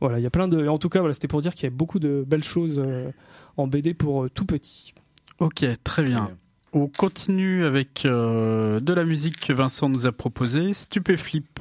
[0.00, 0.66] voilà, il y a plein de.
[0.66, 3.10] En tout cas, voilà, c'était pour dire qu'il y a beaucoup de belles choses euh,
[3.56, 4.94] en BD pour euh, tout petit.
[5.38, 6.30] Ok, très bien.
[6.72, 11.60] On continue avec euh, de la musique que Vincent nous a proposée, Stupéflip.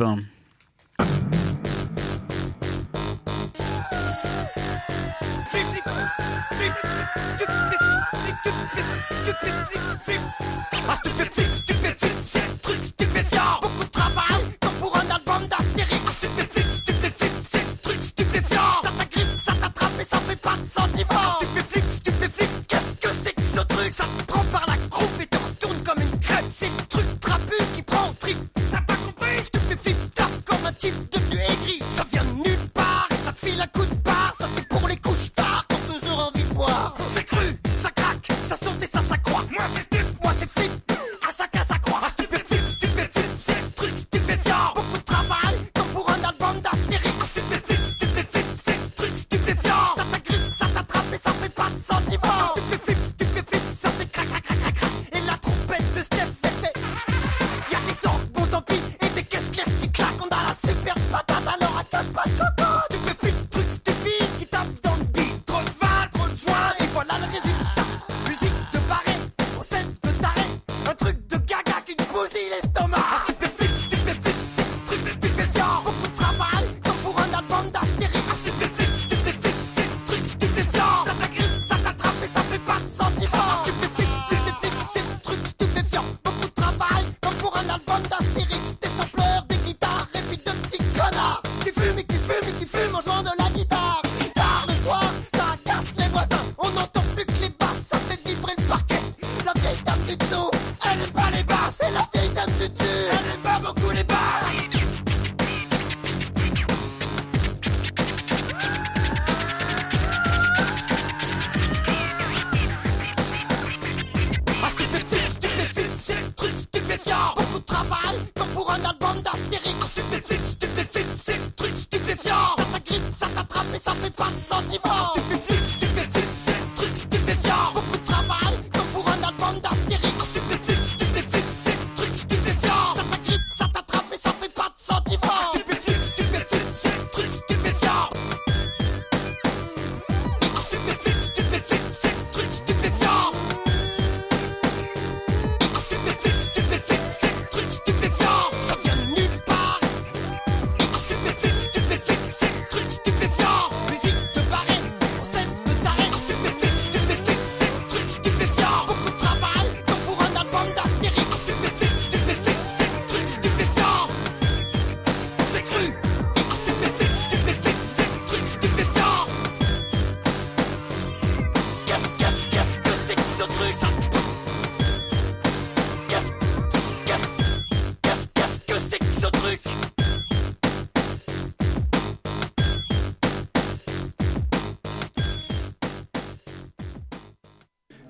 [9.41, 12.98] Ah, stupéflip, stupéflip, c'est un truc stupéfiant.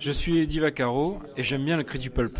[0.09, 2.35] Je suis Eddie Vaccaro et j'aime bien le cri du pulp.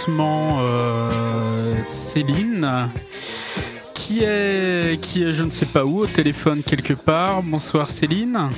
[0.00, 2.88] Doucement euh, Céline,
[3.92, 7.42] qui est, qui est je ne sais pas où, au téléphone quelque part.
[7.42, 8.48] Bonsoir Céline,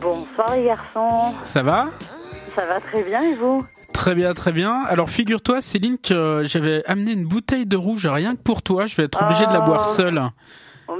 [0.00, 1.88] Bonsoir les garçons, ça va?
[2.56, 3.66] Ça va très bien et vous?
[3.92, 4.84] Très bien, très bien.
[4.88, 8.96] Alors figure-toi Céline que j'avais amené une bouteille de rouge rien que pour toi, je
[8.96, 9.94] vais être obligé de la boire Oh.
[9.94, 10.22] seule.
[10.88, 10.96] Oh.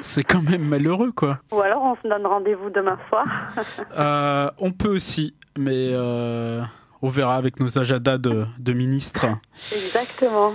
[0.00, 1.38] C'est quand même malheureux quoi.
[1.50, 3.24] Ou alors on se donne rendez-vous demain soir.
[3.96, 6.60] Euh, on peut aussi, mais euh,
[7.04, 9.26] on verra avec nos agendas de, de ministres.
[9.72, 10.52] Exactement.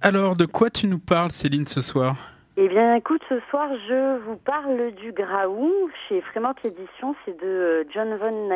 [0.00, 2.16] Alors, de quoi tu nous parles, Céline, ce soir?
[2.56, 5.70] Eh bien écoute, ce soir je vous parle du Graou
[6.06, 8.48] chez Fremont Édition, c'est de euh, John Von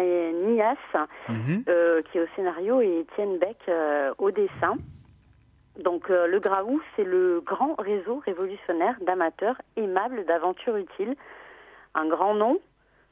[0.53, 0.77] Nias
[1.69, 4.77] euh, qui est au scénario et Étienne Beck euh, au dessin.
[5.83, 11.15] Donc euh, le Graou, c'est le grand réseau révolutionnaire d'amateurs aimables d'aventures utiles.
[11.95, 12.59] Un grand nom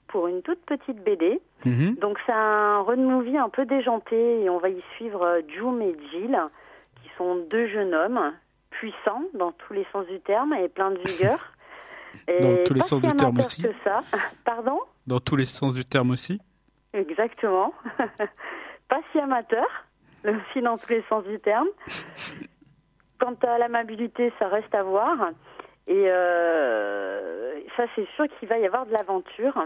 [0.09, 1.41] pour une toute petite BD.
[1.65, 1.97] Mhm.
[1.97, 5.81] Donc c'est un road movie un peu déjanté et on va y suivre euh, Joom
[5.83, 6.39] et Jill,
[7.03, 8.33] qui sont deux jeunes hommes
[8.71, 11.39] puissants dans tous les sens du terme et pleins de vigueur.
[12.29, 13.61] Et Dans tous les sens du terme aussi.
[13.63, 14.01] que ça.
[14.45, 14.79] Pardon?
[15.09, 16.41] Dans tous les sens du terme aussi
[16.93, 17.75] Exactement.
[18.89, 19.67] pas si amateur,
[20.23, 21.67] mais aussi dans tous les sens du terme.
[23.19, 25.31] Quant à l'amabilité, ça reste à voir.
[25.87, 29.57] Et euh, ça, c'est sûr qu'il va y avoir de l'aventure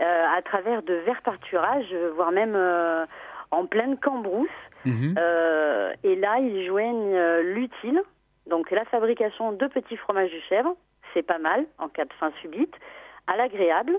[0.00, 3.06] euh, à travers de verts pâturages, voire même euh,
[3.50, 4.48] en pleine cambrousse.
[4.84, 8.02] Euh, et là, ils joignent l'utile,
[8.48, 10.74] donc la fabrication de petits fromages de chèvre,
[11.14, 12.74] c'est pas mal en cas de faim subite,
[13.28, 13.96] à l'agréable.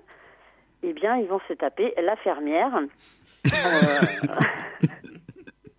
[0.86, 2.72] Eh bien, ils vont se taper la fermière.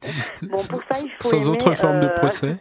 [0.43, 2.57] Bon, pour ça, il faut Sans aimer, autre forme de procès.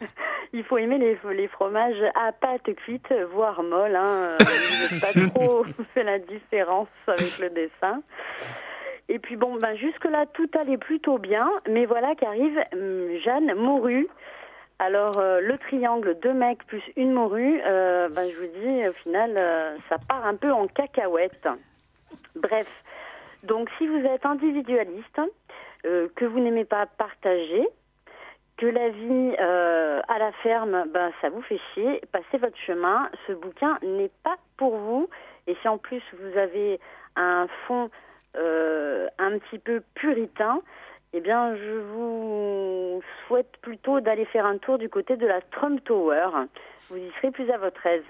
[0.58, 3.94] il faut aimer les, les fromages à pâte cuite, voire molle.
[3.94, 4.36] Hein.
[4.40, 8.02] Euh, pas trop fait la différence avec le dessin.
[9.08, 11.48] Et puis bon, ben jusque-là, tout allait plutôt bien.
[11.70, 14.08] Mais voilà qu'arrive hum, Jeanne Morue.
[14.80, 18.92] Alors, euh, le triangle, deux mecs plus une morue, euh, ben, je vous dis, au
[18.92, 21.48] final, euh, ça part un peu en cacahuète.
[22.36, 22.68] Bref,
[23.42, 25.20] donc si vous êtes individualiste,
[25.84, 27.66] que vous n'aimez pas partager,
[28.58, 33.08] que la vie euh, à la ferme, ben, ça vous fait chier, passez votre chemin.
[33.26, 35.08] Ce bouquin n'est pas pour vous.
[35.46, 36.78] Et si en plus vous avez
[37.16, 37.88] un fond
[38.36, 40.60] euh, un petit peu puritain,
[41.14, 45.82] eh bien, je vous souhaite plutôt d'aller faire un tour du côté de la Trump
[45.84, 46.28] Tower.
[46.90, 48.04] Vous y serez plus à votre aise.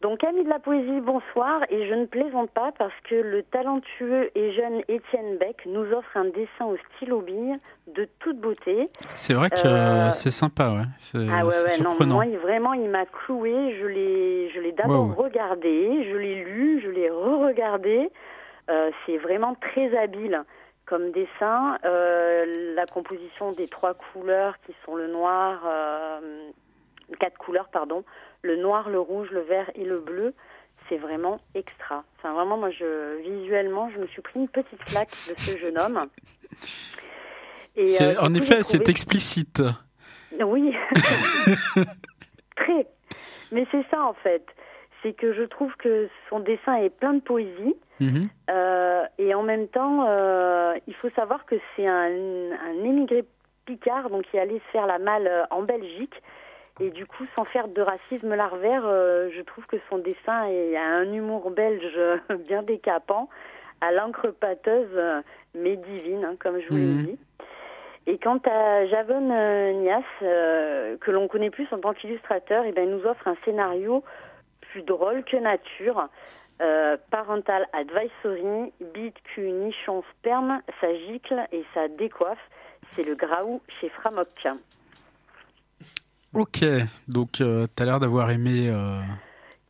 [0.00, 1.60] Donc, amis de la poésie, bonsoir.
[1.70, 6.16] Et je ne plaisante pas parce que le talentueux et jeune Étienne Beck nous offre
[6.16, 7.56] un dessin au stylo bille
[7.88, 8.88] de toute beauté.
[9.14, 10.84] C'est vrai que Euh, c'est sympa, ouais.
[10.98, 12.14] C'est ah ouais, ouais, non, surprenant.
[12.14, 13.76] moi, il- vraiment, il m'a cloué.
[13.80, 18.08] Je l'ai, je l'ai d'abord regardé, je l'ai lu, je l'ai re-regardé.
[18.70, 20.44] Euh, c'est vraiment très habile
[20.86, 21.76] comme dessin.
[21.84, 25.58] Euh, la composition des trois couleurs qui sont le noir,
[27.18, 28.04] quatre couleurs, pardon,
[28.42, 30.34] le noir, le rouge, le vert et le bleu.
[30.88, 32.04] C'est vraiment extra.
[32.18, 35.78] Enfin, vraiment, moi, je, visuellement, je me suis pris une petite claque de ce jeune
[35.78, 36.06] homme.
[37.76, 39.62] Et, euh, en coup, effet, c'est trouvé- explicite.
[40.40, 40.74] oui,
[42.56, 42.86] très.
[43.52, 44.44] Mais c'est ça en fait.
[45.02, 47.76] C'est que je trouve que son dessin est plein de poésie.
[48.00, 48.28] Mhm.
[48.50, 53.24] Euh, et en même temps, euh, il faut savoir que c'est un, un émigré
[53.64, 56.14] picard, donc qui allait se faire la malle en Belgique.
[56.80, 60.76] Et du coup, sans faire de racisme larvaire, euh, je trouve que son dessin est,
[60.76, 62.18] a un humour belge euh,
[62.48, 63.28] bien décapant,
[63.80, 65.20] à l'encre pâteuse, euh,
[65.54, 66.96] mais divine, hein, comme je vous Mhm.
[66.98, 67.18] l'ai dit.
[68.06, 69.20] Et quant à Javon
[69.82, 73.36] Nias, euh, que l'on connaît plus en tant qu'illustrateur, eh ben, il nous offre un
[73.44, 74.02] scénario
[74.62, 76.08] plus drôle que nature.
[76.60, 82.38] Euh, parental advisory, bite, cul, nichon, sperme, ça gicle et ça décoiffe.
[82.96, 84.48] C'est le Graou chez Framok.
[86.34, 86.64] Ok,
[87.08, 88.68] donc euh, t'as l'air d'avoir aimé.
[88.68, 89.00] euh,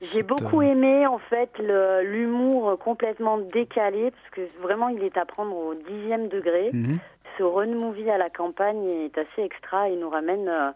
[0.01, 5.55] J'ai beaucoup aimé en fait l'humour complètement décalé parce que vraiment il est à prendre
[5.57, 6.71] au dixième degré.
[6.73, 6.99] Mhm.
[7.37, 9.89] Ce run movie à la campagne est assez extra.
[9.89, 10.71] Il nous ramène euh,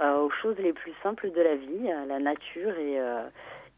[0.00, 3.28] euh, aux choses les plus simples de la vie, à la nature et, euh,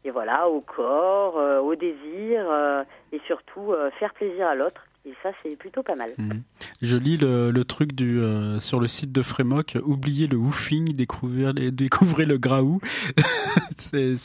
[0.05, 4.85] et voilà, au corps, euh, au désir, euh, et surtout euh, faire plaisir à l'autre.
[5.03, 6.11] Et ça, c'est plutôt pas mal.
[6.17, 6.43] Mhm.
[6.81, 10.95] Je lis le, le truc du, euh, sur le site de Frémoc, oubliez le woofing,
[10.95, 12.79] découvrez, le graou.
[13.77, 14.15] c'est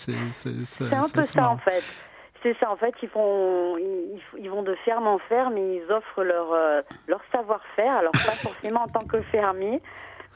[0.81, 1.83] un peu ça en fait.
[2.43, 2.95] C'est ça en fait.
[3.03, 7.23] Ils font, ils, ils vont de ferme en ferme et ils offrent leur euh, leur
[7.33, 7.97] savoir-faire.
[7.97, 9.81] Alors pas forcément en tant que fermier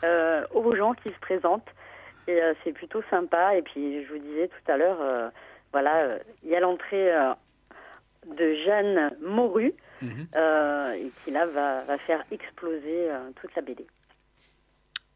[0.04, 1.68] euh, aux gens qui se présentent.
[2.28, 3.56] Et euh, c'est plutôt sympa.
[3.56, 5.30] Et puis je vous disais tout à l'heure,
[5.72, 6.08] voilà,
[6.42, 7.12] il y a l'entrée
[8.26, 9.74] de Jeanne Moru
[10.36, 13.86] euh, et qui là va, va faire exploser euh, toute la BD.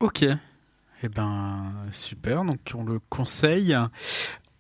[0.01, 0.25] Ok.
[1.03, 2.45] Eh ben, super.
[2.45, 3.77] Donc, on le conseille.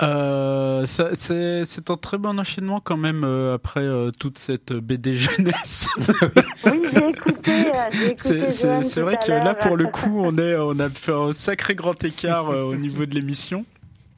[0.03, 5.15] Euh, c'est c'est un très bon enchaînement quand même euh, après euh, toute cette BD
[5.15, 5.87] jeunesse.
[6.67, 7.73] Oui, j'ai écouté,
[8.17, 12.03] C'est- vrai que là, pour le coup, on est, on a fait un sacré grand
[12.03, 13.65] écart euh, au niveau de l'émission.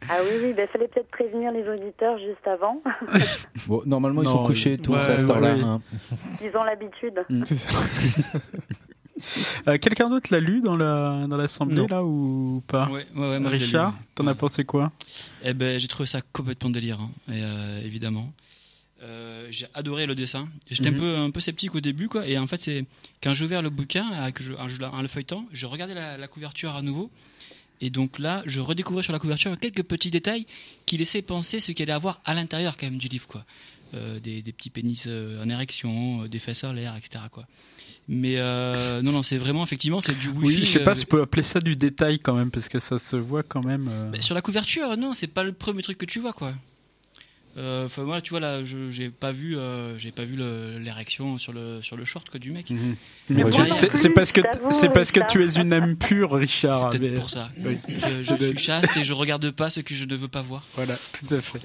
[0.09, 2.83] Ah oui, oui, il fallait peut-être prévenir les auditeurs juste avant.
[3.67, 5.55] Bon, normalement, ils Non, sont couchés tous ouais, à cette heure-là.
[5.57, 5.81] ouais, hein.
[6.43, 7.25] Ils ont l'habitude.
[7.45, 7.71] C'est ça.
[9.67, 11.87] Euh, Quelqu'un d'autre l'a lu dans la dans l'assemblée Non.
[11.89, 12.87] là ou pas?
[12.91, 13.99] Ouais, ouais, ouais, moi, Richard, ouais.
[14.15, 14.93] t'en as pensé quoi?
[15.43, 18.31] Eh ben, j'ai trouvé ça complètement délire, hein, et, euh, évidemment.
[19.03, 20.49] Euh, j'ai adoré le dessin.
[20.71, 20.97] J'étais Mhm.
[20.97, 22.27] un peu un peu sceptique au début, quoi.
[22.27, 22.85] Et en fait, c'est
[23.23, 26.19] quand j'ai ouvert le bouquin, que je, en, je- en le feuilletant, je regardais la,
[26.19, 27.11] la couverture à nouveau.
[27.81, 30.47] Et donc là, je redécouvrais sur la couverture quelques petits détails
[30.87, 33.45] qui laissaient penser ce qu'il allait avoir à l'intérieur quand même du livre, quoi.
[33.95, 37.25] Euh, des, des petits pénis euh, en érection, euh, des fesses en l'air, etc.
[37.31, 37.47] Quoi.
[38.09, 38.37] Mais
[39.03, 40.61] non, non, c'est vraiment effectivement c'est du wifi.
[40.61, 42.79] Oui, je sais pas si on peut appeler ça du détail quand même parce que
[42.79, 43.91] ça se voit quand même.
[44.13, 46.55] bah, sur la couverture, non, c'est pas le premier truc que tu vois, quoi.
[47.57, 50.37] Euh, Enfin, moi, tu vois là, je j'ai pas vu, euh, j'ai pas vu
[50.79, 52.69] l'érection sur le sur le short quoi du mec.
[52.71, 52.97] Mhm.
[53.29, 55.27] C'est- parce que c'est parce que Richard.
[55.33, 56.93] tu es une âme pure, Richard.
[56.93, 57.51] C'est peut-être mais- pour ça.
[57.65, 57.79] Oui.
[57.89, 60.65] Je, je suis chaste et je regarde pas ce que je ne veux pas voir.
[60.75, 61.61] Voilà, tout à fait.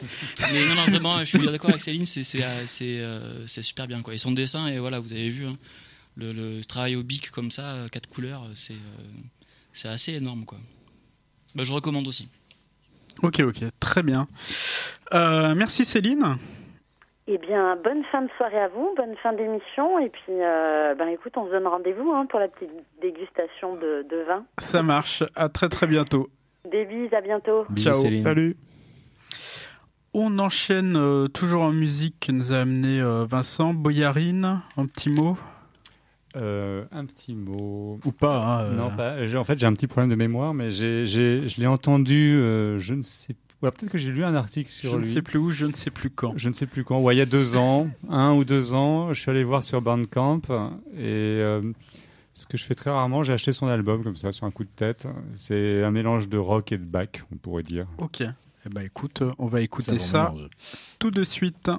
[0.54, 3.62] Mais non, non, vraiment, je suis d'accord avec Céline, c'est c'est euh, c'est euh, c'est
[3.64, 4.14] super bien quoi.
[4.14, 5.58] Et son dessin et voilà, vous avez vu hein,
[6.16, 9.04] le, le travail au bic comme ça, euh, quatre couleurs, c'est euh,
[9.74, 10.58] c'est assez énorme quoi.
[11.54, 12.30] Bah, je recommande aussi.
[13.24, 14.28] Ok, ok, très bien.
[15.14, 16.38] Euh, merci Céline.
[17.28, 20.00] Eh bien, bonne fin de soirée à vous, bonne fin d'émission.
[20.00, 22.72] Et puis, euh, ben écoute, on se donne rendez-vous hein, pour la petite
[23.02, 24.44] dégustation de, de vin.
[24.58, 25.24] Ça marche.
[25.36, 26.30] À très très bientôt.
[26.70, 27.66] Des bises, à bientôt.
[27.70, 28.20] Bisous, Céline.
[28.20, 28.58] Salut.
[30.14, 34.60] On enchaîne euh, toujours en musique que nous a amené euh, Vincent Boyarine.
[34.76, 35.38] Un petit mot?
[36.38, 38.00] Euh, un petit mot.
[38.06, 39.28] ou pas hein, euh, Non, pas.
[39.28, 42.36] j'ai- En fait, j'ai un petit problème de mémoire, mais j'ai, j'ai, je l'ai entendu.
[42.36, 43.36] euh, je ne sais.
[43.62, 45.14] ou alors peut-être que j'ai lu un article sur Je ne lui.
[45.14, 46.34] sais plus où, je ne sais plus quand.
[46.38, 47.00] Je ne sais plus quand.
[47.02, 49.82] Ouais, il y a deux ans, un ou deux ans, je suis allé voir sur
[49.82, 50.42] Bandcamp
[50.96, 51.62] et euh,
[52.34, 54.64] ce que je fais très rarement, j'ai acheté son album comme ça sur un coup
[54.64, 55.06] de tête.
[55.36, 57.88] C'est un mélange de rock et de bac, on pourrait dire.
[57.98, 58.22] Ok.
[58.22, 60.34] Eh ben écoute, on va écouter Ça
[60.98, 61.70] tout de suite.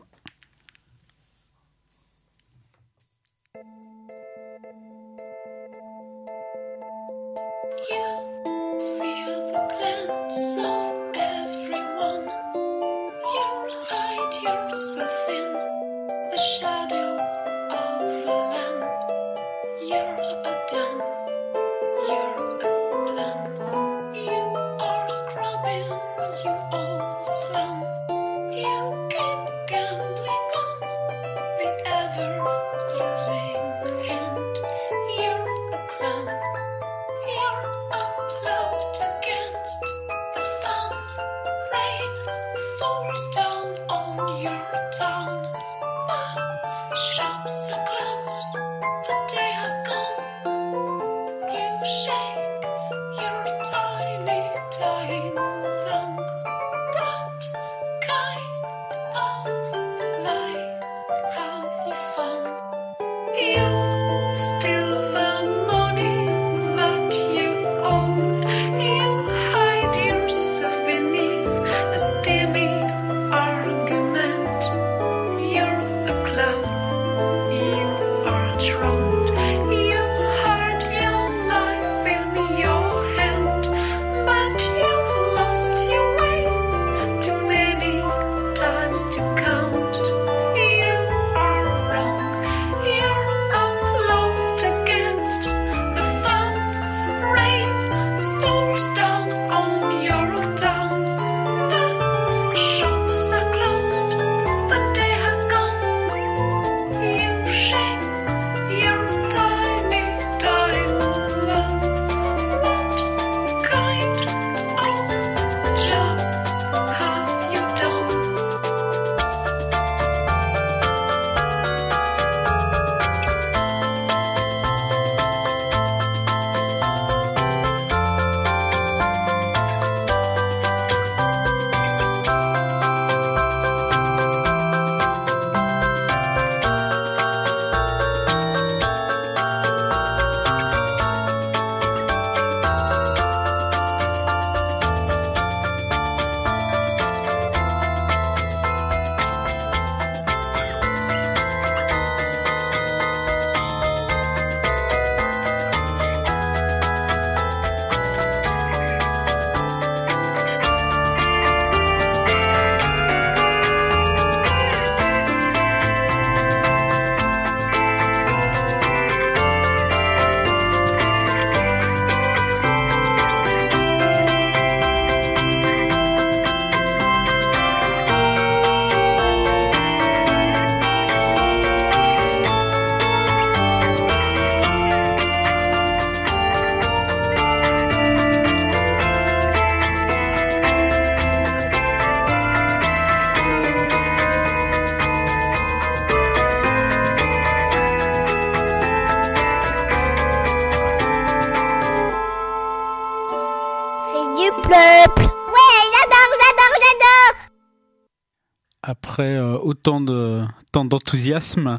[209.82, 211.78] De tant d'enthousiasme,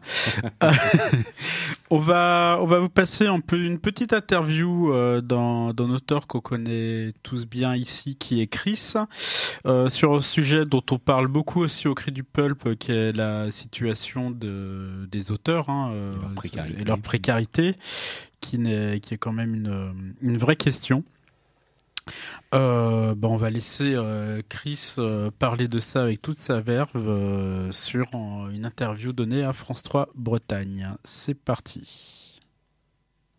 [1.90, 6.42] on va on va vous passer un peu une petite interview euh, d'un auteur qu'on
[6.42, 8.94] connaît tous bien ici, qui est Chris,
[9.66, 13.14] euh, sur un sujet dont on parle beaucoup aussi au cri du pulp, qui est
[13.14, 16.82] la situation de des auteurs hein, euh, précarité.
[16.82, 17.76] et leur précarité,
[18.42, 21.04] qui est quand même une une vraie question.
[22.54, 26.92] Euh, bah, on va laisser euh, Chris euh, parler de ça avec toute sa verve
[26.96, 30.90] euh, sur une interview donnée à France 3 Bretagne.
[31.04, 32.40] C'est parti.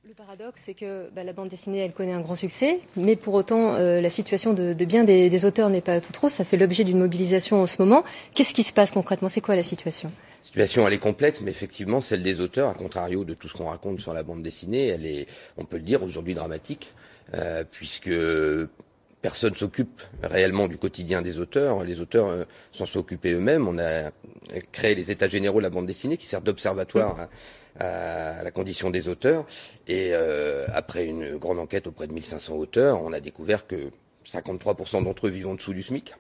[0.03, 3.35] Le paradoxe, c'est que bah, la bande dessinée, elle connaît un grand succès, mais pour
[3.35, 6.29] autant, euh, la situation de, de bien des, des auteurs n'est pas tout trop.
[6.29, 8.03] Ça fait l'objet d'une mobilisation en ce moment.
[8.35, 9.29] Qu'est-ce qui se passe concrètement?
[9.29, 10.11] C'est quoi la situation?
[10.41, 13.55] La situation, elle est complexe, mais effectivement, celle des auteurs, à contrario de tout ce
[13.55, 15.27] qu'on raconte sur la bande dessinée, elle est,
[15.57, 16.93] on peut le dire, aujourd'hui dramatique,
[17.33, 18.11] euh, puisque
[19.25, 21.83] personne s'occupe réellement du quotidien des auteurs.
[21.83, 23.67] Les auteurs euh, s'en sont occupés eux-mêmes.
[23.67, 24.11] On a
[24.71, 27.29] créé les états généraux de la bande dessinée qui servent d'observatoire
[27.81, 29.47] à, à la condition des auteurs.
[29.89, 33.77] Et euh, après une grande enquête auprès de 1500 auteurs, on a découvert que
[34.31, 36.13] 53% d'entre eux vivent en dessous du SMIC.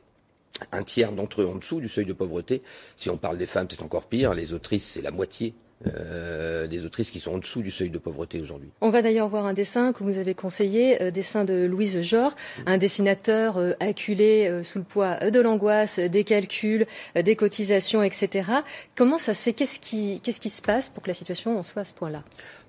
[0.72, 2.62] Un tiers d'entre eux en dessous du seuil de pauvreté.
[2.96, 4.32] Si on parle des femmes, c'est encore pire.
[4.32, 5.52] Les autrices, c'est la moitié
[5.86, 8.70] euh, des autrices qui sont en dessous du seuil de pauvreté aujourd'hui.
[8.80, 12.34] On va d'ailleurs voir un dessin que vous avez conseillé, euh, dessin de Louise Jor,
[12.66, 18.50] un dessinateur euh, acculé euh, sous le poids de l'angoisse, des calculs, des cotisations, etc.
[18.94, 19.52] Comment ça se fait?
[19.52, 22.22] Qu'est-ce qui, qu'est-ce qui se passe pour que la situation en soit à ce point-là?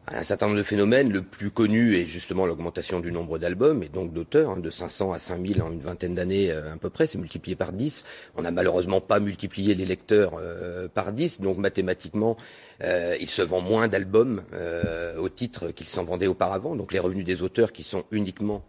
[0.08, 1.12] Un certain nombre de phénomènes.
[1.12, 5.14] Le plus connu est justement l'augmentation du nombre d'albums et donc d'auteurs, hein, de 500
[5.14, 8.04] à 5000 en une vingtaine d'années euh, à peu près, c'est multiplié par 10.
[8.36, 12.38] On n'a malheureusement pas multiplié les lecteurs euh, par 10, donc mathématiquement,
[12.84, 16.76] euh, il se vend moins d'albums euh, au titre qu'il s'en vendait auparavant.
[16.76, 18.64] Donc les revenus des auteurs qui sont uniquement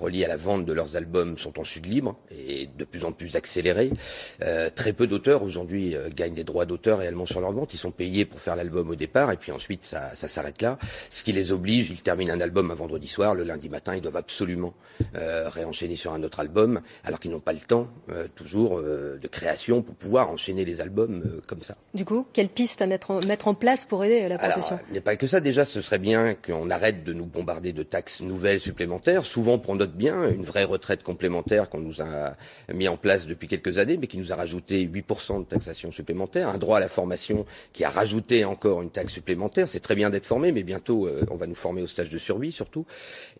[0.00, 3.12] reliés à la vente de leurs albums sont en chute libre et de plus en
[3.12, 3.90] plus accélérés.
[4.74, 7.74] Très peu d'auteurs aujourd'hui gagnent des droits d'auteur réellement sur leur vente.
[7.74, 10.56] Ils sont payés pour faire l'album au départ et puis ensuite ça, ça s'arrête
[11.10, 14.00] ce qui les oblige, ils terminent un album un vendredi soir, le lundi matin, ils
[14.00, 14.74] doivent absolument
[15.16, 19.18] euh, réenchaîner sur un autre album, alors qu'ils n'ont pas le temps, euh, toujours, euh,
[19.20, 21.76] de création pour pouvoir enchaîner les albums comme ça.
[21.94, 24.78] Du coup, quelle piste à mettre en, mettre en place pour aider la profession?
[24.88, 25.40] il n'y a pas que ça.
[25.40, 29.76] Déjà, ce serait bien qu'on arrête de nous bombarder de taxes nouvelles supplémentaires, souvent pour
[29.76, 32.36] notre bien, une vraie retraite complémentaire qu'on nous a
[32.72, 36.48] mis en place depuis quelques années, mais qui nous a rajouté 8% de taxation supplémentaire,
[36.48, 39.68] un droit à la formation qui a rajouté encore une taxe supplémentaire.
[39.68, 42.18] C'est très bien d'être formé, mais bientôt, euh, on va nous former au stage de
[42.18, 42.86] survie surtout.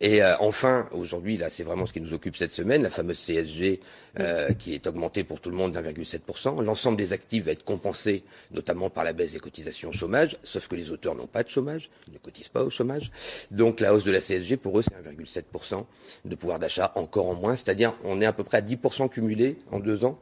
[0.00, 3.18] Et euh, enfin, aujourd'hui, là, c'est vraiment ce qui nous occupe cette semaine, la fameuse
[3.18, 3.80] CSG
[4.20, 6.62] euh, qui est augmentée pour tout le monde d'1,7%.
[6.62, 10.68] L'ensemble des actifs va être compensé, notamment par la baisse des cotisations au chômage, sauf
[10.68, 13.10] que les auteurs n'ont pas de chômage, ils ne cotisent pas au chômage.
[13.50, 15.84] Donc la hausse de la CSG, pour eux, c'est 1,7%
[16.24, 19.56] de pouvoir d'achat encore en moins, c'est-à-dire on est à peu près à 10% cumulé
[19.70, 20.18] en deux ans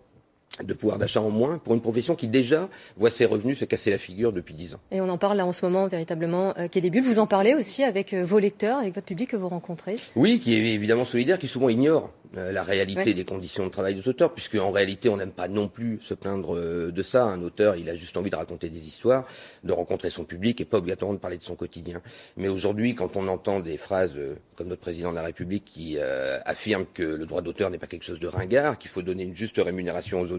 [0.63, 3.91] de pouvoir d'achat en moins pour une profession qui déjà voit ses revenus se casser
[3.91, 4.81] la figure depuis dix ans.
[4.91, 7.05] Et on en parle là en ce moment véritablement, euh, qui est des bulles.
[7.05, 9.97] Vous en parlez aussi avec euh, vos lecteurs, avec votre public que vous rencontrez.
[10.15, 13.15] Oui, qui est évidemment solidaire, qui souvent ignore euh, la réalité Ouais.
[13.15, 16.15] des conditions de travail des auteurs, puisque en réalité on n'aime pas non plus se
[16.15, 17.25] plaindre euh, de ça.
[17.25, 19.25] Un auteur, il a juste envie de raconter des histoires,
[19.65, 22.01] de rencontrer son public et pas obligatoirement de parler de son quotidien.
[22.39, 25.99] Mais aujourd'hui, quand on entend des phrases euh, comme notre président de la République qui
[26.47, 29.37] affirme que le droit d'auteur n'est pas quelque chose de ringard, qu'il faut donner une
[29.37, 30.36] juste rémunération aux auteurs,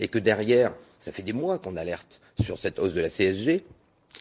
[0.00, 3.64] et que derrière, ça fait des mois qu'on alerte sur cette hausse de la CSG,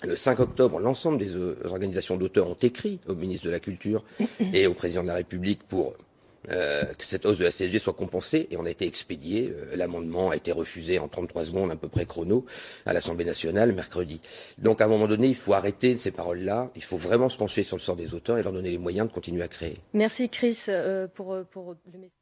[0.04, 4.04] le 5 octobre, l'ensemble des euh, organisations d'auteurs ont écrit au ministre de la Culture
[4.54, 5.94] et au président de la République pour
[6.50, 9.54] euh, que cette hausse de la CSG soit compensée et on a été expédié.
[9.56, 12.46] Euh, L'amendement a été refusé en 33 secondes à peu près chrono
[12.88, 14.20] à l'Assemblée nationale mercredi.
[14.58, 16.72] Donc à un moment donné, il faut arrêter ces paroles-là.
[16.76, 19.08] Il faut vraiment se pencher sur le sort des auteurs et leur donner les moyens
[19.08, 19.78] de continuer à créer.
[19.94, 22.21] Merci Chris euh, pour, pour le message.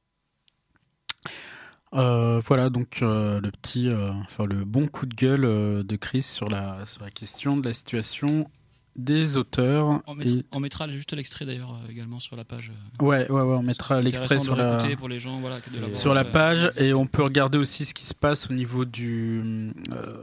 [1.96, 5.96] Euh, voilà donc euh, le petit, euh, enfin le bon coup de gueule euh, de
[5.96, 8.48] Chris sur la sur la question de la situation
[8.96, 10.02] des auteurs.
[10.06, 12.72] On mettra, Et- on mettra juste l'extrait d'ailleurs euh, également sur la page.
[13.02, 15.70] euh, Ouais, ouais, ouais, on mettra l'extrait sur la l'écouter pour les gens, voilà, que
[15.72, 18.52] de l'avoir, sur la euh, page et on peut regarder aussi ce qui se passe
[18.52, 20.14] au niveau du euh,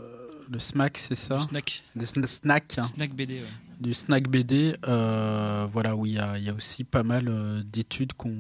[0.49, 1.39] le SMAC, c'est ça?
[1.39, 1.83] Du snack.
[1.97, 2.77] Du sn- snack.
[2.81, 3.41] Snack BD, ouais.
[3.81, 7.61] Du snack BD, euh, voilà où il y a, y a aussi pas mal euh,
[7.65, 8.37] d'études qu'on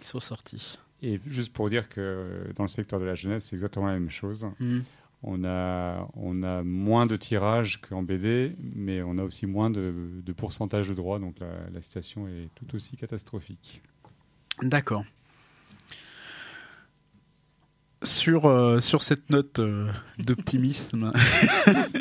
[0.00, 0.76] qui sont sorties.
[1.02, 4.10] Et juste pour dire que dans le secteur de la jeunesse, c'est exactement la même
[4.10, 4.46] chose.
[4.60, 4.84] Mhm.
[5.24, 9.94] On, a, on a moins de tirages qu'en BD, mais on a aussi moins de,
[10.24, 13.82] de pourcentage de droits, donc la, la situation est tout aussi catastrophique.
[14.62, 15.04] D'accord.
[18.04, 19.86] Sur, euh, sur cette note euh,
[20.18, 21.12] d'optimisme,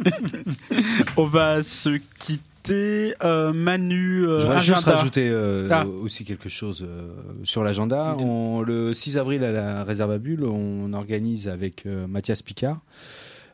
[1.17, 3.15] on va se quitter.
[3.23, 5.85] Euh, Manu, euh, Je voudrais juste rajouter euh, Ah.
[5.85, 7.07] aussi quelque chose euh,
[7.43, 8.15] sur l'agenda.
[8.19, 12.79] On- Le 6 avril à la réserve à Bulle, on organise avec euh, Mathias Picard.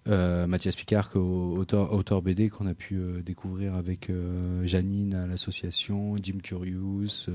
[0.09, 6.15] Euh, Mathias Picard, auteur, BD qu'on a pu euh, découvrir avec euh, Janine à l'association,
[6.21, 7.27] Jim Curious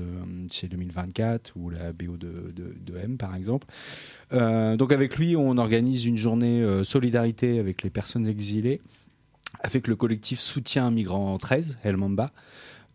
[0.51, 3.67] chez 2024 ou la BO de, de, de M par exemple.
[4.31, 8.81] Donc avec lui, on organise une journée solidarité avec les personnes exilées
[9.59, 12.31] avec le collectif Soutien Migrants 13, El Mamba.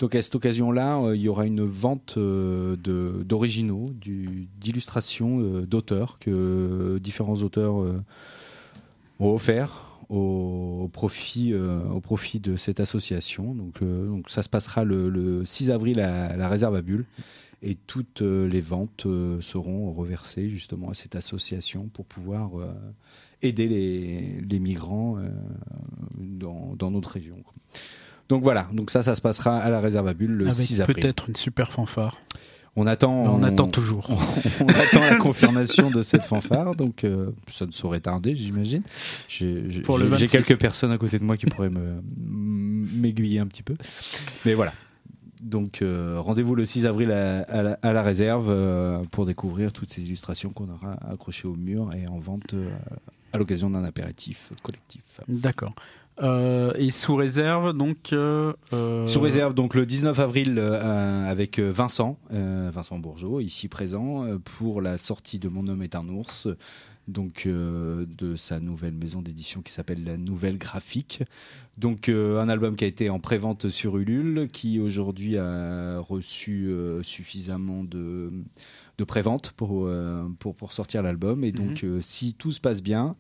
[0.01, 7.85] Donc à cette occasion-là, il y aura une vente d'originaux, d'illustrations, d'auteurs que différents auteurs
[9.20, 13.55] ont offert au, profit, euh, au profit de cette association.
[13.55, 17.05] Donc, euh, donc ça se passera le, le 6 avril à, la réserve à Bulle.
[17.61, 22.73] Et toutes euh, les ventes euh, seront reversées justement à cette association pour pouvoir euh,
[23.43, 25.28] aider les, les migrants euh,
[26.19, 27.36] dans, dans notre région.
[28.28, 30.82] Donc voilà, donc ça, ça se passera à la réserve à Bulle le Avec 6
[30.82, 30.97] avril.
[30.97, 32.20] peut-être une super fanfare.
[32.77, 34.07] On attend, On attend toujours.
[34.11, 34.15] On,
[34.65, 38.82] on attend la confirmation de cette fanfare, donc euh, ça ne saurait tarder, j'imagine.
[39.28, 40.47] J'ai j'ai- Pour le j'ai- j'ai 26.
[40.47, 43.74] quelques personnes à côté de moi qui pourraient m'aiguiller un petit peu,
[44.45, 44.73] mais voilà.
[45.43, 49.73] Donc euh, rendez-vous le 6 avril à, à la, à la réserve euh, pour découvrir
[49.73, 52.55] toutes ces illustrations qu'on aura accrochées au mur et en vente
[53.32, 55.03] à l'occasion d'un apéritif collectif.
[55.28, 55.74] D'accord.
[56.20, 58.12] Euh, et sous réserve, donc.
[58.12, 64.27] euh, euh, Sous réserve, donc le 19 avril, euh, avec Vincent, Vincent Bourgeot, ici présent,
[64.45, 66.49] pour la sortie de Mon homme est un ours,
[67.07, 71.23] donc de sa nouvelle maison d'édition qui s'appelle La Nouvelle Graphique.
[71.78, 76.70] Donc un album qui a été en prévente sur Ulule, qui aujourd'hui a reçu
[77.03, 78.31] suffisamment de,
[78.99, 79.89] de prévente pour,
[80.39, 81.45] pour, pour sortir l'album.
[81.45, 83.16] Et donc euh, si tout se passe bien,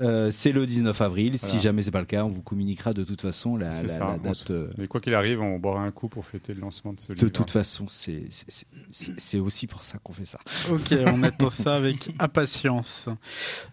[0.00, 1.38] euh, c'est le 19 avril.
[1.38, 3.88] Si jamais c'est pas le cas, on vous communiquera de toute façon la, C'est la-
[3.88, 4.34] ça, la on date.
[4.34, 7.00] se- euh, Mais quoi qu'il arrive, on boira un coup pour fêter le lancement de
[7.00, 7.30] ce de livre.
[7.30, 10.38] toute façon, c'est aussi pour ça qu'on fait ça.
[10.70, 13.08] Ok, on attend ça avec impatience.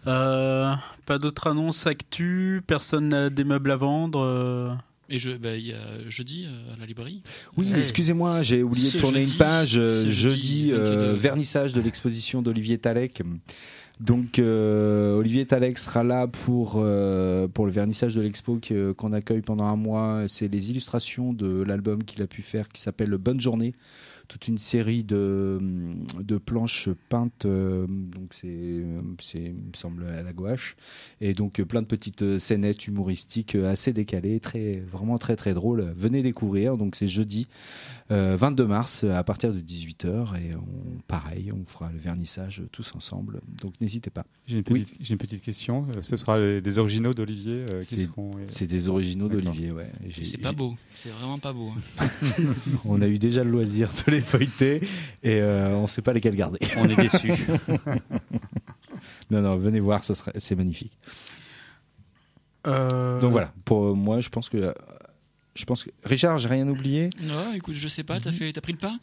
[0.06, 0.74] Euh,
[1.06, 4.72] pas d'autres annonces actu Personne n'a des meubles à vendre euh,
[5.08, 7.22] Et je, bah, il y a jeudi euh, à la librairie.
[7.56, 9.68] Oui, excusez-moi, j'ai oublié de tourner jeudi- une page.
[9.70, 11.20] jeudi, jeudi euh, 22.
[11.20, 13.22] vernissage de l'exposition d'Olivier Talek.
[14.02, 18.58] Donc, euh, Olivier Talek sera là pour, euh, pour le vernissage de l'expo
[18.96, 20.24] qu'on accueille pendant un mois.
[20.26, 23.74] C'est les illustrations de l'album qu'il a pu faire qui s'appelle Bonne Journée.
[24.28, 25.58] Toute une série de,
[26.20, 28.82] de planches peintes, euh, donc c'est,
[29.20, 30.76] c'est, il me semble, à la gouache.
[31.20, 35.52] Et donc euh, plein de petites euh, scénettes humoristiques assez décalées, très, vraiment très très
[35.54, 35.92] drôles.
[35.96, 36.76] Venez découvrir.
[36.78, 37.46] Donc c'est jeudi
[38.10, 40.36] euh, 22 mars à partir de 18h.
[40.40, 43.40] Et on, pareil, on fera le vernissage tous ensemble.
[43.60, 44.24] Donc n'hésitez pas.
[44.46, 44.84] J'ai une, Oui.
[44.84, 45.86] petite- j'ai une petite question.
[46.00, 48.30] Ce sera des originaux d'Olivier euh, qui C'est- seront.
[48.36, 49.90] euh, C'est des originaux d'Olivier, ouais.
[50.08, 51.70] J'ai- C'est pas j'ai- beau, c'est vraiment pas beau.
[51.98, 52.06] hein.
[52.84, 54.76] On a eu déjà le loisir de les feuilleter
[55.22, 56.58] et euh, on ne sait pas lesquels garder.
[56.76, 57.32] On est déçus.
[59.30, 60.96] non, non, venez voir, ça serait, c'est magnifique.
[62.66, 64.56] euh, Donc voilà, pour moi, je pense que.
[64.58, 64.72] euh,
[65.54, 65.90] Je pense que.
[66.04, 67.10] Richard, j'ai rien oublié?
[67.22, 68.96] Non, écoute, je sais pas, t'as fait, t'as pris le pas?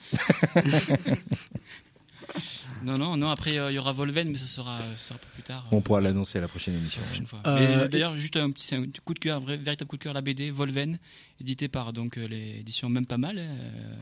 [2.84, 3.30] Non, non, non.
[3.30, 5.68] Après, euh, il y aura Volven, mais ça sera, ça sera un peu plus tard.
[5.72, 7.02] On pourra l'annoncer à la prochaine émission.
[7.46, 10.22] Euh, D'ailleurs, juste un petit un coup de cœur, vrai, véritable coup de cœur, la
[10.22, 10.98] BD Volven,
[11.42, 13.46] édité par donc euh, l'édition même pas mal, euh,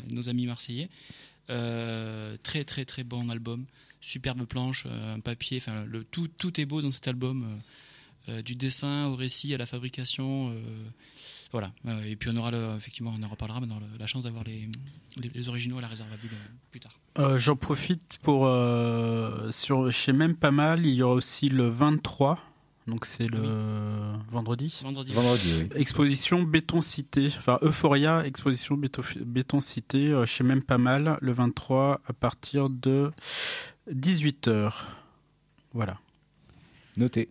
[0.09, 0.89] nos amis marseillais.
[1.49, 3.65] Euh, très très très bon album,
[4.01, 7.61] superbe planche, euh, un papier, enfin le tout tout est beau dans cet album,
[8.27, 10.53] euh, euh, du dessin au récit à la fabrication.
[11.51, 11.71] Voilà.
[11.85, 14.23] Euh, et puis on aura le, effectivement, on en reparlera, mais on aura la chance
[14.23, 14.69] d'avoir les,
[15.17, 16.91] les, les originaux à la réserve à Bulle, euh, plus tard.
[17.19, 18.45] euh, J'en profite pour.
[18.47, 22.39] euh, sur, chez Même Pas Mal, il y aura aussi le 23.
[22.87, 23.41] Donc c'est le
[24.29, 24.79] vendredi.
[24.81, 25.11] Vendredi.
[25.11, 25.67] Vendredi, oui.
[25.75, 31.99] Exposition Béton Cité, enfin Euphoria, exposition Béton, Béton Cité, chez Même Pas Mal, le 23
[32.07, 33.11] à partir de
[33.93, 34.71] 18h.
[35.73, 35.97] Voilà.
[36.95, 37.29] Noté.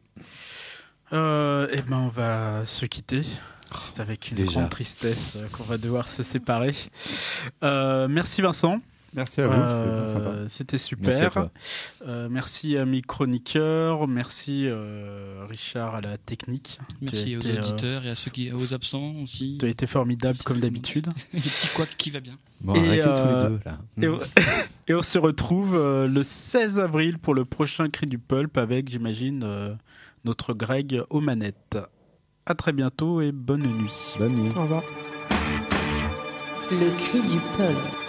[1.14, 3.22] Euh, et ben on va se quitter.
[3.84, 4.60] C'est avec une Déjà.
[4.60, 6.74] grande tristesse euh, qu'on va devoir se séparer.
[7.62, 8.80] Euh, merci Vincent.
[9.14, 9.54] Merci à vous.
[9.54, 11.06] Euh, C'était super.
[11.08, 11.50] Merci à toi.
[12.06, 14.06] Euh, merci à mes chroniqueurs.
[14.06, 16.78] Merci euh, Richard à la technique.
[17.00, 19.56] Merci aux été, euh, auditeurs et à ceux qui, aux absents aussi.
[19.58, 21.06] Tu as été formidable comme d'habitude.
[21.32, 22.36] Le petit couac qui va bien.
[22.60, 23.78] Bon, Et, tous les deux, là.
[24.02, 24.18] Et on,
[24.88, 28.90] et on se retrouve euh, le 16 avril pour le prochain Cri du Pulp avec,
[28.90, 29.74] j'imagine, euh,
[30.26, 31.78] notre Greg aux manettes.
[32.48, 34.14] À très bientôt et bonne nuit.
[34.18, 34.52] Bonne nuit.
[34.56, 34.82] Au revoir.
[36.70, 38.05] Le cri du peuple.